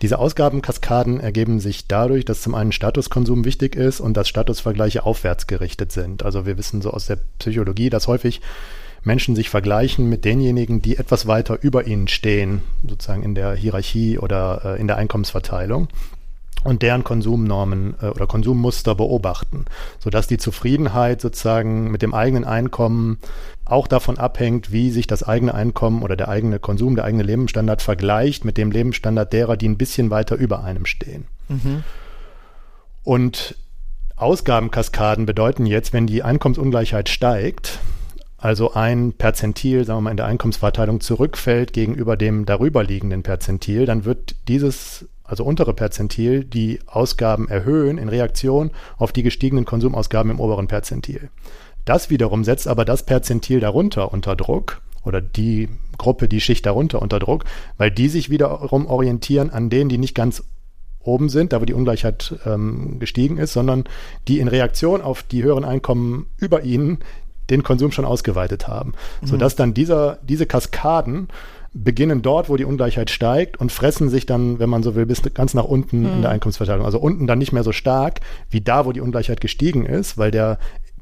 Diese 0.00 0.18
Ausgabenkaskaden 0.18 1.20
ergeben 1.20 1.60
sich 1.60 1.86
dadurch, 1.86 2.24
dass 2.24 2.40
zum 2.40 2.54
einen 2.54 2.72
Statuskonsum 2.72 3.44
wichtig 3.44 3.76
ist 3.76 4.00
und 4.00 4.16
dass 4.16 4.28
Statusvergleiche 4.28 5.04
aufwärts 5.04 5.46
gerichtet 5.46 5.92
sind. 5.92 6.22
Also 6.22 6.46
wir 6.46 6.56
wissen 6.56 6.80
so 6.80 6.90
aus 6.92 7.06
der 7.06 7.18
Psychologie, 7.38 7.90
dass 7.90 8.08
häufig 8.08 8.40
Menschen 9.04 9.36
sich 9.36 9.50
vergleichen 9.50 10.08
mit 10.08 10.24
denjenigen, 10.24 10.80
die 10.80 10.96
etwas 10.96 11.26
weiter 11.26 11.58
über 11.60 11.86
ihnen 11.86 12.08
stehen, 12.08 12.62
sozusagen 12.88 13.22
in 13.22 13.34
der 13.34 13.54
Hierarchie 13.54 14.18
oder 14.18 14.62
äh, 14.64 14.80
in 14.80 14.86
der 14.86 14.96
Einkommensverteilung 14.96 15.88
und 16.64 16.82
deren 16.82 17.04
Konsumnormen 17.04 17.94
äh, 18.00 18.06
oder 18.06 18.26
Konsummuster 18.26 18.94
beobachten, 18.94 19.64
sodass 19.98 20.26
die 20.26 20.38
Zufriedenheit 20.38 21.20
sozusagen 21.20 21.90
mit 21.90 22.02
dem 22.02 22.14
eigenen 22.14 22.44
Einkommen 22.44 23.18
auch 23.64 23.86
davon 23.86 24.18
abhängt, 24.18 24.72
wie 24.72 24.90
sich 24.90 25.06
das 25.06 25.22
eigene 25.22 25.54
Einkommen 25.54 26.02
oder 26.02 26.16
der 26.16 26.28
eigene 26.28 26.58
Konsum, 26.58 26.96
der 26.96 27.04
eigene 27.04 27.22
Lebensstandard 27.22 27.82
vergleicht 27.82 28.44
mit 28.44 28.56
dem 28.56 28.70
Lebensstandard 28.70 29.32
derer, 29.32 29.56
die 29.56 29.68
ein 29.68 29.78
bisschen 29.78 30.10
weiter 30.10 30.36
über 30.36 30.64
einem 30.64 30.86
stehen. 30.86 31.26
Mhm. 31.48 31.84
Und 33.04 33.56
Ausgabenkaskaden 34.16 35.26
bedeuten 35.26 35.66
jetzt, 35.66 35.92
wenn 35.92 36.06
die 36.06 36.22
Einkommensungleichheit 36.22 37.08
steigt, 37.08 37.80
also 38.38 38.74
ein 38.74 39.12
Perzentil, 39.12 39.84
sagen 39.84 39.98
wir 39.98 40.02
mal, 40.02 40.10
in 40.10 40.16
der 40.16 40.26
Einkommensverteilung 40.26 41.00
zurückfällt 41.00 41.72
gegenüber 41.72 42.16
dem 42.16 42.44
darüberliegenden 42.44 43.22
Perzentil, 43.22 43.86
dann 43.86 44.04
wird 44.04 44.34
dieses 44.48 45.06
also 45.32 45.44
untere 45.44 45.72
Perzentil, 45.72 46.44
die 46.44 46.80
Ausgaben 46.86 47.48
erhöhen 47.48 47.96
in 47.96 48.10
Reaktion 48.10 48.70
auf 48.98 49.12
die 49.12 49.22
gestiegenen 49.22 49.64
Konsumausgaben 49.64 50.30
im 50.30 50.40
oberen 50.40 50.68
Perzentil. 50.68 51.30
Das 51.86 52.10
wiederum 52.10 52.44
setzt 52.44 52.68
aber 52.68 52.84
das 52.84 53.04
Perzentil 53.04 53.58
darunter 53.58 54.12
unter 54.12 54.36
Druck 54.36 54.82
oder 55.04 55.22
die 55.22 55.70
Gruppe, 55.96 56.28
die 56.28 56.42
Schicht 56.42 56.66
darunter 56.66 57.00
unter 57.00 57.18
Druck, 57.18 57.46
weil 57.78 57.90
die 57.90 58.08
sich 58.08 58.28
wiederum 58.28 58.86
orientieren 58.86 59.48
an 59.48 59.70
denen, 59.70 59.88
die 59.88 59.96
nicht 59.96 60.14
ganz 60.14 60.44
oben 61.00 61.30
sind, 61.30 61.54
da 61.54 61.62
wo 61.62 61.64
die 61.64 61.72
Ungleichheit 61.72 62.34
ähm, 62.44 62.98
gestiegen 62.98 63.38
ist, 63.38 63.54
sondern 63.54 63.84
die 64.28 64.38
in 64.38 64.48
Reaktion 64.48 65.00
auf 65.00 65.22
die 65.22 65.42
höheren 65.42 65.64
Einkommen 65.64 66.26
über 66.36 66.62
ihnen 66.62 66.98
den 67.48 67.62
Konsum 67.62 67.90
schon 67.90 68.04
ausgeweitet 68.04 68.68
haben, 68.68 68.92
mhm. 69.22 69.26
sodass 69.28 69.56
dann 69.56 69.72
dieser, 69.72 70.18
diese 70.22 70.44
Kaskaden 70.44 71.28
beginnen 71.74 72.22
dort, 72.22 72.48
wo 72.48 72.56
die 72.56 72.64
Ungleichheit 72.64 73.10
steigt 73.10 73.58
und 73.58 73.72
fressen 73.72 74.10
sich 74.10 74.26
dann, 74.26 74.58
wenn 74.58 74.68
man 74.68 74.82
so 74.82 74.94
will, 74.94 75.06
bis 75.06 75.22
ganz 75.34 75.54
nach 75.54 75.64
unten 75.64 76.00
mhm. 76.00 76.06
in 76.06 76.22
der 76.22 76.30
mhm. 76.30 76.34
Einkommensverteilung. 76.34 76.84
Also 76.84 76.98
unten 76.98 77.26
dann 77.26 77.38
nicht 77.38 77.52
mehr 77.52 77.64
so 77.64 77.72
stark 77.72 78.20
wie 78.50 78.60
da, 78.60 78.84
wo 78.84 78.92
die 78.92 79.00
Ungleichheit 79.00 79.40
gestiegen 79.40 79.86
ist, 79.86 80.18
weil 80.18 80.30
der 80.30 80.58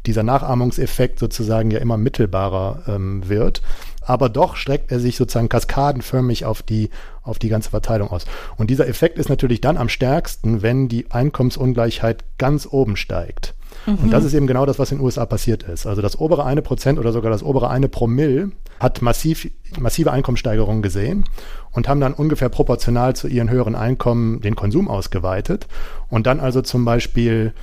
dieser 0.07 0.23
Nachahmungseffekt 0.23 1.19
sozusagen 1.19 1.71
ja 1.71 1.79
immer 1.79 1.97
mittelbarer 1.97 2.85
ähm, 2.89 3.29
wird. 3.29 3.63
Aber 4.01 4.29
doch 4.29 4.57
streckt 4.57 4.91
er 4.91 4.99
sich 4.99 5.17
sozusagen 5.17 5.51
kaskadenförmig 5.51 6.47
auf 6.47 6.63
die, 6.63 6.89
auf 7.23 7.39
die 7.39 7.51
ganze 7.51 7.71
Verteilung 7.71 8.11
aus. 8.11 8.25
Und 8.57 8.71
dieser 8.71 8.89
Effekt 8.89 9.19
ist 9.19 9.29
natürlich 9.29 9.61
dann 9.61 9.77
am 9.77 9.89
stärksten, 9.89 10.63
wenn 10.63 10.89
die 10.89 11.11
Einkommensungleichheit 11.11 12.25
ganz 12.39 12.67
oben 12.71 12.97
steigt. 12.97 13.55
Mhm. 13.87 13.97
Und 13.97 14.11
das 14.11 14.25
ist 14.25 14.35
eben 14.35 14.47
genau 14.47 14.65
das, 14.65 14.79
was 14.79 14.91
in 14.91 14.99
den 14.99 15.05
USA 15.05 15.27
passiert 15.27 15.65
ist. 15.65 15.87
Also 15.87 16.01
das 16.01 16.19
obere 16.19 16.45
eine 16.45 16.63
Prozent 16.63 16.99
oder 16.99 17.13
sogar 17.13 17.31
das 17.31 17.43
obere 17.43 17.69
eine 17.69 17.89
Promille 17.89 18.53
hat 18.81 19.03
massiv, 19.03 19.49
massive 19.79 20.11
Einkommenssteigerungen 20.11 20.83
gesehen 20.83 21.25
und 21.71 21.89
haben 21.89 22.01
dann 22.01 22.15
ungefähr 22.15 22.49
proportional 22.49 23.15
zu 23.15 23.29
ihren 23.29 23.51
höheren 23.51 23.77
Einkommen 23.77 24.41
den 24.41 24.57
Konsum 24.57 24.89
ausgeweitet 24.89 25.69
und 26.09 26.27
dann 26.27 26.41
also 26.41 26.63
zum 26.63 26.85
Beispiel 26.85 27.55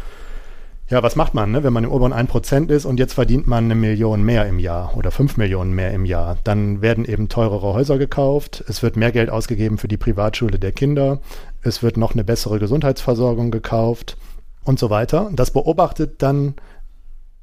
ja, 0.89 1.03
was 1.03 1.18
macht 1.18 1.34
man, 1.34 1.51
ne? 1.51 1.63
wenn 1.63 1.74
man 1.74 1.84
im 1.84 1.91
oberen 1.91 2.13
1% 2.13 2.70
ist 2.70 2.86
und 2.86 2.97
jetzt 2.97 3.13
verdient 3.13 3.45
man 3.45 3.65
eine 3.65 3.76
Million 3.76 4.24
mehr 4.24 4.45
im 4.45 4.57
Jahr 4.57 4.95
oder 4.95 5.11
5 5.11 5.36
Millionen 5.36 5.74
mehr 5.74 5.91
im 5.91 6.05
Jahr? 6.05 6.38
Dann 6.45 6.82
werden 6.82 7.03
eben 7.03 7.28
teurere 7.28 7.74
Häuser 7.74 7.97
gekauft, 7.97 8.63
es 8.70 8.82
wird 8.84 8.95
mehr 8.95 9.11
Geld 9.11 9.30
ausgegeben 9.30 9.78
für 9.78 9.89
die 9.89 9.97
Privatschule 9.97 10.59
der 10.59 10.72
Kinder, 10.72 11.20
es 11.61 11.84
wird 11.84 11.97
noch 11.97 12.13
eine 12.13 12.24
bessere 12.24 12.59
Gesundheitsversorgung 12.59 13.51
gekauft 13.51 14.15
und 14.63 14.80
so 14.80 14.89
weiter. 14.89 15.30
Das 15.34 15.51
beobachtet 15.51 16.22
dann, 16.22 16.55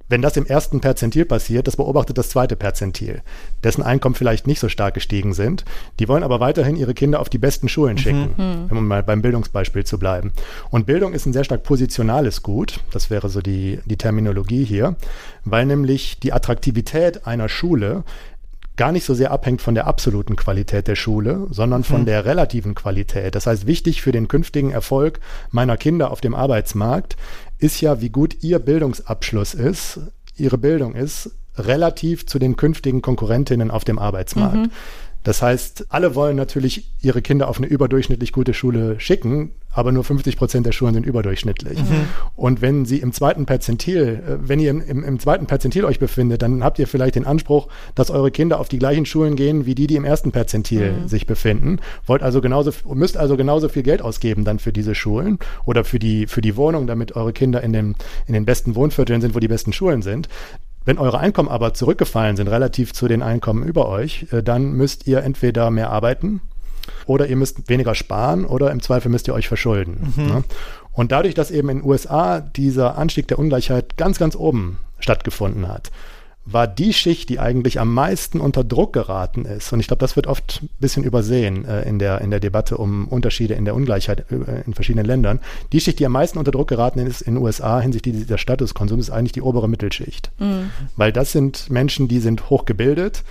wenn 0.08 0.22
das 0.22 0.36
im 0.36 0.46
ersten 0.46 0.80
Perzentil 0.80 1.24
passiert, 1.24 1.66
das 1.66 1.76
beobachtet 1.76 2.18
das 2.18 2.28
zweite 2.28 2.56
Perzentil, 2.56 3.22
dessen 3.62 3.82
Einkommen 3.82 4.14
vielleicht 4.14 4.46
nicht 4.46 4.60
so 4.60 4.68
stark 4.68 4.94
gestiegen 4.94 5.32
sind. 5.32 5.64
Die 5.98 6.08
wollen 6.08 6.22
aber 6.22 6.40
weiterhin 6.40 6.76
ihre 6.76 6.94
Kinder 6.94 7.20
auf 7.20 7.28
die 7.28 7.38
besten 7.38 7.68
Schulen 7.68 7.96
schicken, 7.96 8.34
mhm. 8.36 8.66
man 8.70 8.86
mal 8.86 9.02
beim 9.02 9.22
Bildungsbeispiel 9.22 9.84
zu 9.84 9.98
bleiben. 9.98 10.32
Und 10.70 10.86
Bildung 10.86 11.14
ist 11.14 11.26
ein 11.26 11.32
sehr 11.32 11.44
stark 11.44 11.62
positionales 11.62 12.42
Gut, 12.42 12.80
das 12.90 13.10
wäre 13.10 13.28
so 13.28 13.40
die, 13.40 13.80
die 13.86 13.96
Terminologie 13.96 14.64
hier, 14.64 14.96
weil 15.44 15.64
nämlich 15.66 16.20
die 16.20 16.32
Attraktivität 16.32 17.26
einer 17.26 17.48
Schule 17.48 18.04
gar 18.76 18.90
nicht 18.90 19.04
so 19.04 19.14
sehr 19.14 19.30
abhängt 19.30 19.62
von 19.62 19.74
der 19.74 19.86
absoluten 19.86 20.34
Qualität 20.34 20.88
der 20.88 20.96
Schule, 20.96 21.46
sondern 21.50 21.84
von 21.84 22.02
mhm. 22.02 22.06
der 22.06 22.24
relativen 22.24 22.74
Qualität. 22.74 23.34
Das 23.34 23.46
heißt, 23.46 23.66
wichtig 23.66 24.02
für 24.02 24.10
den 24.10 24.26
künftigen 24.26 24.72
Erfolg 24.72 25.20
meiner 25.50 25.76
Kinder 25.76 26.10
auf 26.10 26.20
dem 26.20 26.34
Arbeitsmarkt 26.34 27.16
ist 27.64 27.80
ja, 27.80 28.02
wie 28.02 28.10
gut 28.10 28.42
ihr 28.42 28.58
Bildungsabschluss 28.58 29.54
ist, 29.54 29.98
ihre 30.36 30.58
Bildung 30.58 30.94
ist, 30.94 31.30
relativ 31.56 32.26
zu 32.26 32.38
den 32.38 32.56
künftigen 32.56 33.00
Konkurrentinnen 33.00 33.70
auf 33.70 33.84
dem 33.84 33.98
Arbeitsmarkt. 33.98 34.56
Mhm. 34.56 34.70
Das 35.24 35.42
heißt, 35.42 35.86
alle 35.88 36.14
wollen 36.14 36.36
natürlich 36.36 36.92
ihre 37.00 37.22
Kinder 37.22 37.48
auf 37.48 37.56
eine 37.56 37.66
überdurchschnittlich 37.66 38.30
gute 38.30 38.54
Schule 38.54 39.00
schicken, 39.00 39.52
aber 39.72 39.90
nur 39.90 40.04
50 40.04 40.36
Prozent 40.36 40.66
der 40.66 40.72
Schulen 40.72 40.94
sind 40.94 41.06
überdurchschnittlich. 41.06 41.78
Mhm. 41.78 42.06
Und 42.36 42.62
wenn 42.62 42.84
sie 42.84 42.98
im 42.98 43.12
zweiten 43.12 43.46
Perzentil, 43.46 44.22
äh, 44.26 44.48
wenn 44.48 44.60
ihr 44.60 44.70
im, 44.70 44.80
im, 44.80 45.02
im, 45.02 45.18
zweiten 45.18 45.46
Perzentil 45.46 45.84
euch 45.84 45.98
befindet, 45.98 46.42
dann 46.42 46.62
habt 46.62 46.78
ihr 46.78 46.86
vielleicht 46.86 47.16
den 47.16 47.26
Anspruch, 47.26 47.68
dass 47.94 48.10
eure 48.10 48.30
Kinder 48.30 48.60
auf 48.60 48.68
die 48.68 48.78
gleichen 48.78 49.06
Schulen 49.06 49.34
gehen, 49.34 49.66
wie 49.66 49.74
die, 49.74 49.86
die 49.86 49.96
im 49.96 50.04
ersten 50.04 50.30
Perzentil 50.30 50.92
mhm. 50.92 51.08
sich 51.08 51.26
befinden. 51.26 51.80
Wollt 52.06 52.22
also 52.22 52.40
genauso, 52.40 52.70
müsst 52.94 53.16
also 53.16 53.36
genauso 53.36 53.68
viel 53.68 53.82
Geld 53.82 54.02
ausgeben 54.02 54.44
dann 54.44 54.58
für 54.58 54.72
diese 54.72 54.94
Schulen 54.94 55.38
oder 55.64 55.84
für 55.84 55.98
die, 55.98 56.26
für 56.26 56.42
die 56.42 56.56
Wohnung, 56.56 56.86
damit 56.86 57.16
eure 57.16 57.32
Kinder 57.32 57.62
in, 57.62 57.72
dem, 57.72 57.94
in 58.26 58.34
den 58.34 58.44
besten 58.44 58.74
Wohnvierteln 58.76 59.20
sind, 59.20 59.34
wo 59.34 59.40
die 59.40 59.48
besten 59.48 59.72
Schulen 59.72 60.02
sind. 60.02 60.28
Wenn 60.84 60.98
eure 60.98 61.18
Einkommen 61.18 61.48
aber 61.48 61.74
zurückgefallen 61.74 62.36
sind 62.36 62.48
relativ 62.48 62.92
zu 62.92 63.08
den 63.08 63.22
Einkommen 63.22 63.62
über 63.62 63.88
euch, 63.88 64.26
äh, 64.32 64.42
dann 64.42 64.72
müsst 64.72 65.06
ihr 65.06 65.22
entweder 65.22 65.70
mehr 65.70 65.90
arbeiten 65.90 66.40
oder 67.06 67.26
ihr 67.26 67.36
müsst 67.36 67.68
weniger 67.68 67.94
sparen 67.94 68.44
oder 68.44 68.70
im 68.70 68.80
Zweifel 68.80 69.10
müsst 69.10 69.28
ihr 69.28 69.34
euch 69.34 69.48
verschulden. 69.48 70.12
Mhm. 70.16 70.26
Ne? 70.26 70.44
Und 70.92 71.12
dadurch, 71.12 71.34
dass 71.34 71.50
eben 71.50 71.68
in 71.70 71.78
den 71.78 71.88
USA 71.88 72.40
dieser 72.40 72.98
Anstieg 72.98 73.28
der 73.28 73.38
Ungleichheit 73.38 73.96
ganz, 73.96 74.18
ganz 74.18 74.36
oben 74.36 74.78
stattgefunden 75.00 75.68
hat, 75.68 75.90
war 76.46 76.66
die 76.66 76.92
Schicht, 76.92 77.30
die 77.30 77.38
eigentlich 77.38 77.80
am 77.80 77.92
meisten 77.92 78.40
unter 78.40 78.64
Druck 78.64 78.92
geraten 78.92 79.46
ist. 79.46 79.72
Und 79.72 79.80
ich 79.80 79.86
glaube, 79.86 80.00
das 80.00 80.14
wird 80.14 80.26
oft 80.26 80.60
ein 80.62 80.68
bisschen 80.78 81.02
übersehen 81.02 81.64
äh, 81.64 81.88
in, 81.88 81.98
der, 81.98 82.20
in 82.20 82.30
der 82.30 82.40
Debatte 82.40 82.76
um 82.76 83.08
Unterschiede 83.08 83.54
in 83.54 83.64
der 83.64 83.74
Ungleichheit 83.74 84.30
äh, 84.30 84.62
in 84.66 84.74
verschiedenen 84.74 85.06
Ländern. 85.06 85.40
Die 85.72 85.80
Schicht, 85.80 85.98
die 85.98 86.06
am 86.06 86.12
meisten 86.12 86.38
unter 86.38 86.50
Druck 86.50 86.68
geraten 86.68 86.98
ist 86.98 87.22
in 87.22 87.34
den 87.34 87.42
USA 87.42 87.80
hinsichtlich 87.80 88.14
dieser 88.16 88.38
Statuskonsums, 88.38 89.08
ist 89.08 89.10
eigentlich 89.10 89.32
die 89.32 89.42
obere 89.42 89.68
Mittelschicht. 89.68 90.30
Mhm. 90.38 90.70
Weil 90.96 91.12
das 91.12 91.32
sind 91.32 91.70
Menschen, 91.70 92.08
die 92.08 92.20
sind 92.20 92.50
hochgebildet, 92.50 93.24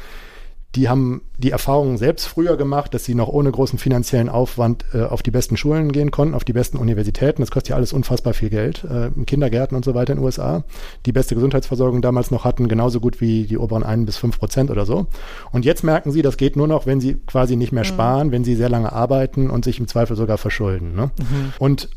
die 0.76 0.90
haben 0.90 1.22
die 1.38 1.52
Erfahrung 1.52 1.98
selbst 1.98 2.26
früher 2.26 2.58
gemacht, 2.58 2.94
dass 2.94 3.06
sie 3.06 3.14
noch 3.14 3.28
ohne 3.28 3.52
großen 3.52 3.78
finanziellen 3.78 4.28
Aufwand 4.28 4.86
äh, 4.94 5.04
auf 5.04 5.22
die 5.22 5.30
besten 5.30 5.56
Schulen 5.56 5.92
gehen 5.92 6.10
konnten, 6.10 6.34
auf 6.34 6.44
die 6.44 6.54
besten 6.54 6.78
Universitäten. 6.78 7.42
Das 7.42 7.52
kostet 7.52 7.70
ja 7.70 7.76
alles 7.76 7.94
unfassbar 7.94 8.34
viel 8.34 8.50
Geld. 8.50 8.84
Äh, 8.84 9.10
Kindergärten 9.26 9.76
und 9.76 9.86
so 9.86 9.94
weiter 9.94 10.14
in 10.14 10.20
den 10.20 10.26
USA. 10.26 10.64
Die 11.06 11.12
beste 11.12 11.36
Gesundheitsversorgung 11.36 12.02
damals 12.02 12.32
noch 12.32 12.44
hatten, 12.44 12.68
genauso 12.68 13.00
gut 13.00 13.22
wie 13.22 13.46
die 13.46 13.58
oberen 13.58 13.84
ein 13.84 14.06
bis 14.06 14.18
fünf 14.18 14.40
Prozent 14.40 14.72
oder 14.72 14.86
so. 14.86 15.06
Und 15.52 15.64
jetzt 15.64 15.84
merken 15.84 16.12
sie, 16.12 16.24
das 16.24 16.38
geht 16.38 16.56
nur 16.56 16.68
noch, 16.68 16.88
wenn 16.88 17.00
sie 17.00 17.18
quasi 17.28 17.56
nicht 17.56 17.72
mehr 17.72 17.84
mhm. 17.84 17.88
sparen, 17.88 18.32
wenn 18.32 18.44
sie 18.44 18.56
sehr 18.56 18.70
lange 18.70 18.92
arbeiten 18.92 19.52
und 19.52 19.66
sich 19.66 19.80
im 19.80 19.88
Zweifel 19.88 20.16
sogar 20.16 20.40
verschulden. 20.40 20.96
Ne? 20.96 21.12
Mhm. 21.20 21.54
Und 21.60 21.90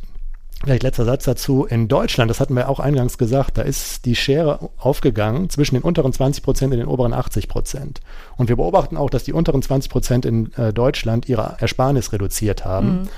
Vielleicht 0.64 0.82
letzter 0.82 1.04
Satz 1.04 1.24
dazu. 1.24 1.66
In 1.66 1.86
Deutschland, 1.86 2.30
das 2.30 2.40
hatten 2.40 2.54
wir 2.54 2.68
auch 2.68 2.80
eingangs 2.80 3.18
gesagt, 3.18 3.59
da 3.59 3.62
ist 3.62 4.07
die 4.07 4.16
Schere 4.16 4.70
aufgegangen 4.78 5.50
zwischen 5.50 5.74
den 5.74 5.82
unteren 5.82 6.12
20 6.12 6.42
Prozent 6.42 6.72
und 6.72 6.78
den 6.78 6.88
oberen 6.88 7.12
80 7.12 7.48
Prozent. 7.48 8.00
Und 8.36 8.48
wir 8.48 8.57
beobachten 8.57 8.96
auch, 8.96 9.11
dass 9.11 9.24
die 9.24 9.34
unteren 9.34 9.61
20 9.61 9.90
Prozent 9.90 10.24
in 10.24 10.52
äh, 10.54 10.72
Deutschland 10.72 11.28
ihre 11.28 11.57
Ersparnis 11.59 12.12
reduziert 12.12 12.64
haben. 12.64 13.02
Mhm. 13.02 13.09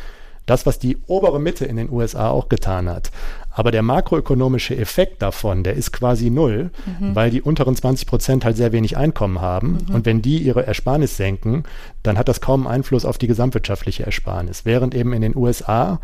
Das, 0.46 0.64
was 0.64 0.78
die 0.78 0.96
obere 1.06 1.38
Mitte 1.38 1.66
in 1.66 1.76
den 1.76 1.90
USA 1.90 2.30
auch 2.30 2.48
getan 2.48 2.88
hat. 2.88 3.10
Aber 3.50 3.70
der 3.70 3.82
makroökonomische 3.82 4.76
Effekt 4.76 5.20
davon, 5.20 5.62
der 5.62 5.74
ist 5.74 5.92
quasi 5.92 6.30
null, 6.30 6.70
mhm. 6.86 7.14
weil 7.14 7.30
die 7.30 7.42
unteren 7.42 7.76
20 7.76 8.08
Prozent 8.08 8.44
halt 8.44 8.56
sehr 8.56 8.72
wenig 8.72 8.96
Einkommen 8.96 9.40
haben. 9.40 9.78
Mhm. 9.88 9.94
Und 9.94 10.06
wenn 10.06 10.22
die 10.22 10.38
ihre 10.38 10.66
Ersparnis 10.66 11.16
senken, 11.16 11.64
dann 12.02 12.18
hat 12.18 12.28
das 12.28 12.40
kaum 12.40 12.66
Einfluss 12.66 13.04
auf 13.04 13.18
die 13.18 13.26
gesamtwirtschaftliche 13.26 14.06
Ersparnis. 14.06 14.64
Während 14.64 14.94
eben 14.94 15.12
in 15.12 15.22
den 15.22 15.36
USA 15.36 16.00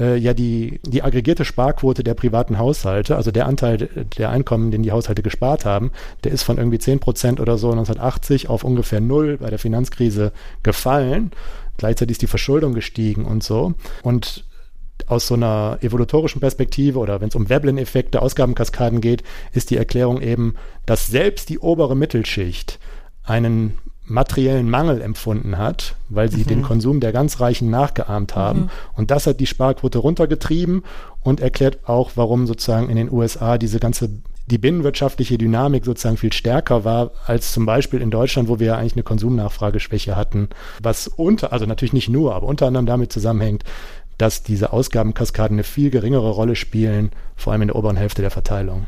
äh, 0.00 0.16
ja 0.16 0.34
die, 0.34 0.80
die 0.84 1.02
aggregierte 1.02 1.44
Sparquote 1.44 2.02
der 2.02 2.14
privaten 2.14 2.58
Haushalte, 2.58 3.16
also 3.16 3.30
der 3.30 3.46
Anteil 3.46 3.88
der 4.16 4.30
Einkommen, 4.30 4.70
den 4.70 4.82
die 4.82 4.92
Haushalte 4.92 5.22
gespart 5.22 5.64
haben, 5.64 5.92
der 6.24 6.32
ist 6.32 6.42
von 6.42 6.58
irgendwie 6.58 6.78
10 6.78 6.98
Prozent 7.00 7.40
oder 7.40 7.58
so 7.58 7.70
1980 7.70 8.48
auf 8.48 8.64
ungefähr 8.64 9.00
null 9.00 9.38
bei 9.38 9.50
der 9.50 9.58
Finanzkrise 9.58 10.32
gefallen. 10.62 11.30
Gleichzeitig 11.76 12.14
ist 12.14 12.22
die 12.22 12.26
Verschuldung 12.26 12.74
gestiegen 12.74 13.24
und 13.24 13.42
so. 13.42 13.74
Und 14.02 14.44
aus 15.06 15.26
so 15.26 15.34
einer 15.34 15.78
evolutorischen 15.80 16.40
Perspektive 16.40 16.98
oder 16.98 17.20
wenn 17.20 17.28
es 17.28 17.34
um 17.34 17.48
Veblen-Effekte, 17.48 18.20
Ausgabenkaskaden 18.20 19.00
geht, 19.00 19.22
ist 19.52 19.70
die 19.70 19.76
Erklärung 19.76 20.20
eben, 20.20 20.54
dass 20.86 21.06
selbst 21.06 21.48
die 21.48 21.58
obere 21.58 21.96
Mittelschicht 21.96 22.78
einen 23.24 23.74
materiellen 24.10 24.68
Mangel 24.68 25.00
empfunden 25.00 25.56
hat, 25.56 25.94
weil 26.08 26.30
sie 26.30 26.42
mhm. 26.42 26.46
den 26.48 26.62
Konsum 26.62 27.00
der 27.00 27.12
ganz 27.12 27.40
Reichen 27.40 27.70
nachgeahmt 27.70 28.36
haben. 28.36 28.62
Mhm. 28.62 28.70
Und 28.94 29.10
das 29.10 29.26
hat 29.26 29.40
die 29.40 29.46
Sparquote 29.46 29.98
runtergetrieben 29.98 30.82
und 31.22 31.40
erklärt 31.40 31.78
auch, 31.88 32.12
warum 32.16 32.46
sozusagen 32.46 32.90
in 32.90 32.96
den 32.96 33.10
USA 33.10 33.56
diese 33.56 33.80
ganze 33.80 34.10
die 34.46 34.58
binnenwirtschaftliche 34.58 35.38
Dynamik 35.38 35.84
sozusagen 35.84 36.16
viel 36.16 36.32
stärker 36.32 36.84
war 36.84 37.12
als 37.24 37.52
zum 37.52 37.66
Beispiel 37.66 38.00
in 38.00 38.10
Deutschland, 38.10 38.48
wo 38.48 38.58
wir 38.58 38.66
ja 38.66 38.76
eigentlich 38.76 38.94
eine 38.94 39.04
Konsumnachfrageschwäche 39.04 40.16
hatten, 40.16 40.48
was 40.82 41.06
unter, 41.06 41.52
also 41.52 41.66
natürlich 41.66 41.92
nicht 41.92 42.08
nur, 42.08 42.34
aber 42.34 42.48
unter 42.48 42.66
anderem 42.66 42.86
damit 42.86 43.12
zusammenhängt, 43.12 43.62
dass 44.18 44.42
diese 44.42 44.72
Ausgabenkaskaden 44.72 45.54
eine 45.54 45.62
viel 45.62 45.90
geringere 45.90 46.30
Rolle 46.30 46.56
spielen, 46.56 47.12
vor 47.36 47.52
allem 47.52 47.62
in 47.62 47.68
der 47.68 47.76
oberen 47.76 47.96
Hälfte 47.96 48.22
der 48.22 48.32
Verteilung. 48.32 48.86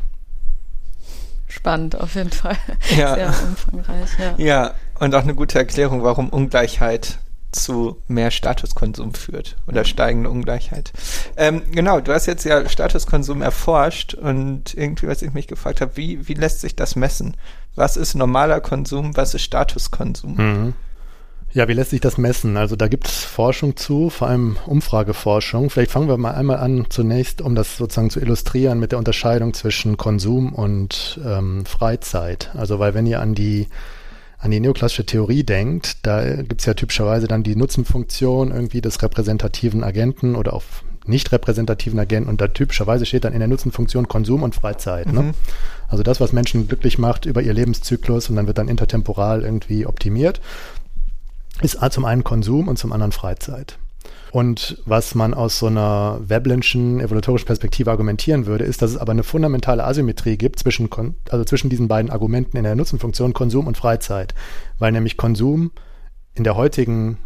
Spannend, 1.47 1.99
auf 1.99 2.15
jeden 2.15 2.31
Fall. 2.31 2.57
Ja. 2.97 3.15
Sehr 3.15 3.33
umfangreich, 3.47 4.09
ja. 4.19 4.33
Ja, 4.37 4.73
und 4.99 5.15
auch 5.15 5.23
eine 5.23 5.35
gute 5.35 5.59
Erklärung, 5.59 6.03
warum 6.03 6.29
Ungleichheit 6.29 7.19
zu 7.51 7.97
mehr 8.07 8.31
Statuskonsum 8.31 9.13
führt 9.13 9.55
oder 9.67 9.85
steigende 9.85 10.29
Ungleichheit. 10.29 10.91
Ähm, 11.37 11.61
genau, 11.71 11.99
du 11.99 12.11
hast 12.11 12.25
jetzt 12.25 12.45
ja 12.45 12.67
Statuskonsum 12.67 13.41
erforscht 13.41 14.13
und 14.15 14.73
irgendwie, 14.73 15.07
was 15.07 15.21
ich 15.21 15.33
mich 15.33 15.47
gefragt 15.47 15.81
habe, 15.81 15.95
wie, 15.95 16.27
wie 16.27 16.33
lässt 16.33 16.61
sich 16.61 16.75
das 16.75 16.95
messen? 16.95 17.37
Was 17.75 17.97
ist 17.97 18.15
normaler 18.15 18.59
Konsum, 18.59 19.15
was 19.15 19.33
ist 19.33 19.43
Statuskonsum? 19.43 20.35
Mhm. 20.35 20.73
Ja, 21.53 21.67
wie 21.67 21.73
lässt 21.73 21.91
sich 21.91 22.01
das 22.01 22.17
messen? 22.17 22.57
Also 22.57 22.75
da 22.75 22.87
gibt 22.87 23.07
es 23.07 23.23
Forschung 23.23 23.77
zu, 23.77 24.09
vor 24.09 24.27
allem 24.27 24.57
Umfrageforschung. 24.65 25.69
Vielleicht 25.69 25.91
fangen 25.91 26.07
wir 26.07 26.17
mal 26.17 26.33
einmal 26.33 26.57
an, 26.57 26.87
zunächst, 26.89 27.41
um 27.41 27.53
das 27.53 27.77
sozusagen 27.77 28.09
zu 28.09 28.19
illustrieren 28.19 28.79
mit 28.79 28.91
der 28.91 28.97
Unterscheidung 28.97 29.53
zwischen 29.53 29.95
Konsum 29.95 30.51
und 30.51 31.19
ähm, 31.23 31.67
Freizeit. 31.67 32.49
Also 32.55 32.79
weil 32.79 32.95
wenn 32.95 33.05
ihr 33.05 33.21
an 33.21 33.35
die 33.35 33.67
an 34.43 34.51
die 34.51 34.59
neoklassische 34.59 35.05
Theorie 35.05 35.43
denkt, 35.43 36.05
da 36.05 36.35
gibt 36.35 36.59
es 36.59 36.65
ja 36.65 36.73
typischerweise 36.73 37.27
dann 37.27 37.43
die 37.43 37.55
Nutzenfunktion 37.55 38.51
irgendwie 38.51 38.81
des 38.81 39.01
repräsentativen 39.01 39.85
Agenten 39.85 40.35
oder 40.35 40.53
auch 40.53 40.63
nicht 41.05 41.31
repräsentativen 41.31 41.97
Agenten 41.97 42.29
und 42.29 42.41
da 42.41 42.49
typischerweise 42.49 43.05
steht 43.05 43.23
dann 43.23 43.31
in 43.31 43.39
der 43.39 43.47
Nutzenfunktion 43.47 44.09
Konsum 44.09 44.43
und 44.43 44.53
Freizeit. 44.53 45.07
Ne? 45.07 45.21
Mhm. 45.21 45.27
Ne? 45.29 45.33
Also 45.87 46.03
das, 46.03 46.19
was 46.19 46.33
Menschen 46.33 46.67
glücklich 46.67 46.97
macht 46.97 47.25
über 47.25 47.41
ihr 47.41 47.53
Lebenszyklus 47.53 48.29
und 48.29 48.35
dann 48.35 48.47
wird 48.47 48.57
dann 48.57 48.67
intertemporal 48.67 49.43
irgendwie 49.43 49.85
optimiert 49.85 50.41
ist 51.61 51.77
zum 51.91 52.03
einen 52.03 52.23
Konsum 52.23 52.67
und 52.67 52.77
zum 52.77 52.91
anderen 52.91 53.11
Freizeit. 53.11 53.77
Und 54.33 54.81
was 54.87 55.13
man 55.13 55.35
aus 55.35 55.59
so 55.59 55.67
einer 55.67 56.19
Veblenschen 56.25 56.99
evolutorischen 56.99 57.45
Perspektive 57.45 57.91
argumentieren 57.91 58.47
würde, 58.47 58.63
ist, 58.63 58.81
dass 58.81 58.89
es 58.89 58.97
aber 58.97 59.11
eine 59.11 59.21
fundamentale 59.21 59.83
Asymmetrie 59.83 60.37
gibt 60.37 60.57
zwischen, 60.57 60.89
also 61.29 61.45
zwischen 61.45 61.69
diesen 61.69 61.87
beiden 61.87 62.09
Argumenten 62.09 62.57
in 62.57 62.63
der 62.63 62.73
Nutzenfunktion 62.75 63.33
Konsum 63.33 63.67
und 63.67 63.77
Freizeit. 63.77 64.33
Weil 64.79 64.91
nämlich 64.91 65.17
Konsum 65.17 65.69
in 66.33 66.43
der 66.43 66.55
heutigen 66.55 67.19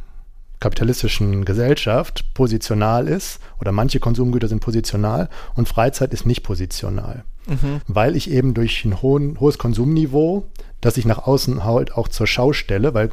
kapitalistischen 0.59 1.45
Gesellschaft 1.45 2.25
positional 2.33 3.07
ist 3.07 3.39
oder 3.61 3.71
manche 3.71 4.01
Konsumgüter 4.01 4.49
sind 4.49 4.59
positional 4.59 5.29
und 5.55 5.69
Freizeit 5.69 6.11
ist 6.11 6.25
nicht 6.25 6.43
positional. 6.43 7.23
Mhm. 7.47 7.79
Weil 7.87 8.17
ich 8.17 8.29
eben 8.29 8.53
durch 8.53 8.83
ein 8.83 9.01
hohen, 9.01 9.39
hohes 9.39 9.57
Konsumniveau, 9.57 10.47
das 10.81 10.97
ich 10.97 11.05
nach 11.05 11.25
außen 11.25 11.63
halt 11.63 11.93
auch 11.93 12.09
zur 12.09 12.27
Schau 12.27 12.51
stelle, 12.51 12.93
weil 12.93 13.11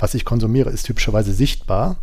was 0.00 0.14
ich 0.14 0.24
konsumiere, 0.24 0.70
ist 0.70 0.82
typischerweise 0.82 1.32
sichtbar, 1.32 1.96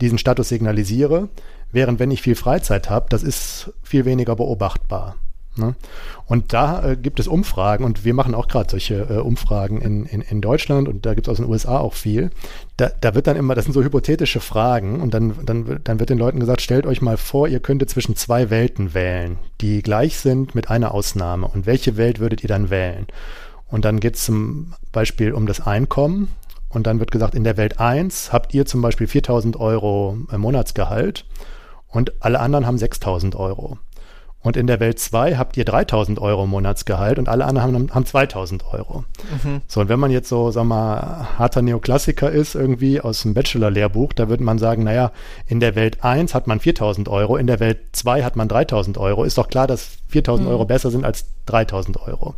diesen 0.00 0.18
Status 0.18 0.48
signalisiere, 0.48 1.28
während 1.72 1.98
wenn 1.98 2.10
ich 2.10 2.22
viel 2.22 2.34
Freizeit 2.34 2.90
habe, 2.90 3.06
das 3.08 3.22
ist 3.22 3.72
viel 3.82 4.04
weniger 4.04 4.36
beobachtbar. 4.36 5.16
Ne? 5.58 5.74
Und 6.26 6.52
da 6.52 6.84
äh, 6.90 6.96
gibt 6.96 7.18
es 7.18 7.28
Umfragen 7.28 7.84
und 7.84 8.04
wir 8.04 8.12
machen 8.14 8.34
auch 8.34 8.46
gerade 8.48 8.70
solche 8.70 9.06
äh, 9.08 9.18
Umfragen 9.18 9.80
in, 9.80 10.04
in, 10.04 10.20
in 10.20 10.40
Deutschland 10.40 10.86
und 10.88 11.06
da 11.06 11.14
gibt 11.14 11.26
es 11.26 11.30
aus 11.30 11.38
den 11.38 11.46
USA 11.46 11.78
auch 11.78 11.94
viel. 11.94 12.30
Da, 12.76 12.90
da 13.00 13.14
wird 13.14 13.26
dann 13.26 13.36
immer, 13.36 13.54
das 13.54 13.64
sind 13.64 13.72
so 13.72 13.82
hypothetische 13.82 14.40
Fragen 14.40 15.00
und 15.00 15.14
dann, 15.14 15.34
dann, 15.44 15.80
dann 15.82 15.98
wird 15.98 16.10
den 16.10 16.18
Leuten 16.18 16.40
gesagt, 16.40 16.60
stellt 16.60 16.86
euch 16.86 17.00
mal 17.00 17.16
vor, 17.16 17.48
ihr 17.48 17.60
könntet 17.60 17.88
zwischen 17.88 18.16
zwei 18.16 18.50
Welten 18.50 18.92
wählen, 18.92 19.38
die 19.60 19.82
gleich 19.82 20.18
sind 20.18 20.54
mit 20.54 20.70
einer 20.70 20.92
Ausnahme. 20.92 21.48
Und 21.48 21.64
welche 21.64 21.96
Welt 21.96 22.20
würdet 22.20 22.42
ihr 22.42 22.48
dann 22.48 22.68
wählen? 22.68 23.06
Und 23.68 23.84
dann 23.84 23.98
geht 23.98 24.16
es 24.16 24.24
zum 24.24 24.74
Beispiel 24.92 25.32
um 25.32 25.46
das 25.46 25.66
Einkommen. 25.66 26.28
Und 26.68 26.86
dann 26.86 27.00
wird 27.00 27.10
gesagt, 27.10 27.34
in 27.34 27.44
der 27.44 27.56
Welt 27.56 27.80
1 27.80 28.32
habt 28.32 28.52
ihr 28.54 28.66
zum 28.66 28.82
Beispiel 28.82 29.06
4000 29.06 29.58
Euro 29.58 30.16
Monatsgehalt 30.36 31.24
und 31.88 32.12
alle 32.20 32.40
anderen 32.40 32.66
haben 32.66 32.78
6000 32.78 33.36
Euro. 33.36 33.78
Und 34.46 34.56
in 34.56 34.68
der 34.68 34.78
Welt 34.78 35.00
2 35.00 35.38
habt 35.38 35.56
ihr 35.56 35.64
3000 35.64 36.20
Euro 36.20 36.46
Monatsgehalt 36.46 37.18
und 37.18 37.28
alle 37.28 37.46
anderen 37.46 37.74
haben, 37.74 37.90
haben 37.92 38.06
2000 38.06 38.64
Euro. 38.72 39.04
Mhm. 39.42 39.60
So, 39.66 39.80
und 39.80 39.88
wenn 39.88 39.98
man 39.98 40.12
jetzt 40.12 40.28
so, 40.28 40.52
sag 40.52 40.62
mal, 40.62 41.26
harter 41.36 41.62
Neoklassiker 41.62 42.30
ist, 42.30 42.54
irgendwie 42.54 43.00
aus 43.00 43.22
dem 43.22 43.34
Bachelor-Lehrbuch, 43.34 44.12
da 44.12 44.28
würde 44.28 44.44
man 44.44 44.58
sagen, 44.58 44.84
naja, 44.84 45.10
in 45.48 45.58
der 45.58 45.74
Welt 45.74 46.04
1 46.04 46.32
hat 46.32 46.46
man 46.46 46.60
4000 46.60 47.08
Euro, 47.08 47.36
in 47.36 47.48
der 47.48 47.58
Welt 47.58 47.78
2 47.90 48.22
hat 48.22 48.36
man 48.36 48.46
3000 48.46 48.98
Euro. 48.98 49.24
Ist 49.24 49.36
doch 49.36 49.48
klar, 49.48 49.66
dass 49.66 49.98
4000 50.06 50.46
mhm. 50.46 50.52
Euro 50.52 50.64
besser 50.64 50.92
sind 50.92 51.04
als 51.04 51.24
3000 51.46 52.00
Euro. 52.02 52.36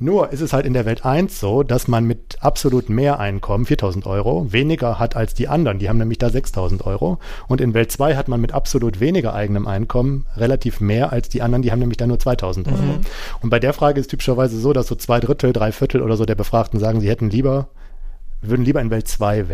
Nur 0.00 0.32
ist 0.32 0.40
es 0.40 0.52
halt 0.52 0.66
in 0.66 0.72
der 0.72 0.86
Welt 0.86 1.04
1 1.04 1.38
so, 1.38 1.62
dass 1.62 1.86
man 1.86 2.04
mit 2.04 2.38
absolut 2.40 2.88
mehr 2.88 3.20
Einkommen, 3.20 3.64
4000 3.64 4.06
Euro, 4.06 4.52
weniger 4.52 4.98
hat 4.98 5.14
als 5.14 5.34
die 5.34 5.46
anderen. 5.46 5.78
Die 5.78 5.88
haben 5.88 5.98
nämlich 5.98 6.18
da 6.18 6.30
6000 6.30 6.84
Euro. 6.84 7.18
Und 7.46 7.60
in 7.60 7.74
Welt 7.74 7.92
2 7.92 8.16
hat 8.16 8.26
man 8.26 8.40
mit 8.40 8.52
absolut 8.52 8.98
weniger 8.98 9.34
eigenem 9.34 9.68
Einkommen 9.68 10.26
relativ 10.36 10.80
mehr 10.80 11.12
als 11.12 11.28
die 11.28 11.42
anderen. 11.42 11.62
Die 11.62 11.70
haben 11.70 11.78
nämlich 11.78 11.96
da 11.96 12.08
nur 12.08 12.18
2000 12.18 12.68
Euro. 12.68 12.76
Mhm. 12.76 13.00
Und 13.40 13.50
bei 13.50 13.60
der 13.60 13.72
Frage 13.72 14.00
ist 14.00 14.10
typischerweise 14.10 14.58
so, 14.58 14.72
dass 14.72 14.88
so 14.88 14.96
zwei 14.96 15.20
Drittel, 15.20 15.52
drei 15.52 15.70
Viertel 15.70 16.02
oder 16.02 16.16
so 16.16 16.24
der 16.24 16.34
Befragten 16.34 16.80
sagen, 16.80 17.00
sie 17.00 17.08
hätten 17.08 17.30
lieber 17.30 17.68
würden 18.48 18.64
lieber 18.64 18.80
in 18.80 18.90
Welt 18.90 19.08
2 19.08 19.44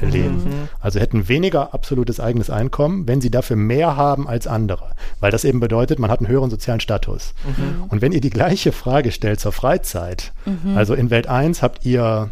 leben. 0.00 0.44
Mhm. 0.44 0.68
Also 0.80 1.00
hätten 1.00 1.28
weniger 1.28 1.74
absolutes 1.74 2.20
eigenes 2.20 2.50
Einkommen, 2.50 3.06
wenn 3.08 3.20
sie 3.20 3.30
dafür 3.30 3.56
mehr 3.56 3.96
haben 3.96 4.28
als 4.28 4.46
andere. 4.46 4.90
Weil 5.20 5.30
das 5.30 5.44
eben 5.44 5.60
bedeutet, 5.60 5.98
man 5.98 6.10
hat 6.10 6.20
einen 6.20 6.28
höheren 6.28 6.50
sozialen 6.50 6.80
Status. 6.80 7.34
Mhm. 7.44 7.84
Und 7.88 8.02
wenn 8.02 8.12
ihr 8.12 8.20
die 8.20 8.30
gleiche 8.30 8.72
Frage 8.72 9.12
stellt 9.12 9.40
zur 9.40 9.52
Freizeit, 9.52 10.32
mhm. 10.44 10.76
also 10.76 10.94
in 10.94 11.10
Welt 11.10 11.26
1 11.26 11.62
habt 11.62 11.84
ihr 11.84 12.30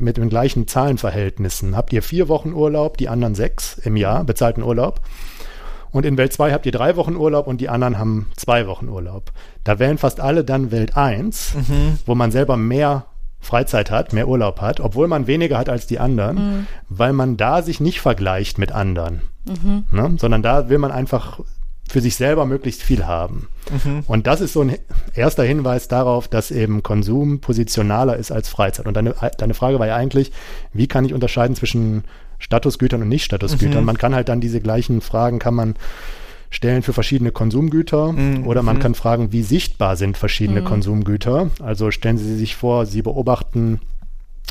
mit 0.00 0.16
den 0.16 0.28
gleichen 0.28 0.68
Zahlenverhältnissen, 0.68 1.76
habt 1.76 1.92
ihr 1.92 2.02
vier 2.02 2.28
Wochen 2.28 2.52
Urlaub, 2.52 2.96
die 2.96 3.08
anderen 3.08 3.34
sechs 3.34 3.78
im 3.78 3.96
Jahr, 3.96 4.24
bezahlten 4.24 4.62
Urlaub. 4.62 5.00
Und 5.90 6.06
in 6.06 6.16
Welt 6.16 6.32
2 6.32 6.52
habt 6.52 6.64
ihr 6.64 6.72
drei 6.72 6.96
Wochen 6.96 7.16
Urlaub 7.16 7.46
und 7.46 7.60
die 7.60 7.68
anderen 7.68 7.98
haben 7.98 8.30
zwei 8.36 8.66
Wochen 8.66 8.88
Urlaub. 8.88 9.30
Da 9.62 9.78
wählen 9.78 9.98
fast 9.98 10.20
alle 10.20 10.42
dann 10.42 10.70
Welt 10.72 10.96
1, 10.96 11.54
mhm. 11.54 11.98
wo 12.06 12.14
man 12.14 12.32
selber 12.32 12.56
mehr 12.56 13.04
Freizeit 13.42 13.90
hat, 13.90 14.12
mehr 14.12 14.28
Urlaub 14.28 14.60
hat, 14.60 14.80
obwohl 14.80 15.08
man 15.08 15.26
weniger 15.26 15.58
hat 15.58 15.68
als 15.68 15.86
die 15.86 15.98
anderen, 15.98 16.36
mhm. 16.36 16.66
weil 16.88 17.12
man 17.12 17.36
da 17.36 17.60
sich 17.60 17.80
nicht 17.80 18.00
vergleicht 18.00 18.56
mit 18.56 18.72
anderen, 18.72 19.20
mhm. 19.44 19.84
ne? 19.90 20.14
sondern 20.18 20.42
da 20.42 20.68
will 20.68 20.78
man 20.78 20.92
einfach 20.92 21.40
für 21.88 22.00
sich 22.00 22.14
selber 22.14 22.46
möglichst 22.46 22.82
viel 22.82 23.04
haben. 23.04 23.48
Mhm. 23.70 24.04
Und 24.06 24.26
das 24.28 24.40
ist 24.40 24.52
so 24.52 24.62
ein 24.62 24.78
erster 25.14 25.42
Hinweis 25.42 25.88
darauf, 25.88 26.28
dass 26.28 26.52
eben 26.52 26.82
Konsum 26.82 27.40
positionaler 27.40 28.16
ist 28.16 28.30
als 28.30 28.48
Freizeit. 28.48 28.86
Und 28.86 28.96
deine, 28.96 29.14
deine 29.36 29.54
Frage 29.54 29.78
war 29.80 29.88
ja 29.88 29.96
eigentlich, 29.96 30.32
wie 30.72 30.86
kann 30.86 31.04
ich 31.04 31.12
unterscheiden 31.12 31.56
zwischen 31.56 32.04
Statusgütern 32.38 33.02
und 33.02 33.08
Nicht-Statusgütern? 33.08 33.80
Mhm. 33.80 33.86
Man 33.86 33.98
kann 33.98 34.14
halt 34.14 34.28
dann 34.28 34.40
diese 34.40 34.60
gleichen 34.60 35.00
Fragen, 35.00 35.40
kann 35.40 35.54
man 35.54 35.74
stellen 36.52 36.82
für 36.82 36.92
verschiedene 36.92 37.32
Konsumgüter 37.32 38.12
mhm. 38.12 38.46
oder 38.46 38.62
man 38.62 38.76
mhm. 38.76 38.80
kann 38.80 38.94
fragen, 38.94 39.32
wie 39.32 39.42
sichtbar 39.42 39.96
sind 39.96 40.16
verschiedene 40.16 40.60
mhm. 40.60 40.66
Konsumgüter. 40.66 41.50
Also 41.60 41.90
stellen 41.90 42.18
Sie 42.18 42.36
sich 42.36 42.54
vor, 42.54 42.86
Sie 42.86 43.02
beobachten 43.02 43.80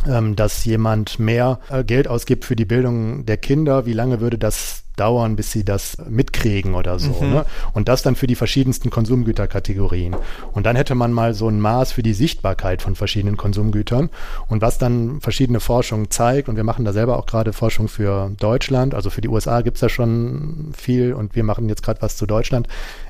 ähm, 0.08 0.36
dass 0.36 0.66
jemand 0.66 1.20
mehr 1.20 1.60
äh, 1.70 1.84
Geld 1.84 2.08
ausgibt 2.08 2.46
für 2.46 2.56
die 2.56 2.66
Bildung 2.66 3.26
der 3.26 3.38
Kinder, 3.38 3.86
wie 3.86 3.94
lange 3.94 4.20
würde 4.20 4.38
das 4.38 4.81
dauern, 4.96 5.36
bis 5.36 5.52
sie 5.52 5.64
das 5.64 5.98
mitkriegen 6.10 6.76
oder 6.76 7.00
so. 7.00 7.22
Mhm. 7.22 7.30
Ne? 7.32 7.46
Und 7.74 7.88
das 7.88 8.02
dann 8.04 8.16
für 8.16 8.28
die 8.28 8.36
verschiedensten 8.36 8.90
Konsumgüterkategorien. 8.90 10.16
Und 10.54 10.66
dann 10.66 10.76
hätte 10.76 10.96
man 10.96 11.12
mal 11.14 11.34
so 11.34 11.48
ein 11.48 11.60
Maß 11.60 11.92
für 11.92 12.04
die 12.04 12.14
Sichtbarkeit 12.14 12.82
von 12.82 12.96
verschiedenen 12.96 13.38
Konsumgütern. 13.38 14.10
Und 14.48 14.62
was 14.62 14.78
dann 14.78 15.22
verschiedene 15.22 15.60
Forschung 15.60 16.10
zeigt, 16.12 16.50
und 16.50 16.56
wir 16.56 16.64
machen 16.64 16.86
da 16.86 16.94
selber 16.94 17.18
auch 17.18 17.26
gerade 17.26 17.54
Forschung 17.54 17.88
für 17.88 18.32
Deutschland, 18.40 18.94
also 18.94 19.10
für 19.10 19.22
die 19.22 19.30
USA 19.30 19.62
gibt 19.62 19.78
es 19.78 19.82
ja 19.82 19.90
schon 19.90 20.72
viel 20.76 21.14
und 21.14 21.36
wir 21.36 21.44
machen 21.44 21.70
jetzt 21.70 21.84
gerade 21.84 22.02
was 22.02 22.18
zu 22.18 22.26
Deutschland, 22.26 22.68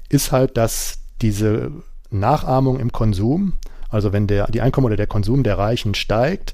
ist 0.10 0.32
halt, 0.32 0.58
dass 0.58 1.00
diese 1.22 1.72
Nachahmung 2.10 2.80
im 2.80 2.92
Konsum, 2.92 3.54
also 3.90 4.14
wenn 4.14 4.28
der, 4.28 4.48
die 4.48 4.62
Einkommen 4.62 4.86
oder 4.86 4.98
der 4.98 5.08
Konsum 5.08 5.44
der 5.44 5.58
Reichen 5.58 5.96
steigt, 5.96 6.54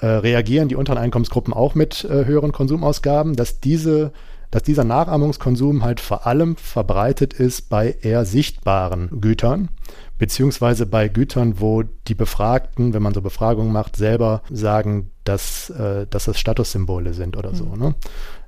äh, 0.00 0.06
reagieren 0.06 0.68
die 0.68 0.76
unteren 0.76 0.98
Einkommensgruppen 0.98 1.52
auch 1.52 1.74
mit 1.74 2.04
äh, 2.04 2.24
höheren 2.24 2.52
Konsumausgaben, 2.52 3.36
dass 3.36 3.60
diese 3.60 4.12
dass 4.50 4.62
dieser 4.62 4.84
Nachahmungskonsum 4.84 5.82
halt 5.84 6.00
vor 6.00 6.26
allem 6.26 6.56
verbreitet 6.56 7.32
ist 7.34 7.68
bei 7.68 7.96
eher 8.02 8.24
sichtbaren 8.24 9.20
Gütern, 9.20 9.68
beziehungsweise 10.18 10.86
bei 10.86 11.08
Gütern, 11.08 11.60
wo 11.60 11.82
die 11.82 12.14
Befragten, 12.14 12.92
wenn 12.92 13.02
man 13.02 13.14
so 13.14 13.22
Befragungen 13.22 13.72
macht, 13.72 13.96
selber 13.96 14.42
sagen, 14.50 15.10
dass, 15.24 15.70
äh, 15.70 16.06
dass 16.08 16.24
das 16.24 16.38
Statussymbole 16.38 17.14
sind 17.14 17.36
oder 17.36 17.54
so. 17.54 17.66
Mhm. 17.66 17.78
Ne? 17.78 17.94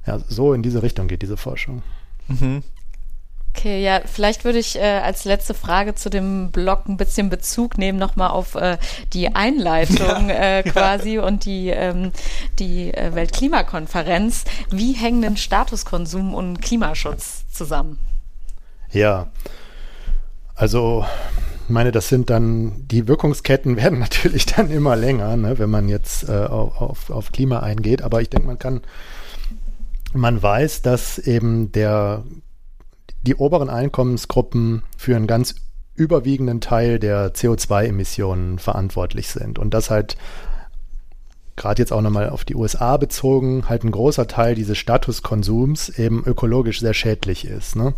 Ja, 0.06 0.18
so 0.18 0.52
in 0.52 0.62
diese 0.62 0.82
Richtung 0.82 1.08
geht 1.08 1.22
diese 1.22 1.36
Forschung. 1.36 1.82
Mhm. 2.28 2.62
Okay, 3.54 3.82
ja, 3.82 4.00
vielleicht 4.06 4.44
würde 4.44 4.58
ich 4.58 4.76
äh, 4.76 5.00
als 5.04 5.24
letzte 5.24 5.52
Frage 5.52 5.94
zu 5.94 6.08
dem 6.08 6.50
Blog 6.50 6.88
ein 6.88 6.96
bisschen 6.96 7.28
Bezug 7.28 7.76
nehmen, 7.76 7.98
nochmal 7.98 8.30
auf 8.30 8.54
äh, 8.54 8.78
die 9.12 9.34
Einleitung 9.34 9.98
ja, 10.28 10.58
äh, 10.58 10.62
quasi 10.62 11.16
ja. 11.16 11.22
und 11.22 11.44
die, 11.44 11.68
ähm, 11.68 12.12
die 12.58 12.92
äh, 12.94 13.14
Weltklimakonferenz. 13.14 14.44
Wie 14.70 14.94
hängen 14.94 15.22
denn 15.22 15.36
Statuskonsum 15.36 16.34
und 16.34 16.62
Klimaschutz 16.62 17.44
zusammen? 17.52 17.98
Ja, 18.90 19.30
also 20.54 21.04
ich 21.64 21.70
meine, 21.70 21.92
das 21.92 22.08
sind 22.08 22.30
dann, 22.30 22.88
die 22.88 23.06
Wirkungsketten 23.06 23.76
werden 23.76 23.98
natürlich 23.98 24.46
dann 24.46 24.70
immer 24.70 24.96
länger, 24.96 25.36
ne, 25.36 25.58
wenn 25.58 25.70
man 25.70 25.88
jetzt 25.88 26.28
äh, 26.28 26.32
auf, 26.32 27.10
auf 27.10 27.32
Klima 27.32 27.60
eingeht, 27.60 28.02
aber 28.02 28.22
ich 28.22 28.30
denke, 28.30 28.46
man 28.46 28.58
kann, 28.58 28.80
man 30.14 30.42
weiß, 30.42 30.82
dass 30.82 31.18
eben 31.18 31.70
der 31.70 32.24
die 33.22 33.36
oberen 33.36 33.70
Einkommensgruppen 33.70 34.82
für 34.96 35.16
einen 35.16 35.26
ganz 35.26 35.54
überwiegenden 35.94 36.60
Teil 36.60 36.98
der 36.98 37.34
CO2-Emissionen 37.34 38.58
verantwortlich 38.58 39.28
sind. 39.28 39.58
Und 39.58 39.74
das 39.74 39.90
halt 39.90 40.16
gerade 41.56 41.82
jetzt 41.82 41.92
auch 41.92 42.00
nochmal 42.00 42.30
auf 42.30 42.44
die 42.44 42.54
USA 42.54 42.96
bezogen, 42.96 43.68
halt 43.68 43.84
ein 43.84 43.90
großer 43.90 44.26
Teil 44.26 44.54
dieses 44.54 44.78
Statuskonsums 44.78 45.90
eben 45.90 46.24
ökologisch 46.24 46.80
sehr 46.80 46.94
schädlich 46.94 47.46
ist. 47.46 47.76
Ne? 47.76 47.94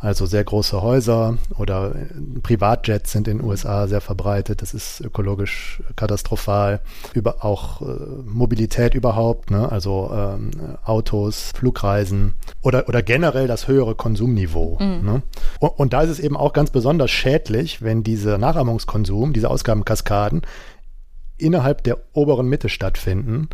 Also 0.00 0.26
sehr 0.26 0.44
große 0.44 0.80
Häuser 0.80 1.38
oder 1.56 1.92
äh, 1.94 2.40
Privatjets 2.40 3.10
sind 3.12 3.26
in 3.26 3.38
den 3.38 3.46
USA 3.46 3.88
sehr 3.88 4.00
verbreitet. 4.00 4.62
Das 4.62 4.72
ist 4.72 5.00
ökologisch 5.00 5.82
katastrophal. 5.96 6.80
Über 7.14 7.44
auch 7.44 7.82
äh, 7.82 7.84
Mobilität 8.24 8.94
überhaupt, 8.94 9.50
ne? 9.50 9.70
also 9.70 10.10
ähm, 10.14 10.50
Autos, 10.84 11.52
Flugreisen 11.56 12.34
oder, 12.62 12.88
oder 12.88 13.02
generell 13.02 13.48
das 13.48 13.66
höhere 13.66 13.96
Konsumniveau. 13.96 14.78
Mhm. 14.80 15.04
Ne? 15.04 15.22
Und, 15.58 15.78
und 15.78 15.92
da 15.92 16.02
ist 16.02 16.10
es 16.10 16.20
eben 16.20 16.36
auch 16.36 16.52
ganz 16.52 16.70
besonders 16.70 17.10
schädlich, 17.10 17.82
wenn 17.82 18.04
dieser 18.04 18.38
Nachahmungskonsum, 18.38 19.32
diese 19.32 19.50
Ausgabenkaskaden 19.50 20.42
innerhalb 21.38 21.82
der 21.82 21.98
oberen 22.12 22.48
Mitte 22.48 22.68
stattfinden, 22.68 23.48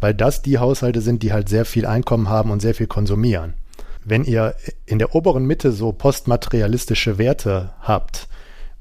weil 0.00 0.14
das 0.14 0.40
die 0.40 0.58
Haushalte 0.58 1.02
sind, 1.02 1.22
die 1.22 1.32
halt 1.32 1.50
sehr 1.50 1.66
viel 1.66 1.84
Einkommen 1.84 2.30
haben 2.30 2.50
und 2.50 2.60
sehr 2.60 2.74
viel 2.74 2.86
konsumieren 2.86 3.54
wenn 4.10 4.24
ihr 4.24 4.54
in 4.86 4.98
der 4.98 5.14
oberen 5.14 5.46
Mitte 5.46 5.72
so 5.72 5.92
postmaterialistische 5.92 7.16
Werte 7.16 7.70
habt, 7.80 8.28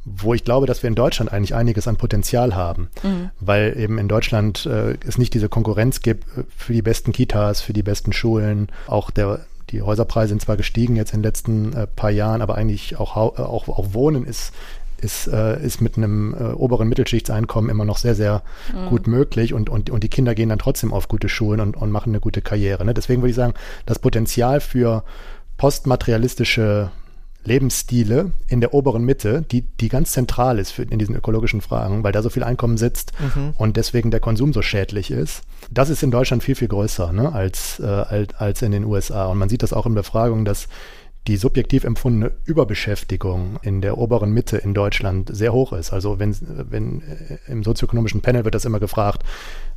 wo 0.06 0.34
ich 0.34 0.44
glaube, 0.44 0.66
dass 0.66 0.82
wir 0.82 0.88
in 0.88 0.96
Deutschland 0.96 1.32
eigentlich 1.32 1.56
einiges 1.56 1.88
an 1.88 1.98
Potenzial 1.98 2.56
haben, 2.56 2.90
mhm. 3.04 3.30
weil 3.40 3.78
eben 3.78 3.98
in 3.98 4.08
Deutschland 4.08 4.66
äh, 4.66 4.98
es 5.06 5.18
nicht 5.18 5.34
diese 5.34 5.50
Konkurrenz 5.50 6.02
gibt 6.02 6.26
äh, 6.38 6.44
für 6.56 6.74
die 6.74 6.82
besten 6.82 7.12
Kitas, 7.12 7.62
für 7.62 7.74
die 7.74 7.84
besten 7.84 8.12
Schulen, 8.12 8.70
auch 8.88 9.12
der 9.12 9.42
die 9.70 9.82
Häuserpreise 9.82 10.30
sind 10.30 10.42
zwar 10.42 10.58
gestiegen 10.58 10.96
jetzt 10.96 11.14
in 11.14 11.20
den 11.20 11.26
letzten 11.26 11.74
äh, 11.74 11.88
paar 11.88 12.10
Jahren, 12.10 12.42
aber 12.42 12.56
eigentlich 12.56 12.98
auch, 12.98 13.16
äh, 13.16 13.42
auch, 13.42 13.68
auch 13.68 13.94
Wohnen 13.94 14.26
ist 14.26 14.52
ist, 15.00 15.28
äh, 15.28 15.64
ist 15.64 15.82
mit 15.82 15.98
einem 15.98 16.34
äh, 16.34 16.54
oberen 16.54 16.88
Mittelschichtseinkommen 16.88 17.70
immer 17.70 17.86
noch 17.86 17.98
sehr, 17.98 18.16
sehr 18.16 18.44
mhm. 18.74 18.90
gut 18.90 19.08
möglich 19.08 19.54
und, 19.54 19.70
und, 19.70 19.90
und 19.90 20.04
die 20.04 20.10
Kinder 20.10 20.36
gehen 20.36 20.50
dann 20.50 20.60
trotzdem 20.60 20.94
auf 20.94 21.08
gute 21.08 21.30
Schulen 21.30 21.60
und, 21.60 21.78
und 21.78 21.92
machen 21.92 22.10
eine 22.10 22.20
gute 22.20 22.42
Karriere. 22.42 22.86
Ne? 22.86 22.94
Deswegen 22.94 23.22
würde 23.22 23.32
ich 23.32 23.36
sagen, 23.36 23.54
das 23.86 24.00
Potenzial 24.00 24.62
für 24.62 25.04
postmaterialistische 25.58 26.92
Lebensstile 27.44 28.32
in 28.48 28.60
der 28.60 28.74
oberen 28.74 29.04
Mitte, 29.04 29.44
die, 29.50 29.62
die 29.62 29.90
ganz 29.90 30.12
zentral 30.12 30.60
ist 30.60 30.72
für, 30.72 30.84
in 30.84 31.00
diesen 31.00 31.16
ökologischen 31.16 31.62
Fragen, 31.62 32.04
weil 32.04 32.12
da 32.12 32.22
so 32.22 32.30
viel 32.30 32.44
Einkommen 32.44 32.78
sitzt 32.78 33.14
mhm. 33.20 33.54
und 33.58 33.78
deswegen 33.78 34.12
der 34.12 34.20
Konsum 34.20 34.52
so 34.54 34.62
schädlich 34.62 35.10
ist. 35.10 35.42
Das 35.72 35.90
ist 35.90 36.04
in 36.04 36.12
Deutschland 36.12 36.44
viel, 36.44 36.56
viel 36.56 36.68
größer 36.68 37.14
ne, 37.14 37.34
als, 37.34 37.80
äh, 37.80 37.86
als, 37.86 38.36
als 38.36 38.62
in 38.62 38.72
den 38.72 38.84
USA. 38.84 39.28
Und 39.28 39.38
man 39.38 39.50
sieht 39.50 39.64
das 39.64 39.74
auch 39.74 39.86
in 39.86 39.96
Befragungen, 39.96 40.46
dass 40.46 40.68
die 41.28 41.38
subjektiv 41.38 41.84
empfundene 41.84 42.32
Überbeschäftigung 42.46 43.60
in 43.62 43.82
der 43.82 43.98
oberen 43.98 44.32
Mitte 44.32 44.58
in 44.58 44.74
Deutschland 44.74 45.30
sehr 45.32 45.54
hoch 45.54 45.74
ist. 45.74 45.94
Also 45.94 46.18
wenn, 46.18 46.36
wenn 46.42 47.02
äh, 47.02 47.52
im 47.52 47.64
sozioökonomischen 47.64 48.22
Panel 48.22 48.46
wird 48.46 48.56
das 48.56 48.66
immer 48.66 48.80
gefragt, 48.80 49.24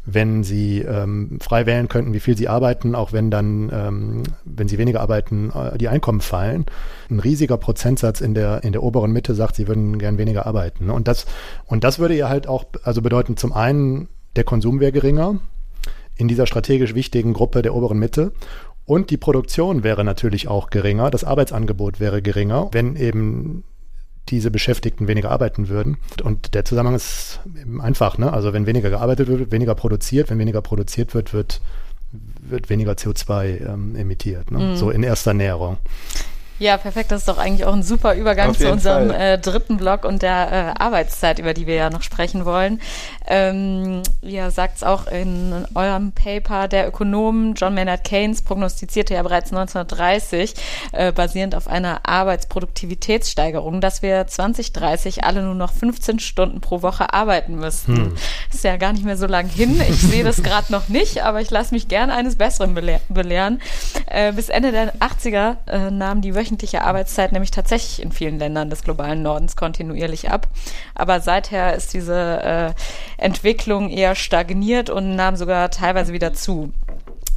wenn 0.04 0.42
sie 0.42 0.80
ähm, 0.80 1.38
frei 1.40 1.66
wählen 1.66 1.88
könnten, 1.88 2.12
wie 2.12 2.20
viel 2.20 2.36
sie 2.36 2.48
arbeiten, 2.48 2.94
auch 2.94 3.12
wenn 3.12 3.30
dann, 3.30 3.70
ähm, 3.72 4.22
wenn 4.44 4.66
sie 4.68 4.78
weniger 4.78 5.00
arbeiten, 5.00 5.50
äh, 5.50 5.78
die 5.78 5.88
Einkommen 5.88 6.20
fallen. 6.20 6.66
Ein 7.10 7.20
riesiger 7.20 7.56
Prozentsatz 7.56 8.20
in 8.20 8.34
der, 8.34 8.64
in 8.64 8.72
der 8.72 8.82
oberen 8.82 9.12
Mitte 9.12 9.34
sagt, 9.34 9.56
sie 9.56 9.68
würden 9.68 9.98
gern 9.98 10.18
weniger 10.18 10.46
arbeiten. 10.46 10.90
Und 10.90 11.06
das, 11.06 11.26
und 11.66 11.84
das 11.84 11.98
würde 11.98 12.16
ja 12.16 12.28
halt 12.28 12.46
auch, 12.48 12.64
also 12.82 13.02
bedeuten, 13.02 13.36
zum 13.36 13.52
einen, 13.52 14.08
der 14.36 14.44
Konsum 14.44 14.80
wäre 14.80 14.92
geringer 14.92 15.38
in 16.16 16.28
dieser 16.28 16.46
strategisch 16.46 16.94
wichtigen 16.94 17.32
Gruppe 17.32 17.62
der 17.62 17.74
oberen 17.74 17.98
Mitte. 17.98 18.32
Und 18.84 19.10
die 19.10 19.16
Produktion 19.16 19.84
wäre 19.84 20.04
natürlich 20.04 20.48
auch 20.48 20.70
geringer, 20.70 21.10
das 21.10 21.24
Arbeitsangebot 21.24 22.00
wäre 22.00 22.20
geringer, 22.20 22.68
wenn 22.72 22.96
eben 22.96 23.64
diese 24.28 24.50
Beschäftigten 24.50 25.08
weniger 25.08 25.30
arbeiten 25.30 25.68
würden. 25.68 25.98
Und 26.22 26.54
der 26.54 26.64
Zusammenhang 26.64 26.96
ist 26.96 27.40
einfach, 27.80 28.18
ne? 28.18 28.32
Also 28.32 28.52
wenn 28.52 28.66
weniger 28.66 28.90
gearbeitet 28.90 29.28
wird, 29.28 29.40
wird 29.40 29.52
weniger 29.52 29.74
produziert. 29.74 30.30
Wenn 30.30 30.38
weniger 30.38 30.62
produziert 30.62 31.14
wird, 31.14 31.32
wird, 31.32 31.60
wird 32.40 32.70
weniger 32.70 32.92
CO2 32.92 33.66
ähm, 33.66 33.96
emittiert. 33.96 34.50
Ne? 34.50 34.58
Mhm. 34.58 34.76
So 34.76 34.90
in 34.90 35.02
erster 35.02 35.34
Näherung. 35.34 35.78
Ja, 36.62 36.76
perfekt. 36.76 37.10
Das 37.10 37.22
ist 37.22 37.28
doch 37.28 37.38
eigentlich 37.38 37.66
auch 37.66 37.72
ein 37.72 37.82
super 37.82 38.14
Übergang 38.14 38.54
zu 38.54 38.70
unserem 38.70 39.10
äh, 39.10 39.36
dritten 39.36 39.78
Block 39.78 40.04
und 40.04 40.22
der 40.22 40.74
äh, 40.78 40.80
Arbeitszeit, 40.80 41.40
über 41.40 41.54
die 41.54 41.66
wir 41.66 41.74
ja 41.74 41.90
noch 41.90 42.02
sprechen 42.02 42.44
wollen. 42.44 42.80
Ähm, 43.26 44.04
ihr 44.20 44.48
sagt 44.52 44.76
es 44.76 44.84
auch 44.84 45.08
in 45.08 45.66
eurem 45.74 46.12
Paper, 46.12 46.68
der 46.68 46.86
Ökonom 46.86 47.54
John 47.54 47.74
Maynard 47.74 48.04
Keynes 48.04 48.42
prognostizierte 48.42 49.14
ja 49.14 49.24
bereits 49.24 49.50
1930, 49.50 50.54
äh, 50.92 51.10
basierend 51.10 51.56
auf 51.56 51.66
einer 51.66 52.06
Arbeitsproduktivitätssteigerung, 52.06 53.80
dass 53.80 54.02
wir 54.02 54.28
2030 54.28 55.24
alle 55.24 55.42
nur 55.42 55.56
noch 55.56 55.72
15 55.72 56.20
Stunden 56.20 56.60
pro 56.60 56.82
Woche 56.82 57.12
arbeiten 57.12 57.56
müssten. 57.56 57.96
Hm. 57.96 58.14
Ist 58.52 58.62
ja 58.62 58.76
gar 58.76 58.92
nicht 58.92 59.04
mehr 59.04 59.16
so 59.16 59.26
lang 59.26 59.48
hin. 59.48 59.82
Ich 59.88 59.96
sehe 60.00 60.22
das 60.22 60.44
gerade 60.44 60.70
noch 60.70 60.86
nicht, 60.86 61.24
aber 61.24 61.40
ich 61.40 61.50
lasse 61.50 61.74
mich 61.74 61.88
gerne 61.88 62.14
eines 62.14 62.36
Besseren 62.36 62.74
belehr 62.74 63.00
belehren. 63.08 63.60
Äh, 64.06 64.32
bis 64.32 64.48
Ende 64.48 64.70
der 64.70 64.94
80er 65.00 65.56
äh, 65.66 65.90
nahm 65.90 66.20
die 66.20 66.36
wöchentliche 66.36 66.51
wöchentliche 66.52 66.82
Arbeitszeit 66.82 67.32
nämlich 67.32 67.50
tatsächlich 67.50 68.02
in 68.02 68.12
vielen 68.12 68.38
Ländern 68.38 68.68
des 68.68 68.82
globalen 68.82 69.22
Nordens 69.22 69.56
kontinuierlich 69.56 70.30
ab. 70.30 70.48
Aber 70.94 71.20
seither 71.20 71.74
ist 71.74 71.94
diese 71.94 72.42
äh, 73.18 73.22
Entwicklung 73.22 73.88
eher 73.88 74.14
stagniert 74.14 74.90
und 74.90 75.16
nahm 75.16 75.36
sogar 75.36 75.70
teilweise 75.70 76.12
wieder 76.12 76.34
zu. 76.34 76.70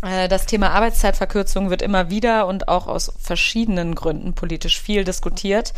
Äh, 0.05 0.27
das 0.27 0.45
Thema 0.45 0.71
Arbeitszeitverkürzung 0.71 1.69
wird 1.69 1.81
immer 1.81 2.09
wieder 2.09 2.47
und 2.47 2.67
auch 2.67 2.87
aus 2.87 3.11
verschiedenen 3.19 3.95
Gründen 3.95 4.33
politisch 4.33 4.79
viel 4.79 5.03
diskutiert. 5.03 5.73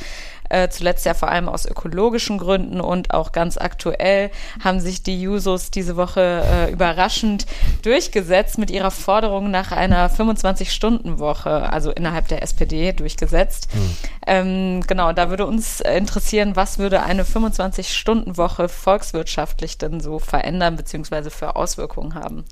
Äh, 0.49 0.69
zuletzt 0.69 1.05
ja 1.05 1.13
vor 1.13 1.29
allem 1.29 1.49
aus 1.49 1.65
ökologischen 1.65 2.37
Gründen 2.37 2.79
und 2.79 3.13
auch 3.13 3.33
ganz 3.33 3.57
aktuell 3.57 4.31
haben 4.63 4.79
sich 4.79 5.03
die 5.03 5.21
Jusos 5.21 5.71
diese 5.71 5.97
Woche 5.97 6.43
äh, 6.45 6.71
überraschend 6.71 7.45
durchgesetzt 7.81 8.57
mit 8.57 8.71
ihrer 8.71 8.91
Forderung 8.91 9.51
nach 9.51 9.71
einer 9.73 10.09
25-Stunden-Woche, 10.09 11.71
also 11.71 11.91
innerhalb 11.91 12.29
der 12.29 12.43
SPD 12.43 12.93
durchgesetzt. 12.93 13.67
Mhm. 13.73 13.97
Ähm, 14.25 14.81
genau, 14.87 15.11
da 15.11 15.29
würde 15.29 15.45
uns 15.45 15.81
interessieren, 15.81 16.55
was 16.55 16.79
würde 16.79 17.03
eine 17.03 17.23
25-Stunden-Woche 17.23 18.69
volkswirtschaftlich 18.69 19.77
denn 19.77 19.99
so 19.99 20.19
verändern 20.19 20.77
bzw. 20.77 21.29
für 21.29 21.57
Auswirkungen 21.57 22.15
haben? 22.15 22.45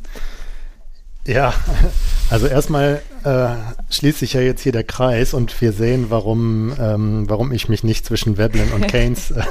Ja, 1.28 1.53
also 2.30 2.45
erstmal 2.45 3.01
äh, 3.23 3.47
schließt 3.89 4.19
sich 4.19 4.34
ja 4.34 4.41
jetzt 4.41 4.61
hier 4.61 4.71
der 4.71 4.84
Kreis 4.84 5.34
und 5.34 5.59
wir 5.59 5.71
sehen, 5.71 6.07
warum, 6.09 6.73
ähm, 6.80 7.28
warum 7.28 7.51
ich 7.51 7.67
mich 7.67 7.84
nicht 7.84 8.05
zwischen 8.05 8.38
Veblen 8.38 8.71
und 8.71 8.88
Keynes 8.88 9.32
äh, 9.32 9.43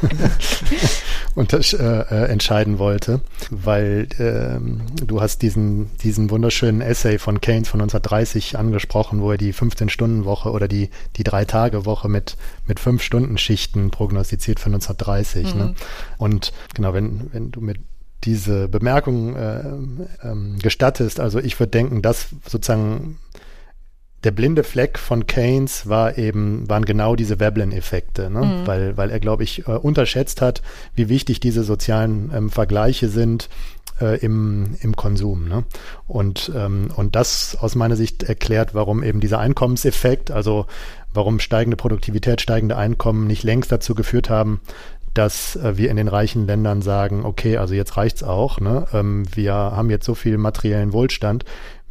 äh, 1.37 2.25
entscheiden 2.27 2.79
wollte, 2.79 3.20
weil 3.51 4.07
ähm, 4.20 4.83
du 5.05 5.20
hast 5.20 5.43
diesen, 5.43 5.91
diesen 5.99 6.31
wunderschönen 6.31 6.81
Essay 6.81 7.18
von 7.18 7.41
Keynes 7.41 7.68
von 7.68 7.81
1930 7.81 8.57
angesprochen, 8.57 9.20
wo 9.20 9.33
er 9.33 9.39
die 9.39 9.53
15-Stunden-Woche 9.53 10.53
oder 10.53 10.68
die, 10.68 10.91
die 11.16 11.25
Drei-Tage-Woche 11.25 12.09
mit, 12.09 12.37
mit 12.66 12.79
Fünf-Stunden-Schichten 12.79 13.91
prognostiziert 13.91 14.61
für 14.61 14.66
1930. 14.66 15.47
Ne? 15.47 15.53
Mhm. 15.55 15.59
Ne? 15.70 15.75
Und 16.18 16.53
genau, 16.75 16.95
wenn, 16.95 17.33
wenn 17.33 17.51
du 17.51 17.61
mit 17.61 17.79
diese 18.25 18.68
Bemerkung 18.68 19.37
äh, 19.37 19.61
ähm, 20.22 20.59
gestattest. 20.62 21.20
Also 21.20 21.39
ich 21.39 21.59
würde 21.59 21.70
denken, 21.70 22.03
dass 22.03 22.29
sozusagen 22.47 23.18
der 24.25 24.31
blinde 24.31 24.64
Fleck 24.64 24.99
von 24.99 25.27
Keynes 25.27 25.87
war 25.87 26.16
eben, 26.16 26.68
waren 26.68 26.85
genau 26.85 27.14
diese 27.14 27.41
Veblen-Effekte, 27.41 28.31
ne? 28.31 28.41
Mhm. 28.41 28.66
weil, 28.66 28.97
weil 28.97 29.11
er, 29.11 29.20
glaube 29.20 29.43
ich, 29.43 29.68
äh, 29.68 29.72
unterschätzt 29.72 30.41
hat, 30.41 30.62
wie 30.95 31.09
wichtig 31.09 31.41
diese 31.41 31.62
sozialen 31.62 32.33
ähm, 32.35 32.51
Vergleiche 32.51 33.09
sind 33.09 33.51
äh, 34.01 34.18
im, 34.20 34.77
im 34.81 34.97
Konsum. 34.97 35.49
Ne? 35.49 35.64
Und, 36.07 36.51
ähm, 36.55 36.89
und 36.97 37.16
das 37.16 37.57
aus 37.61 37.75
meiner 37.75 37.97
Sicht 37.97 38.22
erklärt, 38.22 38.75
warum 38.75 39.03
eben 39.03 39.20
dieser 39.20 39.39
Einkommenseffekt, 39.39 40.31
also 40.31 40.66
warum 41.12 41.39
steigende 41.39 41.77
Produktivität, 41.77 42.41
steigende 42.41 42.77
Einkommen 42.77 43.27
nicht 43.27 43.45
längst 43.45 43.70
dazu 43.70 43.95
geführt 43.95 44.31
haben, 44.31 44.61
dass 45.15 45.57
äh, 45.57 45.77
wir 45.77 45.91
in 45.91 45.97
den 45.97 46.09
reichen 46.09 46.47
Ländern 46.47 46.83
sagen, 46.83 47.25
okay, 47.25 47.57
also 47.57 47.75
jetzt 47.75 47.97
reicht's 47.97 48.23
auch, 48.23 48.61
ne? 48.61 48.87
Ähm, 48.93 49.25
wir 49.35 49.55
haben 49.55 49.91
jetzt 49.91 50.05
so 50.07 50.15
viel 50.15 50.39
materiellen 50.39 50.93
Wohlstand, 50.93 51.45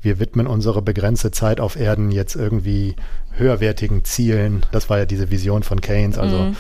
wir 0.04 0.20
widmen 0.20 0.48
unsere 0.48 0.82
begrenzte 0.82 1.32
Zeit 1.32 1.62
auf 1.62 1.78
Erden 1.78 2.12
jetzt 2.12 2.36
irgendwie 2.36 2.96
höherwertigen 3.32 4.04
Zielen. 4.04 4.66
Das 4.72 4.90
war 4.90 4.98
ja 4.98 5.06
diese 5.06 5.32
Vision 5.32 5.64
von 5.64 5.80
Keynes, 5.80 6.18
also 6.18 6.38
mhm. 6.38 6.56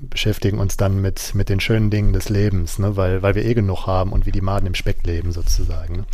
beschäftigen 0.00 0.60
uns 0.60 0.76
dann 0.76 1.00
mit, 1.00 1.34
mit 1.34 1.48
den 1.48 1.58
schönen 1.58 1.90
Dingen 1.90 2.12
des 2.12 2.28
Lebens, 2.28 2.78
ne? 2.78 2.96
weil, 2.96 3.22
weil 3.22 3.34
wir 3.34 3.44
eh 3.44 3.54
genug 3.54 3.86
haben 3.86 4.12
und 4.12 4.24
wie 4.24 4.32
die 4.32 4.40
Maden 4.40 4.66
im 4.66 4.76
Speck 4.76 5.04
leben 5.04 5.32
sozusagen. 5.32 5.96
Ne? 5.96 6.04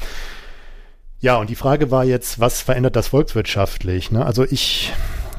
Ja, 1.21 1.37
und 1.37 1.51
die 1.51 1.57
Frage 1.57 1.91
war 1.91 2.05
jetzt, 2.05 2.41
was 2.41 2.63
verändert 2.63 2.97
das 2.97 3.09
volkswirtschaftlich? 3.09 4.11
Ne? 4.11 4.25
Also 4.25 4.45
ich, 4.45 4.93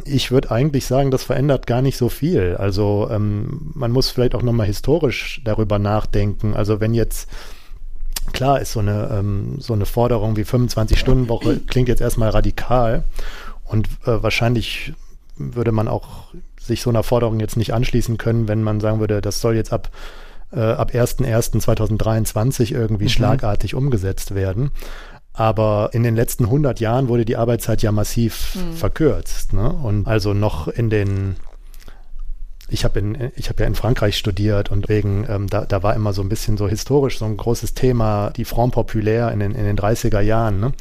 ich 0.07 0.31
würde 0.31 0.51
eigentlich 0.51 0.85
sagen, 0.85 1.11
das 1.11 1.23
verändert 1.23 1.67
gar 1.67 1.81
nicht 1.81 1.97
so 1.97 2.09
viel. 2.09 2.55
Also 2.57 3.07
ähm, 3.11 3.71
man 3.73 3.91
muss 3.91 4.09
vielleicht 4.09 4.35
auch 4.35 4.41
nochmal 4.41 4.67
historisch 4.67 5.41
darüber 5.43 5.79
nachdenken. 5.79 6.53
Also 6.53 6.79
wenn 6.79 6.93
jetzt 6.93 7.29
klar 8.33 8.59
ist 8.59 8.73
so 8.73 8.79
eine, 8.79 9.09
ähm, 9.11 9.55
so 9.59 9.73
eine 9.73 9.85
Forderung 9.85 10.35
wie 10.37 10.43
25-Stunden-Woche 10.43 11.61
klingt 11.67 11.89
jetzt 11.89 12.01
erstmal 12.01 12.29
radikal 12.29 13.03
und 13.65 13.87
äh, 14.05 14.21
wahrscheinlich 14.21 14.93
würde 15.35 15.71
man 15.71 15.87
auch 15.87 16.27
sich 16.59 16.81
so 16.81 16.89
einer 16.89 17.03
Forderung 17.03 17.39
jetzt 17.39 17.57
nicht 17.57 17.73
anschließen 17.73 18.17
können, 18.17 18.47
wenn 18.47 18.63
man 18.63 18.79
sagen 18.79 18.99
würde, 18.99 19.21
das 19.21 19.41
soll 19.41 19.55
jetzt 19.55 19.71
ab, 19.71 19.89
äh, 20.51 20.59
ab 20.59 20.91
1.1.2023 20.93 22.73
irgendwie 22.73 23.05
mhm. 23.05 23.09
schlagartig 23.09 23.75
umgesetzt 23.75 24.35
werden. 24.35 24.71
Aber 25.37 25.91
in 25.93 26.01
den 26.01 26.15
letzten 26.15 26.45
100 26.45 26.79
Jahren 26.79 27.07
wurde 27.09 27.23
die 27.23 27.37
Arbeitszeit 27.37 27.83
ja 27.83 27.91
massiv 27.91 28.55
mhm. 28.55 28.73
verkürzt. 28.73 29.53
Ne? 29.53 29.71
Und 29.71 30.07
also 30.07 30.33
noch 30.33 30.67
in 30.67 30.89
den 30.89 31.35
ich 32.69 32.83
habe 32.83 32.99
habe 33.49 33.61
ja 33.61 33.67
in 33.67 33.75
Frankreich 33.75 34.17
studiert 34.17 34.71
und 34.71 34.89
wegen 34.89 35.25
ähm, 35.29 35.47
da, 35.47 35.63
da 35.63 35.83
war 35.83 35.95
immer 35.95 36.11
so 36.11 36.21
ein 36.21 36.27
bisschen 36.27 36.57
so 36.57 36.67
historisch 36.67 37.17
so 37.17 37.25
ein 37.25 37.37
großes 37.37 37.75
Thema 37.75 38.31
die 38.31 38.43
Front 38.43 38.73
Populaire 38.73 39.31
in 39.31 39.39
den 39.39 39.53
in 39.53 39.63
den 39.63 39.77
30er 39.77 40.19
Jahren, 40.19 40.59
ne? 40.59 40.73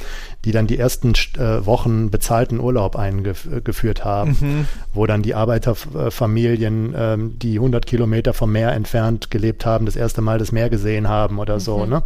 Die 0.45 0.53
dann 0.53 0.67
die 0.67 0.79
ersten 0.79 1.13
äh, 1.39 1.67
Wochen 1.67 2.11
bezahlten 2.11 2.61
Urlaub 2.61 2.97
eingeführt 2.97 4.05
haben, 4.05 4.37
mhm. 4.41 4.69
wo 4.95 5.07
dann 5.07 5.23
die 5.23 5.35
Arbeiterfamilien, 5.35 6.95
ähm, 6.97 7.39
die 7.39 7.57
100 7.57 7.85
Kilometer 7.85 8.33
vom 8.33 8.53
Meer 8.53 8.73
entfernt 8.73 9.31
gelebt 9.31 9.67
haben, 9.67 9.87
das 9.87 9.97
erste 9.97 10.23
Mal 10.23 10.39
das 10.39 10.53
Meer 10.53 10.71
gesehen 10.71 11.09
haben 11.09 11.41
oder 11.41 11.59
so, 11.59 11.79
mhm. 11.79 11.91
ne? 11.91 12.03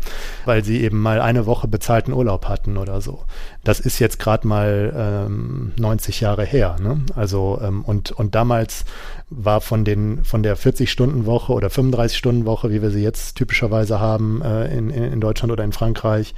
weil 0.46 0.64
sie 0.64 0.80
eben 0.80 1.00
mal 1.00 1.20
eine 1.20 1.44
Woche 1.44 1.68
bezahlten 1.68 2.12
Urlaub 2.12 2.48
hatten 2.48 2.78
oder 2.78 3.00
so. 3.02 3.24
Das 3.62 3.78
ist 3.78 3.98
jetzt 3.98 4.18
gerade 4.18 4.48
mal 4.48 5.26
ähm, 5.26 5.72
90 5.76 6.20
Jahre 6.20 6.44
her, 6.44 6.76
ne? 6.80 7.02
Also 7.14 7.60
ähm, 7.62 7.84
und 7.84 8.10
und 8.10 8.34
damals 8.34 8.86
war 9.28 9.60
von 9.60 9.84
den 9.84 10.24
von 10.24 10.42
der 10.42 10.56
40-Stunden-Woche 10.56 11.52
oder 11.52 11.68
35-Stunden-Woche, 11.68 12.70
wie 12.70 12.80
wir 12.80 12.90
sie 12.90 13.02
jetzt 13.02 13.36
typischerweise 13.36 14.00
haben 14.00 14.40
äh, 14.42 14.74
in, 14.76 14.88
in 14.88 15.20
Deutschland 15.20 15.52
oder 15.52 15.62
in 15.62 15.72
Frankreich, 15.72 16.34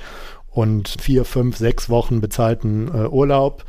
und 0.53 0.89
vier, 1.01 1.25
fünf, 1.25 1.57
sechs 1.57 1.89
Wochen 1.89 2.21
bezahlten 2.21 2.89
äh, 2.89 3.09
Urlaub 3.09 3.65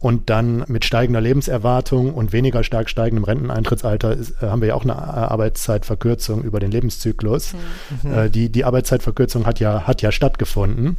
und 0.00 0.30
dann 0.30 0.64
mit 0.68 0.84
steigender 0.84 1.20
Lebenserwartung 1.20 2.14
und 2.14 2.32
weniger 2.32 2.62
stark 2.62 2.88
steigendem 2.88 3.24
Renteneintrittsalter 3.24 4.12
ist, 4.14 4.40
äh, 4.40 4.46
haben 4.46 4.60
wir 4.60 4.68
ja 4.68 4.74
auch 4.74 4.84
eine 4.84 4.96
Arbeitszeitverkürzung 4.96 6.44
über 6.44 6.60
den 6.60 6.70
Lebenszyklus. 6.70 7.54
Mhm. 8.02 8.12
Äh, 8.12 8.30
die, 8.30 8.50
die 8.50 8.64
Arbeitszeitverkürzung 8.64 9.46
hat 9.46 9.58
ja, 9.58 9.86
hat 9.86 10.00
ja 10.02 10.12
stattgefunden. 10.12 10.96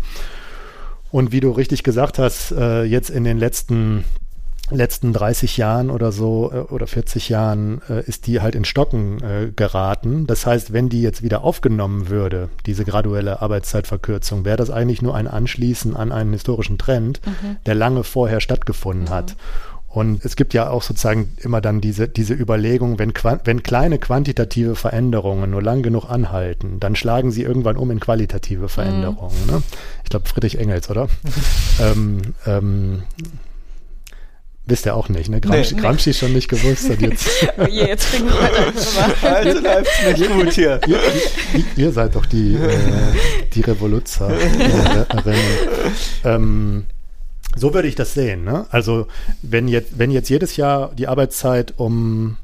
Und 1.12 1.32
wie 1.32 1.40
du 1.40 1.52
richtig 1.52 1.84
gesagt 1.84 2.20
hast, 2.20 2.52
äh, 2.52 2.84
jetzt 2.84 3.10
in 3.10 3.24
den 3.24 3.40
letzten 3.40 4.04
letzten 4.72 5.14
30 5.14 5.58
Jahren 5.58 5.90
oder 5.90 6.12
so 6.12 6.52
äh, 6.54 6.74
oder 6.74 6.88
40 6.88 7.30
Jahren 7.30 7.82
äh, 7.90 8.04
ist 8.06 8.28
die 8.28 8.42
halt 8.42 8.56
in 8.56 8.66
Stocken 8.66 9.22
äh, 9.22 9.52
geraten. 9.56 10.28
Das 10.28 10.46
heißt, 10.46 10.74
wenn 10.74 10.90
die 10.90 11.02
jetzt 11.02 11.24
wieder 11.24 11.44
aufgenommen 11.44 12.10
würde, 12.10 12.50
diese 12.66 12.86
graduelle 12.86 13.42
Arbeitszeitverkürzung, 13.42 14.46
wäre 14.46 14.58
das 14.58 14.70
eigentlich 14.70 15.02
nur 15.02 15.16
ein 15.16 15.28
Anschließen 15.28 15.96
an 15.96 16.12
einen 16.12 16.34
historischen 16.34 16.78
Trend, 16.78 17.22
mhm. 17.26 17.58
der 17.66 17.76
lange 17.76 18.04
vorher 18.04 18.42
stattgefunden 18.42 19.06
mhm. 19.06 19.10
hat. 19.10 19.36
Und 19.92 20.24
es 20.24 20.36
gibt 20.36 20.54
ja 20.54 20.70
auch 20.70 20.84
sozusagen 20.84 21.36
immer 21.40 21.62
dann 21.62 21.82
diese, 21.82 22.08
diese 22.08 22.36
Überlegung, 22.36 23.00
wenn, 23.00 23.12
wenn 23.44 23.64
kleine 23.64 23.98
quantitative 23.98 24.76
Veränderungen 24.76 25.50
nur 25.50 25.64
lang 25.64 25.82
genug 25.82 26.06
anhalten, 26.08 26.80
dann 26.80 26.96
schlagen 26.96 27.32
sie 27.32 27.42
irgendwann 27.42 27.76
um 27.76 27.90
in 27.90 28.00
qualitative 28.00 28.70
Veränderungen. 28.70 29.36
Mhm. 29.48 29.52
Ne? 29.52 29.64
Ich 30.04 30.12
glaube, 30.12 30.30
Friedrich 30.30 30.60
Engels, 30.60 30.92
oder? 30.92 31.08
ähm, 31.82 32.22
ähm, 32.46 33.04
Wisst 34.70 34.86
ihr 34.86 34.96
auch 34.96 35.10
nicht, 35.10 35.30
ne? 35.30 35.42
Gramsci, 35.42 35.76
nee, 35.76 35.82
Gramsci 35.82 36.14
schon 36.14 36.32
nicht 36.32 36.48
gewusst. 36.48 36.90
Und 36.90 37.02
jetzt, 37.02 37.28
oh 37.58 37.66
je, 37.66 37.88
jetzt 37.88 38.06
fing 38.06 38.28
ich 38.28 38.34
weiter. 38.34 39.36
Also 39.36 39.60
läuft's 39.60 40.06
nicht 40.06 40.32
gut 40.32 40.54
hier. 40.54 40.80
Ihr, 40.88 41.00
ihr, 41.56 41.64
ihr 41.76 41.92
seid 41.92 42.16
doch 42.16 42.28
die, 42.28 42.54
äh, 42.54 42.70
die 43.54 43.62
Revoluzzer. 43.62 44.30
Äh, 44.30 45.06
ähm, 46.24 46.86
so 47.56 47.74
würde 47.74 47.88
ich 47.88 47.96
das 47.96 48.14
sehen. 48.14 48.44
Ne? 48.44 48.68
Also 48.70 49.08
wenn 49.42 49.68
jetzt, 49.68 49.98
wenn 49.98 50.12
jetzt 50.12 50.30
jedes 50.30 50.56
Jahr 50.56 50.92
die 50.96 51.08
Arbeitszeit 51.08 51.74
um 51.78 52.38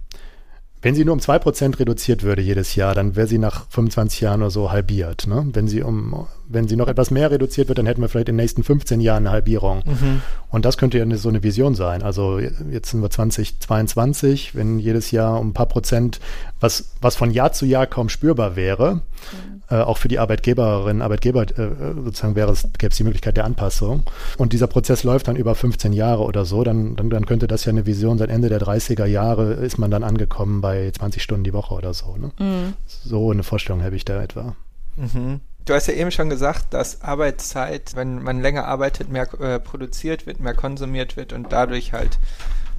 wenn 0.86 0.93
sie 0.93 1.03
nur 1.03 1.13
um 1.13 1.19
2% 1.19 1.79
reduziert 1.79 2.21
würde 2.21 2.43
jedes 2.43 2.75
Jahr, 2.75 2.93
dann 2.93 3.15
wäre 3.15 3.25
sie 3.25 3.39
nach 3.39 3.65
25 3.71 4.21
Jahren 4.21 4.43
oder 4.43 4.51
so 4.51 4.69
halbiert. 4.69 5.25
Ne? 5.25 5.43
Wenn, 5.51 5.67
sie 5.67 5.81
um, 5.81 6.27
wenn 6.47 6.67
sie 6.67 6.75
noch 6.75 6.88
etwas 6.88 7.09
mehr 7.09 7.31
reduziert 7.31 7.69
wird, 7.69 7.79
dann 7.79 7.88
hätten 7.88 8.01
wir 8.01 8.07
vielleicht 8.07 8.29
in 8.29 8.36
den 8.36 8.43
nächsten 8.43 8.61
15 8.63 9.01
Jahren 9.01 9.25
eine 9.25 9.31
Halbierung. 9.31 9.81
Mhm. 9.83 10.21
Und 10.51 10.63
das 10.63 10.77
könnte 10.77 10.99
ja 10.99 11.17
so 11.17 11.29
eine 11.29 11.41
Vision 11.41 11.73
sein. 11.73 12.03
Also 12.03 12.38
jetzt 12.38 12.91
sind 12.91 13.01
wir 13.01 13.09
2022, 13.09 14.53
wenn 14.53 14.77
jedes 14.77 15.09
Jahr 15.09 15.39
um 15.39 15.49
ein 15.49 15.53
paar 15.53 15.65
Prozent, 15.65 16.19
was, 16.59 16.91
was 17.01 17.15
von 17.15 17.31
Jahr 17.31 17.51
zu 17.51 17.65
Jahr 17.65 17.88
kaum 17.88 18.07
spürbar 18.07 18.55
wäre, 18.55 18.97
mhm 18.97 19.55
äh, 19.70 19.76
auch 19.76 19.97
für 19.97 20.07
die 20.07 20.20
Arbeitgeberinnen, 20.20 21.01
Arbeitgeber 21.01 21.43
äh, 21.43 21.93
sozusagen 22.03 22.36
wäre 22.36 22.51
es, 22.51 22.63
gäbe 22.78 22.91
es 22.91 22.97
die 22.97 23.03
Möglichkeit 23.03 23.38
der 23.38 23.45
Anpassung. 23.45 24.03
Und 24.38 24.53
dieser 24.53 24.68
Prozess 24.68 25.03
läuft 25.03 25.28
dann 25.28 25.36
über 25.36 25.55
15 25.55 25.93
Jahre 25.93 26.24
oder 26.24 26.45
so, 26.45 26.63
dann, 26.63 26.95
dann, 26.95 27.09
dann 27.09 27.26
könnte 27.26 27.47
das 27.47 27.66
ja 27.66 27.72
eine 27.72 27.86
Vision 27.86 28.18
sein. 28.18 28.30
Ende 28.30 28.49
der 28.49 28.59
30er 28.59 29.05
Jahre 29.05 29.53
ist 29.53 29.78
man 29.78 29.91
dann 29.91 30.03
angekommen 30.03 30.61
bei 30.61 30.91
20 30.91 31.22
Stunden 31.22 31.43
die 31.43 31.53
Woche 31.53 31.74
oder 31.74 31.93
so. 31.93 32.16
Ne? 32.18 32.32
Mhm. 32.38 32.74
So 32.88 33.32
eine 33.32 33.43
Vorstellung 33.43 33.84
habe 33.84 33.95
ich 33.95 34.05
da 34.05 34.22
etwa. 34.22 34.55
Mhm. 34.95 35.41
Du 35.66 35.74
hast 35.74 35.88
ja 35.88 35.95
eben 35.95 36.11
schon 36.11 36.30
gesagt, 36.30 36.76
dass 36.76 37.01
Arbeitszeit, 37.01 37.95
wenn 37.95 38.22
man 38.22 38.41
länger 38.41 38.66
arbeitet, 38.66 39.09
mehr 39.09 39.28
äh, 39.41 39.59
produziert 39.59 40.28
wird, 40.28 40.39
mehr 40.39 40.53
konsumiert 40.53 41.18
wird 41.18 41.34
und 41.34 41.51
dadurch 41.51 41.91
halt 41.91 42.20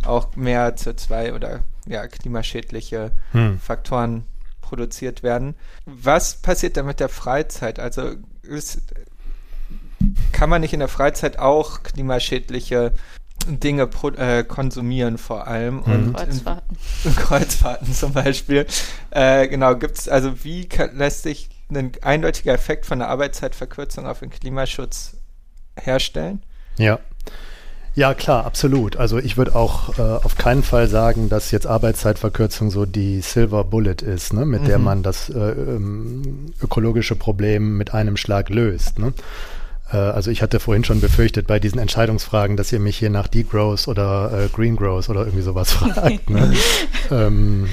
auch 0.04 0.36
mehr 0.36 0.76
CO2 0.76 1.34
oder 1.34 1.60
ja, 1.86 2.06
klimaschädliche 2.06 3.10
hm. 3.32 3.58
Faktoren 3.58 4.24
produziert 4.66 5.22
werden. 5.22 5.54
Was 5.84 6.36
passiert 6.36 6.76
da 6.76 6.82
mit 6.82 6.98
der 6.98 7.08
Freizeit? 7.08 7.78
Also 7.78 8.12
ist, 8.42 8.82
kann 10.32 10.50
man 10.50 10.60
nicht 10.60 10.72
in 10.72 10.80
der 10.80 10.88
Freizeit 10.88 11.38
auch 11.38 11.82
klimaschädliche 11.84 12.92
Dinge 13.46 13.86
pro, 13.86 14.08
äh, 14.10 14.42
konsumieren 14.42 15.18
vor 15.18 15.46
allem 15.46 15.76
mhm. 15.76 15.82
und 15.82 16.14
Kreuzfahrten. 16.14 16.76
In, 17.04 17.10
in 17.10 17.16
Kreuzfahrten 17.16 17.94
zum 17.94 18.12
Beispiel. 18.12 18.66
Äh, 19.10 19.46
genau, 19.48 19.76
gibt 19.76 19.98
es, 19.98 20.08
also 20.08 20.44
wie 20.44 20.68
kann, 20.68 20.96
lässt 20.96 21.22
sich 21.22 21.48
ein 21.70 21.92
eindeutiger 22.02 22.52
Effekt 22.52 22.86
von 22.86 22.98
der 22.98 23.08
Arbeitszeitverkürzung 23.08 24.06
auf 24.06 24.20
den 24.20 24.30
Klimaschutz 24.30 25.16
herstellen? 25.76 26.42
Ja. 26.76 26.98
Ja, 27.96 28.12
klar, 28.12 28.44
absolut. 28.44 28.98
Also 28.98 29.16
ich 29.16 29.38
würde 29.38 29.56
auch 29.56 29.98
äh, 29.98 30.02
auf 30.02 30.36
keinen 30.36 30.62
Fall 30.62 30.86
sagen, 30.86 31.30
dass 31.30 31.50
jetzt 31.50 31.66
Arbeitszeitverkürzung 31.66 32.70
so 32.70 32.84
die 32.84 33.22
Silver 33.22 33.64
Bullet 33.64 34.02
ist, 34.02 34.34
ne, 34.34 34.44
mit 34.44 34.62
mhm. 34.62 34.66
der 34.66 34.78
man 34.78 35.02
das 35.02 35.30
äh, 35.30 35.38
ähm, 35.38 36.52
ökologische 36.62 37.16
Problem 37.16 37.78
mit 37.78 37.94
einem 37.94 38.18
Schlag 38.18 38.50
löst. 38.50 38.98
Ne? 38.98 39.14
Äh, 39.90 39.96
also 39.96 40.30
ich 40.30 40.42
hatte 40.42 40.60
vorhin 40.60 40.84
schon 40.84 41.00
befürchtet 41.00 41.46
bei 41.46 41.58
diesen 41.58 41.78
Entscheidungsfragen, 41.78 42.58
dass 42.58 42.70
ihr 42.70 42.80
mich 42.80 42.98
hier 42.98 43.08
nach 43.08 43.28
Degrowth 43.28 43.88
oder 43.88 44.44
äh, 44.44 44.48
Green 44.48 44.76
Growth 44.76 45.08
oder 45.08 45.20
irgendwie 45.20 45.42
sowas 45.42 45.72
fragt. 45.72 46.28
ne? 46.28 46.52
ähm, 47.10 47.66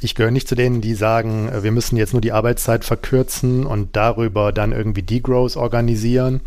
ich 0.00 0.14
gehöre 0.14 0.30
nicht 0.30 0.48
zu 0.48 0.54
denen, 0.54 0.80
die 0.80 0.94
sagen, 0.94 1.48
äh, 1.48 1.62
wir 1.62 1.72
müssen 1.72 1.96
jetzt 1.96 2.12
nur 2.12 2.22
die 2.22 2.32
Arbeitszeit 2.32 2.84
verkürzen 2.84 3.66
und 3.66 3.96
darüber 3.96 4.52
dann 4.52 4.72
irgendwie 4.72 5.02
Degrowth 5.02 5.56
organisieren 5.56 6.40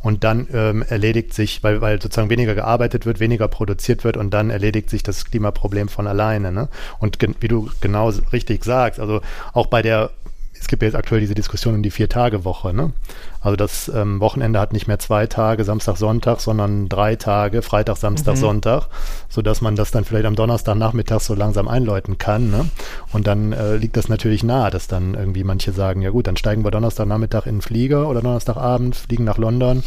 und 0.00 0.24
dann 0.24 0.46
ähm, 0.52 0.82
erledigt 0.82 1.34
sich, 1.34 1.62
weil, 1.62 1.80
weil 1.80 2.00
sozusagen 2.00 2.30
weniger 2.30 2.54
gearbeitet 2.54 3.06
wird, 3.06 3.20
weniger 3.20 3.48
produziert 3.48 4.04
wird 4.04 4.16
und 4.16 4.30
dann 4.32 4.50
erledigt 4.50 4.90
sich 4.90 5.02
das 5.02 5.24
Klimaproblem 5.24 5.88
von 5.88 6.06
alleine. 6.06 6.52
Ne? 6.52 6.68
Und 7.00 7.18
wie 7.40 7.48
du 7.48 7.70
genau 7.80 8.12
richtig 8.32 8.64
sagst, 8.64 9.00
also 9.00 9.20
auch 9.52 9.66
bei 9.66 9.82
der 9.82 10.10
es 10.60 10.68
gibt 10.68 10.82
ja 10.82 10.86
jetzt 10.88 10.96
aktuell 10.96 11.20
diese 11.20 11.34
Diskussion 11.34 11.74
um 11.74 11.82
die 11.82 11.90
Vier-Tage-Woche. 11.90 12.74
Ne? 12.74 12.92
Also 13.40 13.56
das 13.56 13.88
ähm, 13.94 14.20
Wochenende 14.20 14.58
hat 14.58 14.72
nicht 14.72 14.88
mehr 14.88 14.98
zwei 14.98 15.26
Tage, 15.26 15.64
Samstag, 15.64 15.96
Sonntag, 15.96 16.40
sondern 16.40 16.88
drei 16.88 17.16
Tage, 17.16 17.62
Freitag, 17.62 17.96
Samstag, 17.96 18.34
mhm. 18.34 18.40
Sonntag, 18.40 18.88
sodass 19.28 19.60
man 19.60 19.76
das 19.76 19.90
dann 19.90 20.04
vielleicht 20.04 20.26
am 20.26 20.34
Donnerstagnachmittag 20.34 21.20
so 21.20 21.34
langsam 21.34 21.68
einläuten 21.68 22.18
kann. 22.18 22.50
Ne? 22.50 22.68
Und 23.12 23.26
dann 23.26 23.52
äh, 23.52 23.76
liegt 23.76 23.96
das 23.96 24.08
natürlich 24.08 24.42
nahe, 24.42 24.70
dass 24.70 24.88
dann 24.88 25.14
irgendwie 25.14 25.44
manche 25.44 25.72
sagen, 25.72 26.02
ja 26.02 26.10
gut, 26.10 26.26
dann 26.26 26.36
steigen 26.36 26.64
wir 26.64 26.70
Donnerstagnachmittag 26.70 27.46
in 27.46 27.56
den 27.56 27.62
Flieger 27.62 28.08
oder 28.08 28.20
Donnerstagabend, 28.20 28.96
fliegen 28.96 29.24
nach 29.24 29.38
London 29.38 29.82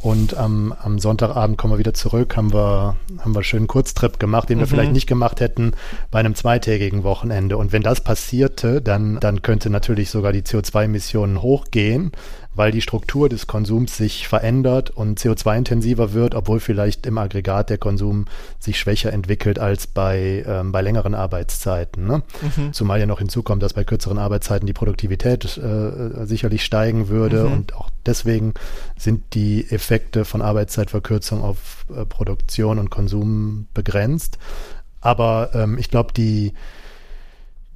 und 0.00 0.36
am, 0.36 0.72
am 0.72 0.98
Sonntagabend 1.00 1.58
kommen 1.58 1.74
wir 1.74 1.78
wieder 1.78 1.94
zurück, 1.94 2.36
haben 2.36 2.52
wir, 2.52 2.96
haben 3.18 3.34
wir 3.34 3.42
schön 3.42 3.58
einen 3.58 3.66
Kurztrip 3.66 4.20
gemacht, 4.20 4.48
den 4.48 4.58
wir 4.58 4.66
mhm. 4.66 4.70
vielleicht 4.70 4.92
nicht 4.92 5.08
gemacht 5.08 5.40
hätten 5.40 5.72
bei 6.10 6.20
einem 6.20 6.36
zweitägigen 6.36 7.02
Wochenende. 7.02 7.56
Und 7.56 7.72
wenn 7.72 7.82
das 7.82 8.00
passierte, 8.00 8.80
dann, 8.80 9.18
dann 9.18 9.42
könnte 9.42 9.70
natürlich 9.70 10.10
sogar 10.10 10.32
die 10.32 10.42
CO2-Emissionen 10.42 11.42
hochgehen, 11.42 12.12
weil 12.58 12.72
die 12.72 12.82
Struktur 12.82 13.28
des 13.28 13.46
Konsums 13.46 13.96
sich 13.96 14.26
verändert 14.26 14.90
und 14.90 15.20
CO2-intensiver 15.20 16.12
wird, 16.12 16.34
obwohl 16.34 16.58
vielleicht 16.58 17.06
im 17.06 17.16
Aggregat 17.16 17.70
der 17.70 17.78
Konsum 17.78 18.24
sich 18.58 18.80
schwächer 18.80 19.12
entwickelt 19.12 19.60
als 19.60 19.86
bei, 19.86 20.44
ähm, 20.44 20.72
bei 20.72 20.82
längeren 20.82 21.14
Arbeitszeiten. 21.14 22.04
Ne? 22.04 22.24
Mhm. 22.56 22.72
Zumal 22.72 22.98
ja 22.98 23.06
noch 23.06 23.20
hinzukommt, 23.20 23.62
dass 23.62 23.74
bei 23.74 23.84
kürzeren 23.84 24.18
Arbeitszeiten 24.18 24.66
die 24.66 24.72
Produktivität 24.72 25.56
äh, 25.56 26.26
sicherlich 26.26 26.64
steigen 26.64 27.08
würde 27.08 27.44
mhm. 27.44 27.52
und 27.52 27.76
auch 27.76 27.90
deswegen 28.04 28.54
sind 28.98 29.34
die 29.34 29.70
Effekte 29.70 30.24
von 30.24 30.42
Arbeitszeitverkürzung 30.42 31.44
auf 31.44 31.86
äh, 31.94 32.04
Produktion 32.06 32.80
und 32.80 32.90
Konsum 32.90 33.68
begrenzt. 33.72 34.36
Aber 35.00 35.50
ähm, 35.54 35.78
ich 35.78 35.90
glaube, 35.90 36.12
die 36.12 36.54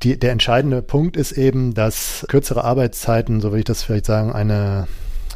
die, 0.02 0.18
der 0.18 0.32
entscheidende 0.32 0.82
Punkt 0.82 1.16
ist 1.16 1.32
eben, 1.32 1.74
dass 1.74 2.26
kürzere 2.28 2.64
Arbeitszeiten, 2.64 3.40
so 3.40 3.50
würde 3.50 3.60
ich 3.60 3.64
das 3.64 3.82
vielleicht 3.82 4.06
sagen, 4.06 4.32
eine 4.32 4.86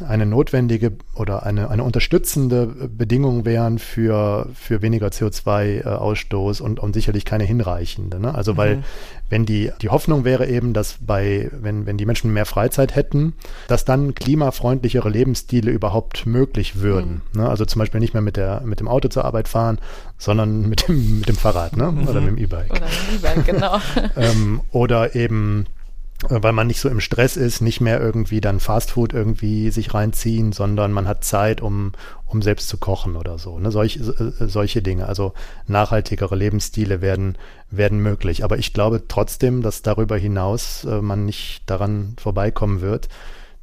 eine 0.01 0.25
notwendige 0.25 0.93
oder 1.15 1.43
eine, 1.43 1.69
eine 1.69 1.83
unterstützende 1.83 2.67
Bedingung 2.67 3.45
wären 3.45 3.79
für, 3.79 4.47
für 4.53 4.81
weniger 4.81 5.07
CO2-Ausstoß 5.07 6.61
und, 6.61 6.79
und 6.79 6.93
sicherlich 6.93 7.25
keine 7.25 7.43
hinreichende. 7.43 8.19
Ne? 8.19 8.33
Also 8.33 8.57
weil, 8.57 8.77
mhm. 8.77 8.83
wenn 9.29 9.45
die, 9.45 9.71
die 9.81 9.89
Hoffnung 9.89 10.25
wäre 10.25 10.47
eben, 10.47 10.73
dass 10.73 10.97
bei, 10.99 11.49
wenn, 11.51 11.85
wenn 11.85 11.97
die 11.97 12.05
Menschen 12.05 12.33
mehr 12.33 12.45
Freizeit 12.45 12.95
hätten, 12.95 13.33
dass 13.67 13.85
dann 13.85 14.15
klimafreundlichere 14.15 15.09
Lebensstile 15.09 15.71
überhaupt 15.71 16.25
möglich 16.25 16.81
würden. 16.81 17.21
Mhm. 17.33 17.41
Ne? 17.41 17.49
Also 17.49 17.65
zum 17.65 17.79
Beispiel 17.79 17.99
nicht 17.99 18.13
mehr 18.13 18.23
mit, 18.23 18.37
der, 18.37 18.61
mit 18.61 18.79
dem 18.79 18.87
Auto 18.87 19.07
zur 19.07 19.25
Arbeit 19.25 19.47
fahren, 19.47 19.79
sondern 20.17 20.67
mit 20.67 20.87
dem, 20.87 21.19
mit 21.19 21.29
dem 21.29 21.35
Fahrrad 21.35 21.77
ne? 21.77 21.91
Mhm. 21.91 22.07
oder 22.07 22.21
mit 22.21 22.29
dem 22.31 22.37
E-Bike. 22.37 22.71
Oder 22.71 22.81
mit 22.81 23.23
dem 23.23 23.29
E-Bike, 23.31 23.45
genau. 23.45 23.77
ähm, 24.15 24.61
oder 24.71 25.15
eben 25.15 25.65
äh, 25.65 25.76
weil 26.23 26.53
man 26.53 26.67
nicht 26.67 26.79
so 26.79 26.89
im 26.89 26.99
Stress 26.99 27.37
ist, 27.37 27.61
nicht 27.61 27.79
mehr 27.79 28.01
irgendwie 28.01 28.41
dann 28.41 28.59
Fastfood 28.59 29.13
irgendwie 29.13 29.69
sich 29.69 29.93
reinziehen, 29.93 30.51
sondern 30.51 30.91
man 30.91 31.07
hat 31.07 31.23
Zeit, 31.23 31.61
um, 31.61 31.91
um 32.25 32.41
selbst 32.41 32.69
zu 32.69 32.77
kochen 32.77 33.15
oder 33.15 33.37
so. 33.37 33.59
Ne? 33.59 33.71
Solch, 33.71 33.97
äh, 33.97 34.47
solche 34.47 34.81
Dinge, 34.81 35.07
also 35.07 35.33
nachhaltigere 35.67 36.35
Lebensstile 36.35 37.01
werden, 37.01 37.37
werden 37.69 37.99
möglich. 37.99 38.43
Aber 38.43 38.57
ich 38.57 38.73
glaube 38.73 39.03
trotzdem, 39.07 39.61
dass 39.61 39.83
darüber 39.83 40.17
hinaus 40.17 40.85
äh, 40.85 41.01
man 41.01 41.25
nicht 41.25 41.61
daran 41.67 42.15
vorbeikommen 42.19 42.81
wird, 42.81 43.09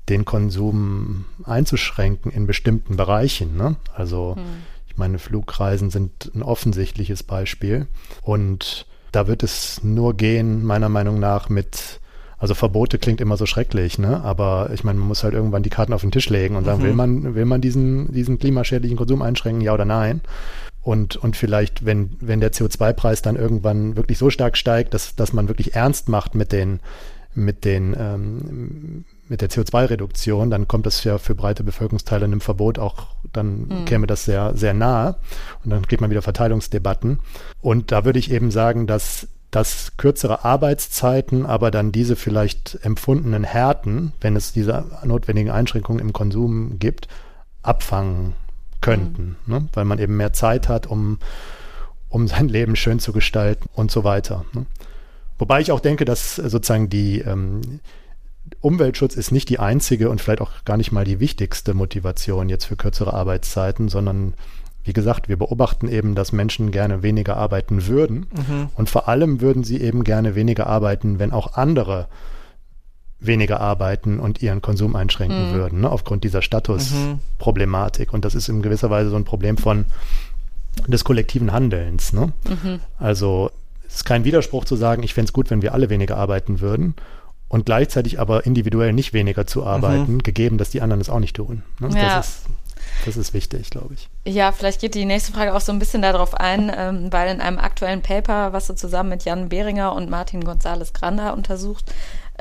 den 0.09 0.25
Konsum 0.25 1.25
einzuschränken 1.45 2.31
in 2.31 2.47
bestimmten 2.47 2.97
Bereichen. 2.97 3.57
Ne? 3.57 3.75
Also 3.95 4.37
hm. 4.37 4.43
ich 4.87 4.97
meine, 4.97 5.19
Flugreisen 5.19 5.91
sind 5.91 6.31
ein 6.35 6.43
offensichtliches 6.43 7.25
Beispiel 7.25 7.89
und 8.23 8.87
da 9.11 9.27
wird 9.27 9.43
es 9.43 9.83
nur 9.83 10.15
gehen, 10.15 10.65
meiner 10.65 10.89
Meinung 10.89 11.19
nach, 11.19 11.49
mit 11.49 12.01
also 12.45 12.53
Verbote 12.53 12.99
klingt 12.99 13.23
immer 13.23 13.39
so 13.39 13.47
schrecklich, 13.47 13.99
ne? 13.99 14.23
Aber 14.23 14.69
ich 14.75 14.85
meine, 14.85 14.99
man 14.99 15.09
muss 15.09 15.25
halt 15.25 15.33
irgendwann 15.33 15.63
die 15.63 15.71
Karten 15.71 15.95
auf 15.95 16.03
den 16.03 16.11
Tisch 16.11 16.29
legen 16.29 16.57
und 16.57 16.67
sagen, 16.67 16.81
mhm. 16.81 16.85
will 16.85 16.93
man, 16.93 17.35
will 17.35 17.45
man 17.47 17.63
diesen, 17.63 18.13
diesen 18.13 18.39
klimaschädlichen 18.39 18.99
Konsum 18.99 19.23
einschränken, 19.23 19.63
ja 19.63 19.73
oder 19.73 19.87
nein? 19.87 20.21
Und, 20.83 21.17
und 21.17 21.39
vielleicht, 21.39 21.87
wenn, 21.87 22.19
wenn 22.21 22.41
der 22.41 22.53
CO2-Preis 22.53 23.23
dann 23.23 23.37
irgendwann 23.37 23.97
wirklich 23.97 24.19
so 24.19 24.29
stark 24.29 24.59
steigt, 24.59 24.93
dass, 24.93 25.17
dass 25.17 25.33
man 25.33 25.49
wirklich 25.49 25.75
ernst 25.75 26.11
macht 26.11 26.35
mit 26.35 26.53
den, 26.53 26.81
mit 27.35 27.65
den, 27.65 27.97
ähm, 27.99 29.07
mit 29.27 29.41
der 29.41 29.49
CO2-Reduktion, 29.49 30.51
dann 30.51 30.69
kommt 30.69 30.85
das 30.85 31.03
ja 31.03 31.17
für 31.17 31.35
breite 31.35 31.65
Bevölkerungsteile 31.65 32.27
einem 32.27 32.43
Verbot 32.43 32.79
auch, 32.79 33.07
dann 33.33 33.69
mhm. 33.69 33.85
käme 33.87 34.07
das 34.07 34.27
sehr, 34.27 34.55
sehr 34.55 34.75
nahe 34.75 35.17
und 35.65 35.71
dann 35.71 35.87
kriegt 35.87 36.03
man 36.03 36.11
wieder 36.11 36.21
Verteilungsdebatten. 36.21 37.21
Und 37.63 37.91
da 37.91 38.05
würde 38.05 38.19
ich 38.19 38.31
eben 38.31 38.51
sagen, 38.51 38.87
dass 38.87 39.29
dass 39.55 39.97
kürzere 39.99 40.45
Arbeitszeiten, 40.45 41.47
aber 41.47 41.71
dann 41.71 41.93
diese 41.93 42.17
vielleicht 42.17 42.77
empfundenen 42.83 43.45
Härten, 43.45 44.13
wenn 44.21 44.35
es 44.35 44.53
diese 44.53 44.85
notwendigen 45.05 45.51
Einschränkungen 45.51 46.01
im 46.01 46.13
Konsum 46.13 46.81
gibt, 46.81 47.07
abfangen 47.63 48.35
könnten, 48.81 49.37
mhm. 49.47 49.55
ne? 49.55 49.69
weil 49.73 49.85
man 49.85 50.01
eben 50.01 50.17
mehr 50.17 50.33
Zeit 50.33 50.69
hat, 50.69 50.89
um, 50.89 51.19
um 52.09 52.27
sein 52.27 52.49
Leben 52.49 52.75
schön 52.75 52.99
zu 52.99 53.13
gestalten 53.13 53.69
und 53.75 53.93
so 53.93 54.03
weiter. 54.03 54.45
Ne? 54.55 54.67
Wobei 55.39 55.61
ich 55.61 55.71
auch 55.71 55.81
denke, 55.81 56.05
dass 56.05 56.35
sozusagen 56.35 56.91
die 56.91 57.21
ähm, 57.21 57.81
Umweltschutz 58.61 59.15
ist 59.15 59.31
nicht 59.31 59.49
die 59.51 59.61
einzige 59.61 60.11
und 60.11 60.21
vielleicht 60.21 60.41
auch 60.41 60.65
gar 60.65 60.77
nicht 60.77 60.91
mal 60.91 61.05
die 61.05 61.21
wichtigste 61.21 61.75
Motivation 61.75 62.49
jetzt 62.49 62.65
für 62.65 62.77
kürzere 62.77 63.15
Arbeitszeiten, 63.15 63.89
sondern 63.89 64.35
wie 64.85 64.93
gesagt, 64.93 65.29
wir 65.29 65.39
beobachten 65.39 65.89
eben, 65.89 66.15
dass 66.15 66.33
Menschen 66.33 66.71
gerne 66.71 67.03
weniger 67.03 67.37
arbeiten 67.37 67.87
würden. 67.87 68.27
Mhm. 68.37 68.69
Und 68.75 68.91
vor 68.91 69.09
allem 69.09 69.41
würden 69.41 69.65
sie 69.65 69.81
eben 69.81 70.05
gerne 70.05 70.35
weniger 70.35 70.67
arbeiten, 70.67 71.19
wenn 71.19 71.33
auch 71.33 71.55
andere 71.55 72.07
weniger 73.19 73.61
arbeiten 73.61 74.21
und 74.21 74.43
ihren 74.43 74.61
Konsum 74.61 74.95
einschränken 74.95 75.51
mhm. 75.51 75.55
würden, 75.55 75.81
ne, 75.81 75.91
aufgrund 75.91 76.25
dieser 76.25 76.43
Statusproblematik. 76.43 78.09
Mhm. 78.09 78.15
Und 78.15 78.25
das 78.27 78.35
ist 78.35 78.49
in 78.49 78.61
gewisser 78.61 78.91
Weise 78.91 79.09
so 79.09 79.17
ein 79.17 79.25
Problem 79.25 79.57
von 79.57 79.87
des 80.87 81.05
kollektiven 81.05 81.53
Handelns. 81.53 82.13
Ne? 82.13 82.33
Mhm. 82.47 82.81
Also 82.99 83.51
es 83.87 83.97
ist 83.97 84.05
kein 84.05 84.25
Widerspruch 84.25 84.67
zu 84.67 84.77
sagen, 84.77 85.03
ich 85.03 85.15
fände 85.15 85.29
es 85.29 85.33
gut, 85.33 85.51
wenn 85.51 85.63
wir 85.63 85.73
alle 85.73 85.89
weniger 85.89 86.19
arbeiten 86.19 86.61
würden 86.61 86.95
und 87.49 87.65
gleichzeitig 87.65 88.21
aber 88.21 88.45
individuell 88.45 88.93
nicht 88.93 89.13
weniger 89.13 89.47
zu 89.47 89.65
arbeiten, 89.65 90.15
mhm. 90.15 90.23
gegeben, 90.23 90.59
dass 90.59 90.71
die 90.71 90.83
anderen 90.83 91.01
es 91.01 91.09
auch 91.09 91.21
nicht 91.21 91.37
tun. 91.37 91.63
Ne? 91.81 91.89
Ja. 91.95 92.17
Das 92.17 92.29
ist 92.29 92.47
das 93.05 93.17
ist 93.17 93.35
wichtig, 93.35 93.71
glaube 93.71 93.95
ich. 93.95 94.09
Ja, 94.27 94.53
vielleicht 94.53 94.81
geht 94.81 94.95
die 94.95 95.05
nächste 95.05 95.33
Frage 95.33 95.55
auch 95.55 95.61
so 95.61 95.73
ein 95.73 95.79
bisschen 95.79 96.03
darauf 96.03 96.35
ein, 96.35 96.73
ähm, 96.75 97.13
weil 97.13 97.33
in 97.33 97.41
einem 97.41 97.59
aktuellen 97.59 98.03
Paper, 98.03 98.53
was 98.53 98.67
du 98.67 98.75
zusammen 98.75 99.11
mit 99.11 99.25
Jan 99.25 99.49
Behringer 99.49 99.95
und 99.95 100.11
Martin 100.11 100.45
González 100.45 100.93
Granda 100.93 101.31
untersucht, 101.31 101.93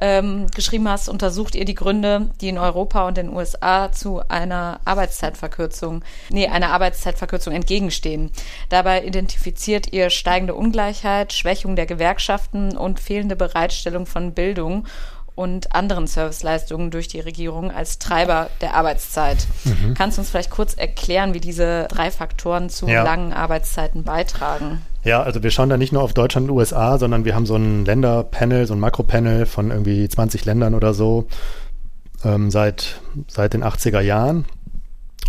ähm, 0.02 0.48
geschrieben 0.54 0.90
hast, 0.90 1.08
untersucht 1.08 1.56
ihr 1.56 1.66
die 1.66 1.76
Gründe, 1.76 2.30
die 2.42 2.50
in 2.50 2.58
Europa 2.58 3.08
und 3.08 3.18
den 3.18 3.30
USA 3.30 3.92
zu 3.92 4.22
einer 4.28 4.80
Arbeitszeitverkürzung, 4.86 6.04
nee, 6.30 6.48
einer 6.48 6.72
Arbeitszeitverkürzung 6.72 7.54
entgegenstehen. 7.54 8.32
Dabei 8.70 9.04
identifiziert 9.04 9.94
ihr 9.94 10.10
steigende 10.10 10.56
Ungleichheit, 10.56 11.32
Schwächung 11.34 11.76
der 11.76 11.86
Gewerkschaften 11.86 12.76
und 12.76 13.00
fehlende 13.00 13.36
Bereitstellung 13.36 14.06
von 14.06 14.34
Bildung 14.34 14.88
und 15.36 15.76
anderen 15.76 16.08
Serviceleistungen 16.08 16.92
durch 16.92 17.08
die 17.08 17.20
Regierung 17.20 17.72
als 17.72 18.00
Treiber 18.00 18.50
der 18.62 18.76
Arbeitszeit. 18.76 19.48
Mhm. 19.64 19.94
Kannst 19.96 20.18
du 20.18 20.22
uns 20.22 20.30
vielleicht 20.30 20.52
kurz 20.52 20.76
erklären, 20.76 21.34
wie 21.34 21.40
diese 21.40 21.88
drei 21.90 22.12
Faktoren 22.12 22.70
zu 22.70 22.88
ja. 22.88 23.04
langen 23.04 23.34
Arbeitszeiten 23.34 24.04
beitragen? 24.04 24.82
Ja, 25.04 25.22
also 25.24 25.44
wir 25.44 25.52
schauen 25.52 25.70
da 25.70 25.78
nicht 25.78 25.92
nur 25.92 26.04
auf 26.04 26.14
Deutschland 26.14 26.50
und 26.50 26.56
USA, 26.56 26.98
sondern 26.98 27.26
wir 27.26 27.36
haben 27.36 27.46
so 27.46 27.56
ein 27.56 27.84
Länderpanel, 27.84 28.68
so 28.68 28.74
ein 28.74 28.80
Makropanel 28.80 29.46
von 29.46 29.72
irgendwie 29.72 30.08
20 30.08 30.46
Ländern 30.46 30.76
oder 30.76 30.94
so 30.94 31.28
ähm, 32.24 32.52
seit, 32.52 33.02
seit 33.28 33.54
den 33.54 33.64
80er 33.64 34.00
Jahren 34.00 34.46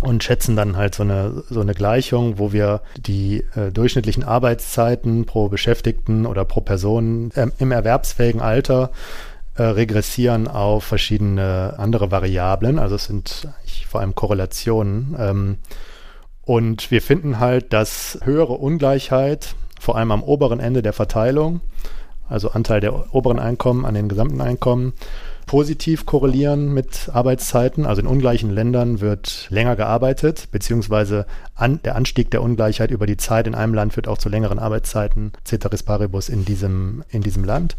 und 0.01 0.23
schätzen 0.23 0.55
dann 0.55 0.77
halt 0.77 0.95
so 0.95 1.03
eine, 1.03 1.43
so 1.49 1.61
eine 1.61 1.73
Gleichung, 1.73 2.37
wo 2.37 2.51
wir 2.53 2.81
die 2.97 3.43
äh, 3.55 3.71
durchschnittlichen 3.71 4.23
Arbeitszeiten 4.23 5.25
pro 5.25 5.49
Beschäftigten 5.49 6.25
oder 6.25 6.45
pro 6.45 6.61
Person 6.61 7.31
äh, 7.35 7.47
im 7.59 7.71
erwerbsfähigen 7.71 8.41
Alter 8.41 8.91
äh, 9.55 9.63
regressieren 9.63 10.47
auf 10.47 10.83
verschiedene 10.83 11.75
andere 11.77 12.11
Variablen. 12.11 12.79
Also 12.79 12.95
es 12.95 13.05
sind 13.05 13.47
vor 13.87 14.01
allem 14.01 14.15
Korrelationen. 14.15 15.15
Ähm, 15.17 15.57
und 16.41 16.91
wir 16.91 17.01
finden 17.01 17.39
halt, 17.39 17.71
dass 17.71 18.19
höhere 18.23 18.53
Ungleichheit, 18.53 19.55
vor 19.79 19.95
allem 19.95 20.11
am 20.11 20.23
oberen 20.23 20.59
Ende 20.59 20.81
der 20.81 20.91
Verteilung, 20.91 21.61
also 22.27 22.51
Anteil 22.51 22.81
der 22.81 23.15
oberen 23.15 23.39
Einkommen 23.39 23.85
an 23.85 23.93
den 23.93 24.09
gesamten 24.09 24.41
Einkommen, 24.41 24.93
positiv 25.45 26.05
korrelieren 26.05 26.73
mit 26.73 27.09
Arbeitszeiten. 27.13 27.85
Also 27.85 28.01
in 28.01 28.07
ungleichen 28.07 28.49
Ländern 28.49 28.99
wird 28.99 29.47
länger 29.49 29.75
gearbeitet, 29.75 30.49
beziehungsweise 30.51 31.25
an, 31.53 31.79
der 31.83 31.95
Anstieg 31.95 32.31
der 32.31 32.41
Ungleichheit 32.41 32.91
über 32.91 33.05
die 33.05 33.17
Zeit 33.17 33.47
in 33.47 33.55
einem 33.55 33.73
Land 33.73 33.93
führt 33.93 34.07
auch 34.07 34.17
zu 34.17 34.27
längeren 34.27 34.59
Arbeitszeiten, 34.59 35.31
ceteris 35.45 35.83
paribus 35.83 36.29
in 36.29 36.43
diesem, 36.45 37.03
in 37.09 37.21
diesem 37.21 37.43
Land. 37.43 37.77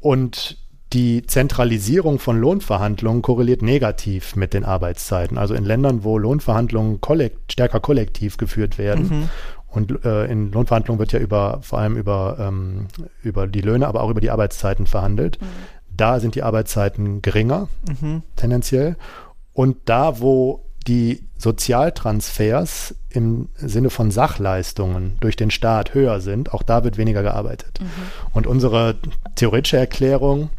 Und 0.00 0.56
die 0.92 1.26
Zentralisierung 1.26 2.18
von 2.18 2.38
Lohnverhandlungen 2.38 3.22
korreliert 3.22 3.62
negativ 3.62 4.36
mit 4.36 4.52
den 4.52 4.64
Arbeitszeiten. 4.64 5.38
Also 5.38 5.54
in 5.54 5.64
Ländern, 5.64 6.04
wo 6.04 6.18
Lohnverhandlungen 6.18 7.00
kollekt, 7.00 7.52
stärker 7.52 7.80
kollektiv 7.80 8.36
geführt 8.36 8.78
werden. 8.78 9.08
Mhm. 9.08 9.28
Und 9.68 10.04
äh, 10.04 10.26
in 10.26 10.52
Lohnverhandlungen 10.52 10.98
wird 10.98 11.12
ja 11.12 11.18
über 11.18 11.60
vor 11.62 11.78
allem 11.78 11.96
über, 11.96 12.36
ähm, 12.38 12.88
über 13.22 13.46
die 13.46 13.62
Löhne, 13.62 13.86
aber 13.86 14.02
auch 14.02 14.10
über 14.10 14.20
die 14.20 14.30
Arbeitszeiten 14.30 14.86
verhandelt. 14.86 15.38
Mhm. 15.40 15.46
da 15.94 16.20
sind 16.20 16.34
die 16.34 16.42
Arbeitszeiten 16.42 17.22
geringer, 17.22 17.68
mhm. 18.00 18.22
tendenziell. 18.36 18.96
Und 19.52 19.76
da, 19.86 20.20
wo 20.20 20.64
die 20.86 21.28
Sozialtransfers 21.38 22.94
im 23.10 23.48
Sinne 23.56 23.90
von 23.90 24.10
Sachleistungen 24.10 25.16
durch 25.20 25.36
den 25.36 25.50
Staat 25.50 25.94
höher 25.94 26.20
sind, 26.20 26.52
auch 26.52 26.62
da 26.62 26.82
wird 26.84 26.96
weniger 26.98 27.22
gearbeitet. 27.22 27.78
Mhm. 27.80 27.86
Und 28.32 28.46
unsere 28.46 28.96
theoretische 29.36 29.76
Erklärung 29.76 30.50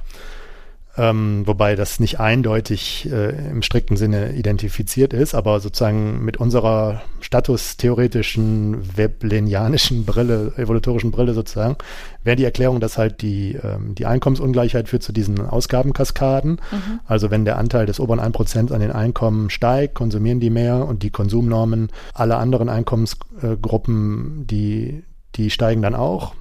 ähm, 0.96 1.41
wobei 1.48 1.76
das 1.76 2.00
nicht 2.00 2.20
eindeutig 2.20 3.10
äh, 3.12 3.50
im 3.50 3.64
strikten 3.64 3.98
Sinne 3.98 4.34
identifiziert 4.34 5.12
ist, 5.12 5.34
aber 5.34 5.60
sozusagen 5.60 6.24
mit 6.24 6.38
unserer 6.38 7.02
statustheoretischen, 7.20 8.96
weblenianischen 8.96 10.06
Brille, 10.06 10.54
evolutorischen 10.56 11.10
Brille 11.10 11.34
sozusagen, 11.34 11.78
wäre 12.24 12.36
die 12.36 12.44
Erklärung, 12.44 12.80
dass 12.80 13.00
halt 13.00 13.24
die, 13.24 13.54
ähm, 13.64 13.96
die 13.96 14.06
Einkommensungleichheit 14.06 14.88
führt 14.88 15.02
zu 15.02 15.14
diesen 15.14 15.41
Ausgabenkaskaden. 15.41 16.62
Mhm. 16.72 17.00
Also 17.08 17.32
wenn 17.32 17.44
der 17.44 17.58
Anteil 17.58 17.88
des 17.88 18.00
oberen 18.00 18.20
1% 18.20 18.72
an 18.72 18.80
den 18.80 18.91
Einkommen 18.91 19.50
steigt, 19.50 19.96
konsumieren 19.96 20.39
die 20.39 20.52
mehr 20.52 20.86
und 20.86 21.02
die 21.02 21.10
Konsumnormen 21.10 21.89
aller 22.14 22.38
anderen 22.38 22.70
Einkommensgruppen, 22.70 24.46
die, 24.46 25.04
die 25.36 25.50
steigen 25.50 25.82
dann 25.82 25.96
auch 25.96 26.36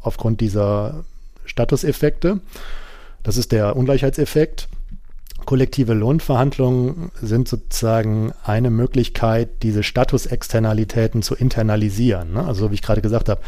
aufgrund 0.00 0.40
dieser 0.40 1.04
Statuseffekte. 1.44 2.40
Das 3.22 3.36
ist 3.36 3.52
der 3.52 3.76
Ungleichheitseffekt. 3.76 4.68
Kollektive 5.44 5.94
Lohnverhandlungen 5.94 7.10
sind 7.20 7.48
sozusagen 7.48 8.32
eine 8.44 8.70
Möglichkeit, 8.70 9.62
diese 9.62 9.82
Statusexternalitäten 9.82 11.22
zu 11.22 11.34
internalisieren. 11.34 12.34
Ne? 12.34 12.44
Also 12.44 12.70
wie 12.70 12.74
ich 12.74 12.82
gerade 12.82 13.00
gesagt 13.00 13.28
habe, 13.28 13.40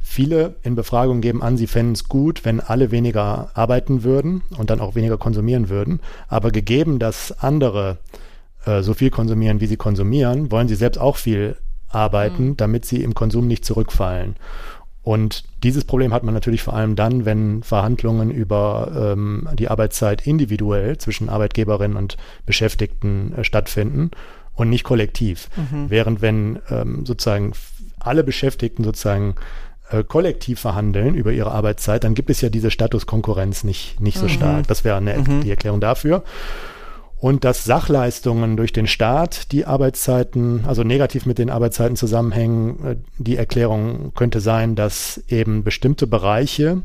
viele 0.00 0.56
in 0.62 0.74
Befragungen 0.74 1.22
geben 1.22 1.42
an, 1.42 1.56
sie 1.56 1.66
fänden 1.66 1.94
es 1.94 2.08
gut, 2.08 2.44
wenn 2.44 2.60
alle 2.60 2.90
weniger 2.90 3.50
arbeiten 3.54 4.02
würden 4.04 4.42
und 4.58 4.70
dann 4.70 4.80
auch 4.80 4.94
weniger 4.94 5.18
konsumieren 5.18 5.68
würden. 5.68 6.00
Aber 6.28 6.50
gegeben, 6.50 6.98
dass 6.98 7.32
andere 7.40 7.98
äh, 8.64 8.82
so 8.82 8.94
viel 8.94 9.10
konsumieren, 9.10 9.60
wie 9.60 9.66
sie 9.66 9.76
konsumieren, 9.76 10.50
wollen 10.50 10.68
sie 10.68 10.74
selbst 10.74 10.98
auch 10.98 11.16
viel 11.16 11.56
arbeiten, 11.88 12.50
mhm. 12.50 12.56
damit 12.56 12.84
sie 12.84 13.02
im 13.02 13.14
Konsum 13.14 13.46
nicht 13.46 13.64
zurückfallen. 13.64 14.36
Und 15.02 15.44
dieses 15.62 15.84
Problem 15.84 16.12
hat 16.12 16.24
man 16.24 16.34
natürlich 16.34 16.62
vor 16.62 16.74
allem 16.74 16.94
dann, 16.94 17.24
wenn 17.24 17.62
Verhandlungen 17.62 18.30
über 18.30 19.14
ähm, 19.14 19.48
die 19.54 19.68
Arbeitszeit 19.68 20.26
individuell 20.26 20.98
zwischen 20.98 21.28
Arbeitgeberinnen 21.28 21.96
und 21.96 22.16
Beschäftigten 22.44 23.34
äh, 23.34 23.44
stattfinden 23.44 24.10
und 24.54 24.68
nicht 24.68 24.84
kollektiv. 24.84 25.48
Mhm. 25.56 25.88
Während 25.88 26.20
wenn 26.20 26.58
ähm, 26.70 27.06
sozusagen 27.06 27.52
alle 27.98 28.24
Beschäftigten 28.24 28.84
sozusagen 28.84 29.36
äh, 29.90 30.04
kollektiv 30.04 30.60
verhandeln 30.60 31.14
über 31.14 31.32
ihre 31.32 31.52
Arbeitszeit, 31.52 32.04
dann 32.04 32.14
gibt 32.14 32.28
es 32.28 32.42
ja 32.42 32.50
diese 32.50 32.70
Statuskonkurrenz 32.70 33.64
nicht, 33.64 34.00
nicht 34.00 34.18
so 34.18 34.26
mhm. 34.26 34.30
stark. 34.30 34.66
Das 34.66 34.84
wäre 34.84 35.00
mhm. 35.00 35.40
die 35.40 35.50
Erklärung 35.50 35.80
dafür 35.80 36.22
und 37.20 37.44
dass 37.44 37.64
Sachleistungen 37.64 38.56
durch 38.56 38.72
den 38.72 38.86
Staat 38.86 39.52
die 39.52 39.66
Arbeitszeiten, 39.66 40.64
also 40.66 40.84
negativ 40.84 41.26
mit 41.26 41.38
den 41.38 41.50
Arbeitszeiten 41.50 41.96
zusammenhängen. 41.96 42.84
Äh, 42.84 42.96
die 43.18 43.36
Erklärung 43.36 44.12
könnte 44.14 44.40
sein, 44.40 44.74
dass 44.74 45.22
eben 45.28 45.62
bestimmte 45.62 46.06
Bereiche 46.06 46.82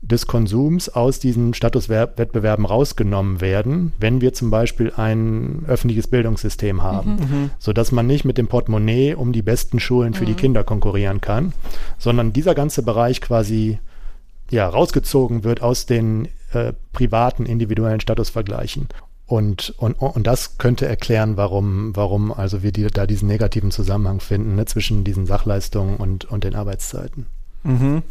des 0.00 0.26
Konsums 0.26 0.88
aus 0.88 1.18
diesen 1.18 1.54
Statuswettbewerben 1.54 2.64
rausgenommen 2.64 3.40
werden, 3.40 3.92
wenn 3.98 4.20
wir 4.20 4.32
zum 4.32 4.50
Beispiel 4.50 4.92
ein 4.96 5.64
öffentliches 5.66 6.06
Bildungssystem 6.06 6.82
haben, 6.82 7.14
mhm. 7.14 7.20
mhm. 7.20 7.50
sodass 7.58 7.90
man 7.90 8.06
nicht 8.06 8.24
mit 8.24 8.38
dem 8.38 8.46
Portemonnaie 8.46 9.14
um 9.14 9.32
die 9.32 9.42
besten 9.42 9.80
Schulen 9.80 10.14
für 10.14 10.22
mhm. 10.22 10.28
die 10.28 10.34
Kinder 10.34 10.64
konkurrieren 10.64 11.20
kann, 11.20 11.52
sondern 11.98 12.32
dieser 12.32 12.54
ganze 12.54 12.82
Bereich 12.82 13.20
quasi 13.20 13.78
ja, 14.50 14.68
rausgezogen 14.68 15.44
wird 15.44 15.62
aus 15.62 15.86
den 15.86 16.28
äh, 16.52 16.72
privaten 16.92 17.44
individuellen 17.44 18.00
Statusvergleichen. 18.00 18.88
Und, 19.28 19.74
und, 19.76 19.92
und 19.92 20.26
das 20.26 20.56
könnte 20.56 20.86
erklären, 20.86 21.36
warum, 21.36 21.94
warum 21.94 22.32
also 22.32 22.62
wir 22.62 22.72
die, 22.72 22.86
da 22.86 23.06
diesen 23.06 23.28
negativen 23.28 23.70
Zusammenhang 23.70 24.20
finden 24.20 24.56
ne, 24.56 24.64
zwischen 24.64 25.04
diesen 25.04 25.26
Sachleistungen 25.26 25.96
und, 25.96 26.24
und 26.24 26.44
den 26.44 26.54
Arbeitszeiten. 26.54 27.26
Mhm. 27.62 28.02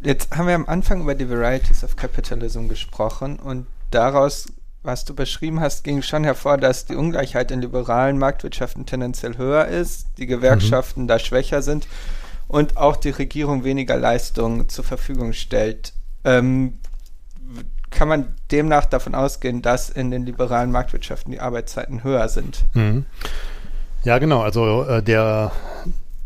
Jetzt 0.00 0.36
haben 0.36 0.48
wir 0.48 0.56
am 0.56 0.66
Anfang 0.66 1.02
über 1.02 1.14
die 1.14 1.30
Varieties 1.30 1.84
of 1.84 1.94
Capitalism 1.94 2.66
gesprochen 2.66 3.38
und 3.38 3.66
daraus, 3.92 4.46
was 4.82 5.04
du 5.04 5.14
beschrieben 5.14 5.60
hast, 5.60 5.84
ging 5.84 6.02
schon 6.02 6.24
hervor, 6.24 6.58
dass 6.58 6.84
die 6.84 6.96
Ungleichheit 6.96 7.52
in 7.52 7.60
liberalen 7.60 8.18
Marktwirtschaften 8.18 8.86
tendenziell 8.86 9.38
höher 9.38 9.66
ist, 9.66 10.08
die 10.18 10.26
Gewerkschaften 10.26 11.02
mhm. 11.02 11.06
da 11.06 11.20
schwächer 11.20 11.62
sind 11.62 11.86
und 12.48 12.76
auch 12.76 12.96
die 12.96 13.10
Regierung 13.10 13.62
weniger 13.62 13.96
Leistungen 13.96 14.68
zur 14.68 14.82
Verfügung 14.82 15.32
stellt. 15.32 15.92
Ähm, 16.24 16.79
kann 17.90 18.08
man 18.08 18.34
demnach 18.50 18.86
davon 18.86 19.14
ausgehen, 19.14 19.62
dass 19.62 19.90
in 19.90 20.10
den 20.10 20.24
liberalen 20.24 20.70
Marktwirtschaften 20.70 21.32
die 21.32 21.40
Arbeitszeiten 21.40 22.04
höher 22.04 22.28
sind. 22.28 22.64
Mhm. 22.74 23.04
Ja, 24.04 24.18
genau. 24.18 24.40
Also 24.40 24.84
äh, 24.84 25.02
der, 25.02 25.52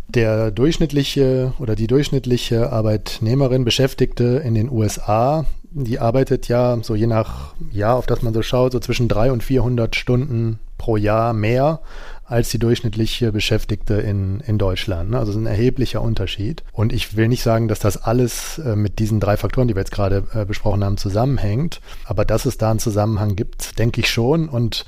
der 0.09 0.51
durchschnittliche 0.51 1.55
oder 1.59 1.75
die 1.75 1.87
durchschnittliche 1.87 2.71
Arbeitnehmerin, 2.71 3.65
Beschäftigte 3.65 4.43
in 4.45 4.55
den 4.55 4.71
USA, 4.71 5.47
die 5.71 5.99
arbeitet 5.99 6.47
ja 6.47 6.79
so 6.83 6.95
je 6.95 7.09
nach 7.09 7.55
Jahr, 7.73 7.97
auf 7.97 8.07
das 8.07 8.23
man 8.23 8.33
so 8.33 8.43
schaut, 8.43 8.73
so 8.73 8.79
zwischen 8.79 9.09
300 9.09 9.33
und 9.33 9.43
400 9.43 9.97
Stunden 9.97 10.61
pro 10.79 10.97
Jahr 10.97 11.33
mehr 11.33 11.81
als 12.27 12.49
die 12.51 12.59
durchschnittliche 12.59 13.33
Beschäftigte 13.33 13.95
in, 13.95 14.41
in 14.41 14.57
Deutschland. 14.59 15.11
Ne? 15.11 15.18
Also 15.18 15.33
es 15.33 15.37
ist 15.37 15.43
ein 15.43 15.47
erheblicher 15.47 16.01
Unterschied. 16.01 16.62
Und 16.72 16.93
ich 16.93 17.16
will 17.16 17.29
nicht 17.29 17.43
sagen, 17.43 17.68
dass 17.68 17.81
das 17.81 18.03
alles 18.03 18.59
äh, 18.59 18.77
mit 18.77 18.99
diesen 18.99 19.20
drei 19.20 19.37
Faktoren, 19.37 19.68
die 19.68 19.75
wir 19.75 19.83
jetzt 19.83 19.93
gerade 19.93 20.25
äh, 20.33 20.45
besprochen 20.45 20.83
haben, 20.83 20.97
zusammenhängt. 20.97 21.81
Aber 22.05 22.25
dass 22.25 22.47
es 22.47 22.57
da 22.57 22.70
einen 22.70 22.79
Zusammenhang 22.79 23.37
gibt, 23.37 23.79
denke 23.79 24.01
ich 24.01 24.09
schon. 24.09 24.49
Und 24.49 24.87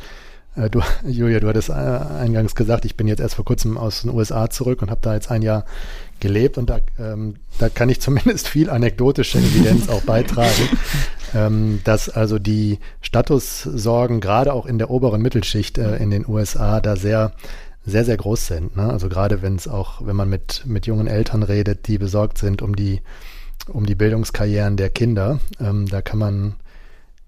äh, 0.56 0.70
du, 0.70 0.80
Julia, 1.06 1.40
du 1.40 1.48
hattest 1.48 1.70
eingangs 1.70 2.54
gesagt, 2.54 2.84
ich 2.84 2.96
bin 2.96 3.06
jetzt 3.06 3.20
erst 3.20 3.34
vor 3.34 3.44
kurzem 3.44 3.76
aus 3.76 4.02
den 4.02 4.10
USA 4.10 4.48
zurück 4.50 4.82
und 4.82 4.90
habe 4.90 5.00
da 5.02 5.14
jetzt 5.14 5.30
ein 5.30 5.42
Jahr 5.42 5.64
gelebt 6.20 6.56
und 6.56 6.70
da, 6.70 6.80
ähm, 6.98 7.36
da 7.58 7.68
kann 7.68 7.88
ich 7.88 8.00
zumindest 8.06 8.48
viel 8.48 8.70
anekdotische 8.70 9.38
Evidenz 9.38 9.88
auch 9.88 10.02
beitragen, 10.02 10.68
ähm, 11.36 11.80
dass 11.84 12.08
also 12.08 12.38
die 12.38 12.78
Statussorgen 13.02 14.20
gerade 14.20 14.52
auch 14.52 14.66
in 14.66 14.78
der 14.78 14.90
oberen 14.90 15.20
Mittelschicht 15.20 15.78
äh, 15.78 15.96
in 15.96 16.10
den 16.10 16.26
USA 16.26 16.80
da 16.80 16.96
sehr 16.96 17.32
sehr, 17.86 18.04
sehr 18.04 18.16
groß 18.16 18.48
sind. 18.48 18.76
Ne? 18.76 18.90
Also 18.90 19.08
gerade 19.08 19.42
wenn 19.42 19.54
es 19.54 19.68
auch, 19.68 20.04
wenn 20.04 20.16
man 20.16 20.28
mit, 20.28 20.64
mit 20.66 20.86
jungen 20.86 21.06
Eltern 21.06 21.44
redet, 21.44 21.86
die 21.86 21.98
besorgt 21.98 22.36
sind 22.36 22.60
um 22.60 22.74
die, 22.74 23.00
um 23.68 23.86
die 23.86 23.94
Bildungskarrieren 23.94 24.76
der 24.76 24.90
Kinder, 24.90 25.38
ähm, 25.60 25.86
da 25.88 26.02
kann 26.02 26.18
man 26.18 26.56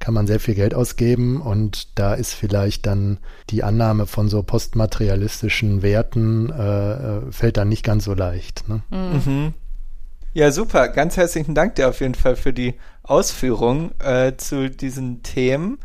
kann 0.00 0.14
man 0.14 0.28
sehr 0.28 0.38
viel 0.38 0.54
Geld 0.54 0.74
ausgeben 0.74 1.40
und 1.40 1.98
da 1.98 2.14
ist 2.14 2.32
vielleicht 2.32 2.86
dann 2.86 3.18
die 3.50 3.64
Annahme 3.64 4.06
von 4.06 4.28
so 4.28 4.44
postmaterialistischen 4.44 5.82
Werten 5.82 6.50
äh, 6.50 6.92
äh 6.92 7.32
fällt 7.32 7.56
dann 7.56 7.68
nicht 7.68 7.84
ganz 7.84 8.04
so 8.04 8.14
leicht. 8.14 8.68
Ne? 8.68 8.82
Mhm. 8.90 9.54
Ja, 10.34 10.52
super. 10.52 10.86
Ganz 10.86 11.16
herzlichen 11.16 11.56
Dank 11.56 11.74
dir 11.74 11.88
auf 11.88 12.00
jeden 12.00 12.14
Fall 12.14 12.36
für 12.36 12.52
die 12.52 12.74
Ausführung 13.08 13.92
äh, 14.00 14.36
zu 14.36 14.70
diesen 14.70 15.22
Themen. 15.22 15.78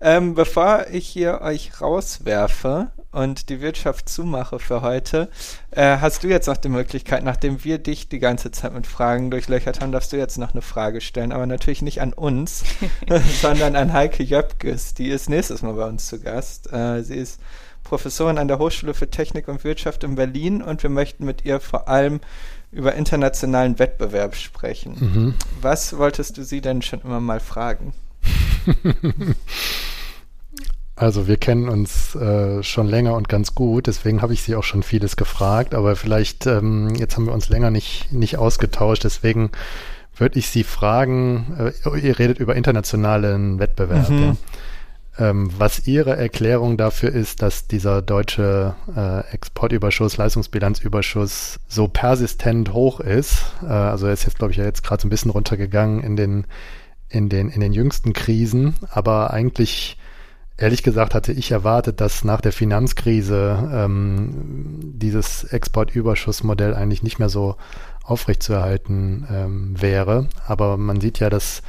Ähm, 0.00 0.34
bevor 0.34 0.86
ich 0.92 1.08
hier 1.08 1.40
euch 1.40 1.80
rauswerfe 1.80 2.90
und 3.10 3.48
die 3.48 3.60
Wirtschaft 3.60 4.08
zumache 4.08 4.58
für 4.58 4.82
heute, 4.82 5.30
äh, 5.70 5.98
hast 5.98 6.24
du 6.24 6.28
jetzt 6.28 6.46
noch 6.46 6.56
die 6.56 6.68
Möglichkeit, 6.68 7.22
nachdem 7.22 7.64
wir 7.64 7.78
dich 7.78 8.08
die 8.08 8.18
ganze 8.18 8.50
Zeit 8.50 8.74
mit 8.74 8.86
Fragen 8.86 9.30
durchlöchert 9.30 9.80
haben, 9.80 9.92
darfst 9.92 10.12
du 10.12 10.16
jetzt 10.16 10.36
noch 10.36 10.52
eine 10.52 10.62
Frage 10.62 11.00
stellen, 11.00 11.32
aber 11.32 11.46
natürlich 11.46 11.80
nicht 11.80 12.02
an 12.02 12.12
uns, 12.12 12.64
sondern 13.40 13.76
an 13.76 13.92
Heike 13.92 14.22
Jöpkes. 14.22 14.94
Die 14.94 15.08
ist 15.08 15.30
nächstes 15.30 15.62
Mal 15.62 15.74
bei 15.74 15.86
uns 15.86 16.06
zu 16.06 16.20
Gast. 16.20 16.70
Äh, 16.72 17.02
sie 17.02 17.16
ist 17.16 17.40
Professorin 17.84 18.38
an 18.38 18.48
der 18.48 18.58
Hochschule 18.58 18.94
für 18.94 19.08
Technik 19.08 19.46
und 19.46 19.62
Wirtschaft 19.62 20.04
in 20.04 20.16
Berlin 20.16 20.60
und 20.62 20.82
wir 20.82 20.90
möchten 20.90 21.24
mit 21.24 21.44
ihr 21.44 21.60
vor 21.60 21.86
allem 21.86 22.20
über 22.74 22.94
internationalen 22.94 23.78
Wettbewerb 23.78 24.34
sprechen. 24.34 24.96
Mhm. 24.98 25.34
Was 25.60 25.96
wolltest 25.96 26.36
du 26.36 26.44
sie 26.44 26.60
denn 26.60 26.82
schon 26.82 27.00
immer 27.02 27.20
mal 27.20 27.40
fragen? 27.40 27.94
Also 30.96 31.26
wir 31.26 31.38
kennen 31.38 31.68
uns 31.68 32.14
äh, 32.14 32.62
schon 32.62 32.86
länger 32.86 33.14
und 33.14 33.28
ganz 33.28 33.56
gut, 33.56 33.88
deswegen 33.88 34.22
habe 34.22 34.32
ich 34.32 34.42
sie 34.44 34.54
auch 34.54 34.62
schon 34.62 34.84
vieles 34.84 35.16
gefragt, 35.16 35.74
aber 35.74 35.96
vielleicht, 35.96 36.46
ähm, 36.46 36.94
jetzt 36.94 37.16
haben 37.16 37.26
wir 37.26 37.32
uns 37.32 37.48
länger 37.48 37.72
nicht, 37.72 38.12
nicht 38.12 38.38
ausgetauscht, 38.38 39.02
deswegen 39.02 39.50
würde 40.16 40.38
ich 40.38 40.48
Sie 40.48 40.62
fragen, 40.62 41.72
äh, 41.84 41.98
ihr 41.98 42.18
redet 42.20 42.38
über 42.38 42.54
internationalen 42.54 43.58
Wettbewerb, 43.58 44.08
mhm. 44.08 44.22
ja. 44.22 44.36
Ähm, 45.18 45.50
was 45.56 45.86
Ihre 45.86 46.16
Erklärung 46.16 46.76
dafür 46.76 47.12
ist, 47.12 47.42
dass 47.42 47.66
dieser 47.66 48.02
deutsche 48.02 48.74
äh, 48.94 49.32
Exportüberschuss, 49.32 50.16
Leistungsbilanzüberschuss 50.16 51.60
so 51.68 51.88
persistent 51.88 52.72
hoch 52.72 53.00
ist. 53.00 53.44
Äh, 53.62 53.66
also 53.66 54.06
er 54.06 54.12
ist 54.12 54.24
jetzt, 54.24 54.38
glaube 54.38 54.52
ich, 54.52 54.58
ja 54.58 54.64
jetzt 54.64 54.82
gerade 54.82 55.02
so 55.02 55.06
ein 55.06 55.10
bisschen 55.10 55.30
runtergegangen 55.30 56.02
in 56.02 56.16
den, 56.16 56.46
in 57.08 57.28
den, 57.28 57.48
in 57.48 57.60
den 57.60 57.72
jüngsten 57.72 58.12
Krisen, 58.12 58.74
aber 58.90 59.32
eigentlich 59.32 59.98
Ehrlich 60.56 60.84
gesagt 60.84 61.14
hatte 61.14 61.32
ich 61.32 61.50
erwartet, 61.50 62.00
dass 62.00 62.22
nach 62.22 62.40
der 62.40 62.52
Finanzkrise 62.52 63.70
ähm, 63.72 64.92
dieses 64.94 65.42
Exportüberschussmodell 65.42 66.74
eigentlich 66.74 67.02
nicht 67.02 67.18
mehr 67.18 67.28
so 67.28 67.56
aufrechtzuerhalten 68.04 69.26
ähm, 69.28 69.82
wäre. 69.82 70.28
Aber 70.46 70.76
man 70.76 71.00
sieht 71.00 71.18
ja, 71.18 71.28
dass 71.28 71.62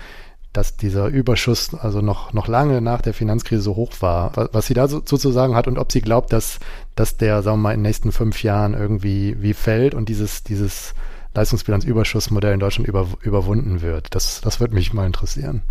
dass 0.56 0.78
dieser 0.78 1.08
Überschuss 1.08 1.74
also 1.74 2.02
noch, 2.02 2.34
noch 2.34 2.48
lange 2.48 2.82
nach 2.82 3.02
der 3.02 3.14
Finanzkrise 3.14 3.62
so 3.62 3.76
hoch 3.76 3.92
war. 4.00 4.32
Was 4.54 4.68
sie 4.68 4.74
da 4.74 4.88
so, 4.88 5.02
sozusagen 5.04 5.56
hat 5.56 5.68
und 5.68 5.78
ob 5.78 5.92
sie 5.92 6.02
glaubt, 6.02 6.32
dass, 6.32 6.60
dass 6.96 7.18
der, 7.18 7.44
sagen 7.44 7.58
wir 7.58 7.64
mal, 7.64 7.72
in 7.74 7.80
den 7.80 7.90
nächsten 7.90 8.12
fünf 8.12 8.44
Jahren 8.44 8.74
irgendwie 8.74 9.36
wie 9.42 9.54
fällt 9.54 9.94
und 9.94 10.10
dieses, 10.10 10.44
dieses 10.44 10.94
Leistungsbilanzüberschussmodell 11.34 12.54
in 12.54 12.60
Deutschland 12.60 12.88
über, 12.88 13.08
überwunden 13.22 13.82
wird. 13.82 14.16
Das, 14.16 14.42
das 14.42 14.60
würde 14.60 14.74
mich 14.74 14.94
mal 14.94 15.06
interessieren. 15.06 15.62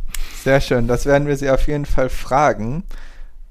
Sehr 0.43 0.61
schön, 0.61 0.87
das 0.87 1.07
werden 1.07 1.27
wir 1.27 1.37
sie 1.37 1.51
auf 1.51 1.67
jeden 1.67 1.87
Fall 1.87 2.11
fragen. 2.11 2.85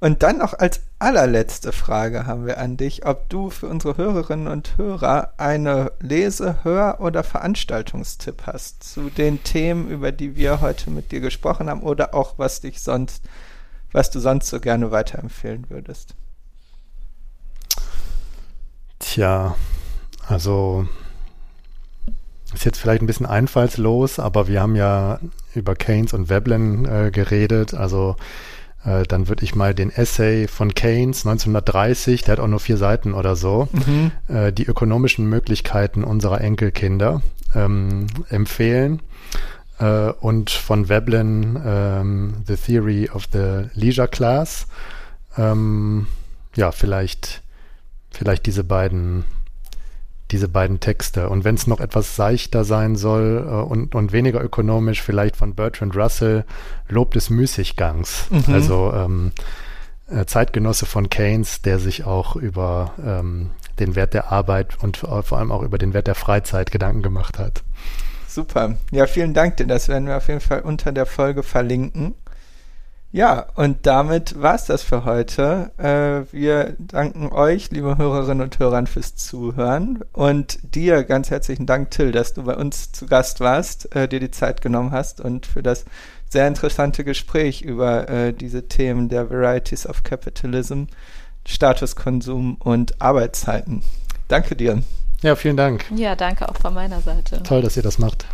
Und 0.00 0.22
dann 0.22 0.38
noch 0.38 0.52
als 0.52 0.82
allerletzte 0.98 1.72
Frage 1.72 2.26
haben 2.26 2.46
wir 2.46 2.58
an 2.58 2.76
dich, 2.76 3.06
ob 3.06 3.28
du 3.30 3.48
für 3.48 3.68
unsere 3.68 3.96
Hörerinnen 3.96 4.48
und 4.48 4.76
Hörer 4.76 5.32
eine 5.38 5.92
Lese-, 6.00 6.62
Hör- 6.62 7.00
oder 7.00 7.22
Veranstaltungstipp 7.22 8.42
hast 8.46 8.84
zu 8.84 9.08
den 9.08 9.42
Themen, 9.44 9.88
über 9.88 10.12
die 10.12 10.36
wir 10.36 10.60
heute 10.60 10.90
mit 10.90 11.10
dir 11.10 11.20
gesprochen 11.20 11.70
haben 11.70 11.82
oder 11.82 12.14
auch 12.14 12.34
was 12.36 12.60
dich 12.60 12.82
sonst, 12.82 13.24
was 13.92 14.10
du 14.10 14.20
sonst 14.20 14.48
so 14.48 14.60
gerne 14.60 14.90
weiterempfehlen 14.90 15.70
würdest. 15.70 16.14
Tja, 18.98 19.54
also 20.26 20.86
ist 22.52 22.64
jetzt 22.64 22.78
vielleicht 22.78 23.02
ein 23.02 23.06
bisschen 23.06 23.26
einfallslos, 23.26 24.18
aber 24.18 24.48
wir 24.48 24.60
haben 24.60 24.76
ja 24.76 25.18
über 25.54 25.74
Keynes 25.74 26.14
und 26.14 26.28
Veblen 26.28 26.84
äh, 26.84 27.10
geredet, 27.10 27.74
also 27.74 28.16
dann 28.84 29.28
würde 29.28 29.44
ich 29.44 29.54
mal 29.54 29.74
den 29.74 29.90
Essay 29.90 30.46
von 30.46 30.74
Keynes 30.74 31.26
1930, 31.26 32.22
der 32.22 32.32
hat 32.32 32.40
auch 32.40 32.48
nur 32.48 32.60
vier 32.60 32.76
Seiten 32.76 33.14
oder 33.14 33.34
so, 33.34 33.68
mhm. 33.72 34.10
äh, 34.28 34.52
die 34.52 34.66
ökonomischen 34.66 35.26
Möglichkeiten 35.26 36.04
unserer 36.04 36.40
Enkelkinder 36.40 37.22
ähm, 37.54 38.06
empfehlen. 38.28 39.00
Äh, 39.78 40.10
und 40.20 40.50
von 40.50 40.88
Veblen 40.88 41.60
ähm, 41.64 42.34
The 42.46 42.56
Theory 42.56 43.10
of 43.12 43.24
the 43.32 43.68
Leisure 43.74 44.08
Class. 44.08 44.66
Ähm, 45.36 46.06
ja, 46.54 46.70
vielleicht, 46.70 47.42
vielleicht 48.10 48.46
diese 48.46 48.64
beiden 48.64 49.24
diese 50.34 50.48
beiden 50.48 50.80
Texte. 50.80 51.28
Und 51.28 51.44
wenn 51.44 51.54
es 51.54 51.68
noch 51.68 51.78
etwas 51.78 52.16
seichter 52.16 52.64
sein 52.64 52.96
soll 52.96 53.46
äh, 53.46 53.52
und, 53.52 53.94
und 53.94 54.12
weniger 54.12 54.42
ökonomisch, 54.42 55.00
vielleicht 55.00 55.36
von 55.36 55.54
Bertrand 55.54 55.94
Russell, 55.96 56.44
Lob 56.88 57.12
des 57.12 57.30
Müßiggangs. 57.30 58.26
Mhm. 58.30 58.52
Also 58.52 58.92
ähm, 58.92 59.30
äh, 60.08 60.24
Zeitgenosse 60.26 60.86
von 60.86 61.08
Keynes, 61.08 61.62
der 61.62 61.78
sich 61.78 62.04
auch 62.04 62.34
über 62.34 62.94
ähm, 63.00 63.50
den 63.78 63.94
Wert 63.94 64.12
der 64.12 64.32
Arbeit 64.32 64.82
und 64.82 64.96
vor 64.96 65.38
allem 65.38 65.52
auch 65.52 65.62
über 65.62 65.78
den 65.78 65.94
Wert 65.94 66.08
der 66.08 66.16
Freizeit 66.16 66.72
Gedanken 66.72 67.02
gemacht 67.02 67.38
hat. 67.38 67.62
Super. 68.26 68.74
Ja, 68.90 69.06
vielen 69.06 69.34
Dank 69.34 69.58
dir. 69.58 69.68
Das 69.68 69.86
werden 69.88 70.08
wir 70.08 70.16
auf 70.16 70.26
jeden 70.26 70.40
Fall 70.40 70.62
unter 70.62 70.90
der 70.90 71.06
Folge 71.06 71.44
verlinken. 71.44 72.14
Ja, 73.14 73.46
und 73.54 73.86
damit 73.86 74.42
war's 74.42 74.64
das 74.64 74.82
für 74.82 75.04
heute. 75.04 75.70
Äh, 75.78 76.32
wir 76.32 76.74
danken 76.80 77.30
euch, 77.30 77.70
liebe 77.70 77.96
Hörerinnen 77.96 78.42
und 78.42 78.58
Hörer, 78.58 78.84
fürs 78.86 79.14
Zuhören 79.14 80.00
und 80.12 80.58
dir 80.74 81.04
ganz 81.04 81.30
herzlichen 81.30 81.64
Dank, 81.64 81.92
Till, 81.92 82.10
dass 82.10 82.34
du 82.34 82.42
bei 82.42 82.56
uns 82.56 82.90
zu 82.90 83.06
Gast 83.06 83.38
warst, 83.38 83.94
äh, 83.94 84.08
dir 84.08 84.18
die 84.18 84.32
Zeit 84.32 84.62
genommen 84.62 84.90
hast 84.90 85.20
und 85.20 85.46
für 85.46 85.62
das 85.62 85.84
sehr 86.28 86.48
interessante 86.48 87.04
Gespräch 87.04 87.62
über 87.62 88.08
äh, 88.08 88.32
diese 88.32 88.66
Themen 88.66 89.08
der 89.08 89.30
Varieties 89.30 89.86
of 89.86 90.02
Capitalism, 90.02 90.86
Statuskonsum 91.46 92.56
und 92.56 93.00
Arbeitszeiten. 93.00 93.84
Danke 94.26 94.56
dir. 94.56 94.82
Ja, 95.22 95.36
vielen 95.36 95.56
Dank. 95.56 95.84
Ja, 95.94 96.16
danke 96.16 96.48
auch 96.48 96.56
von 96.56 96.74
meiner 96.74 97.00
Seite. 97.00 97.44
Toll, 97.44 97.62
dass 97.62 97.76
ihr 97.76 97.84
das 97.84 98.00
macht. 98.00 98.26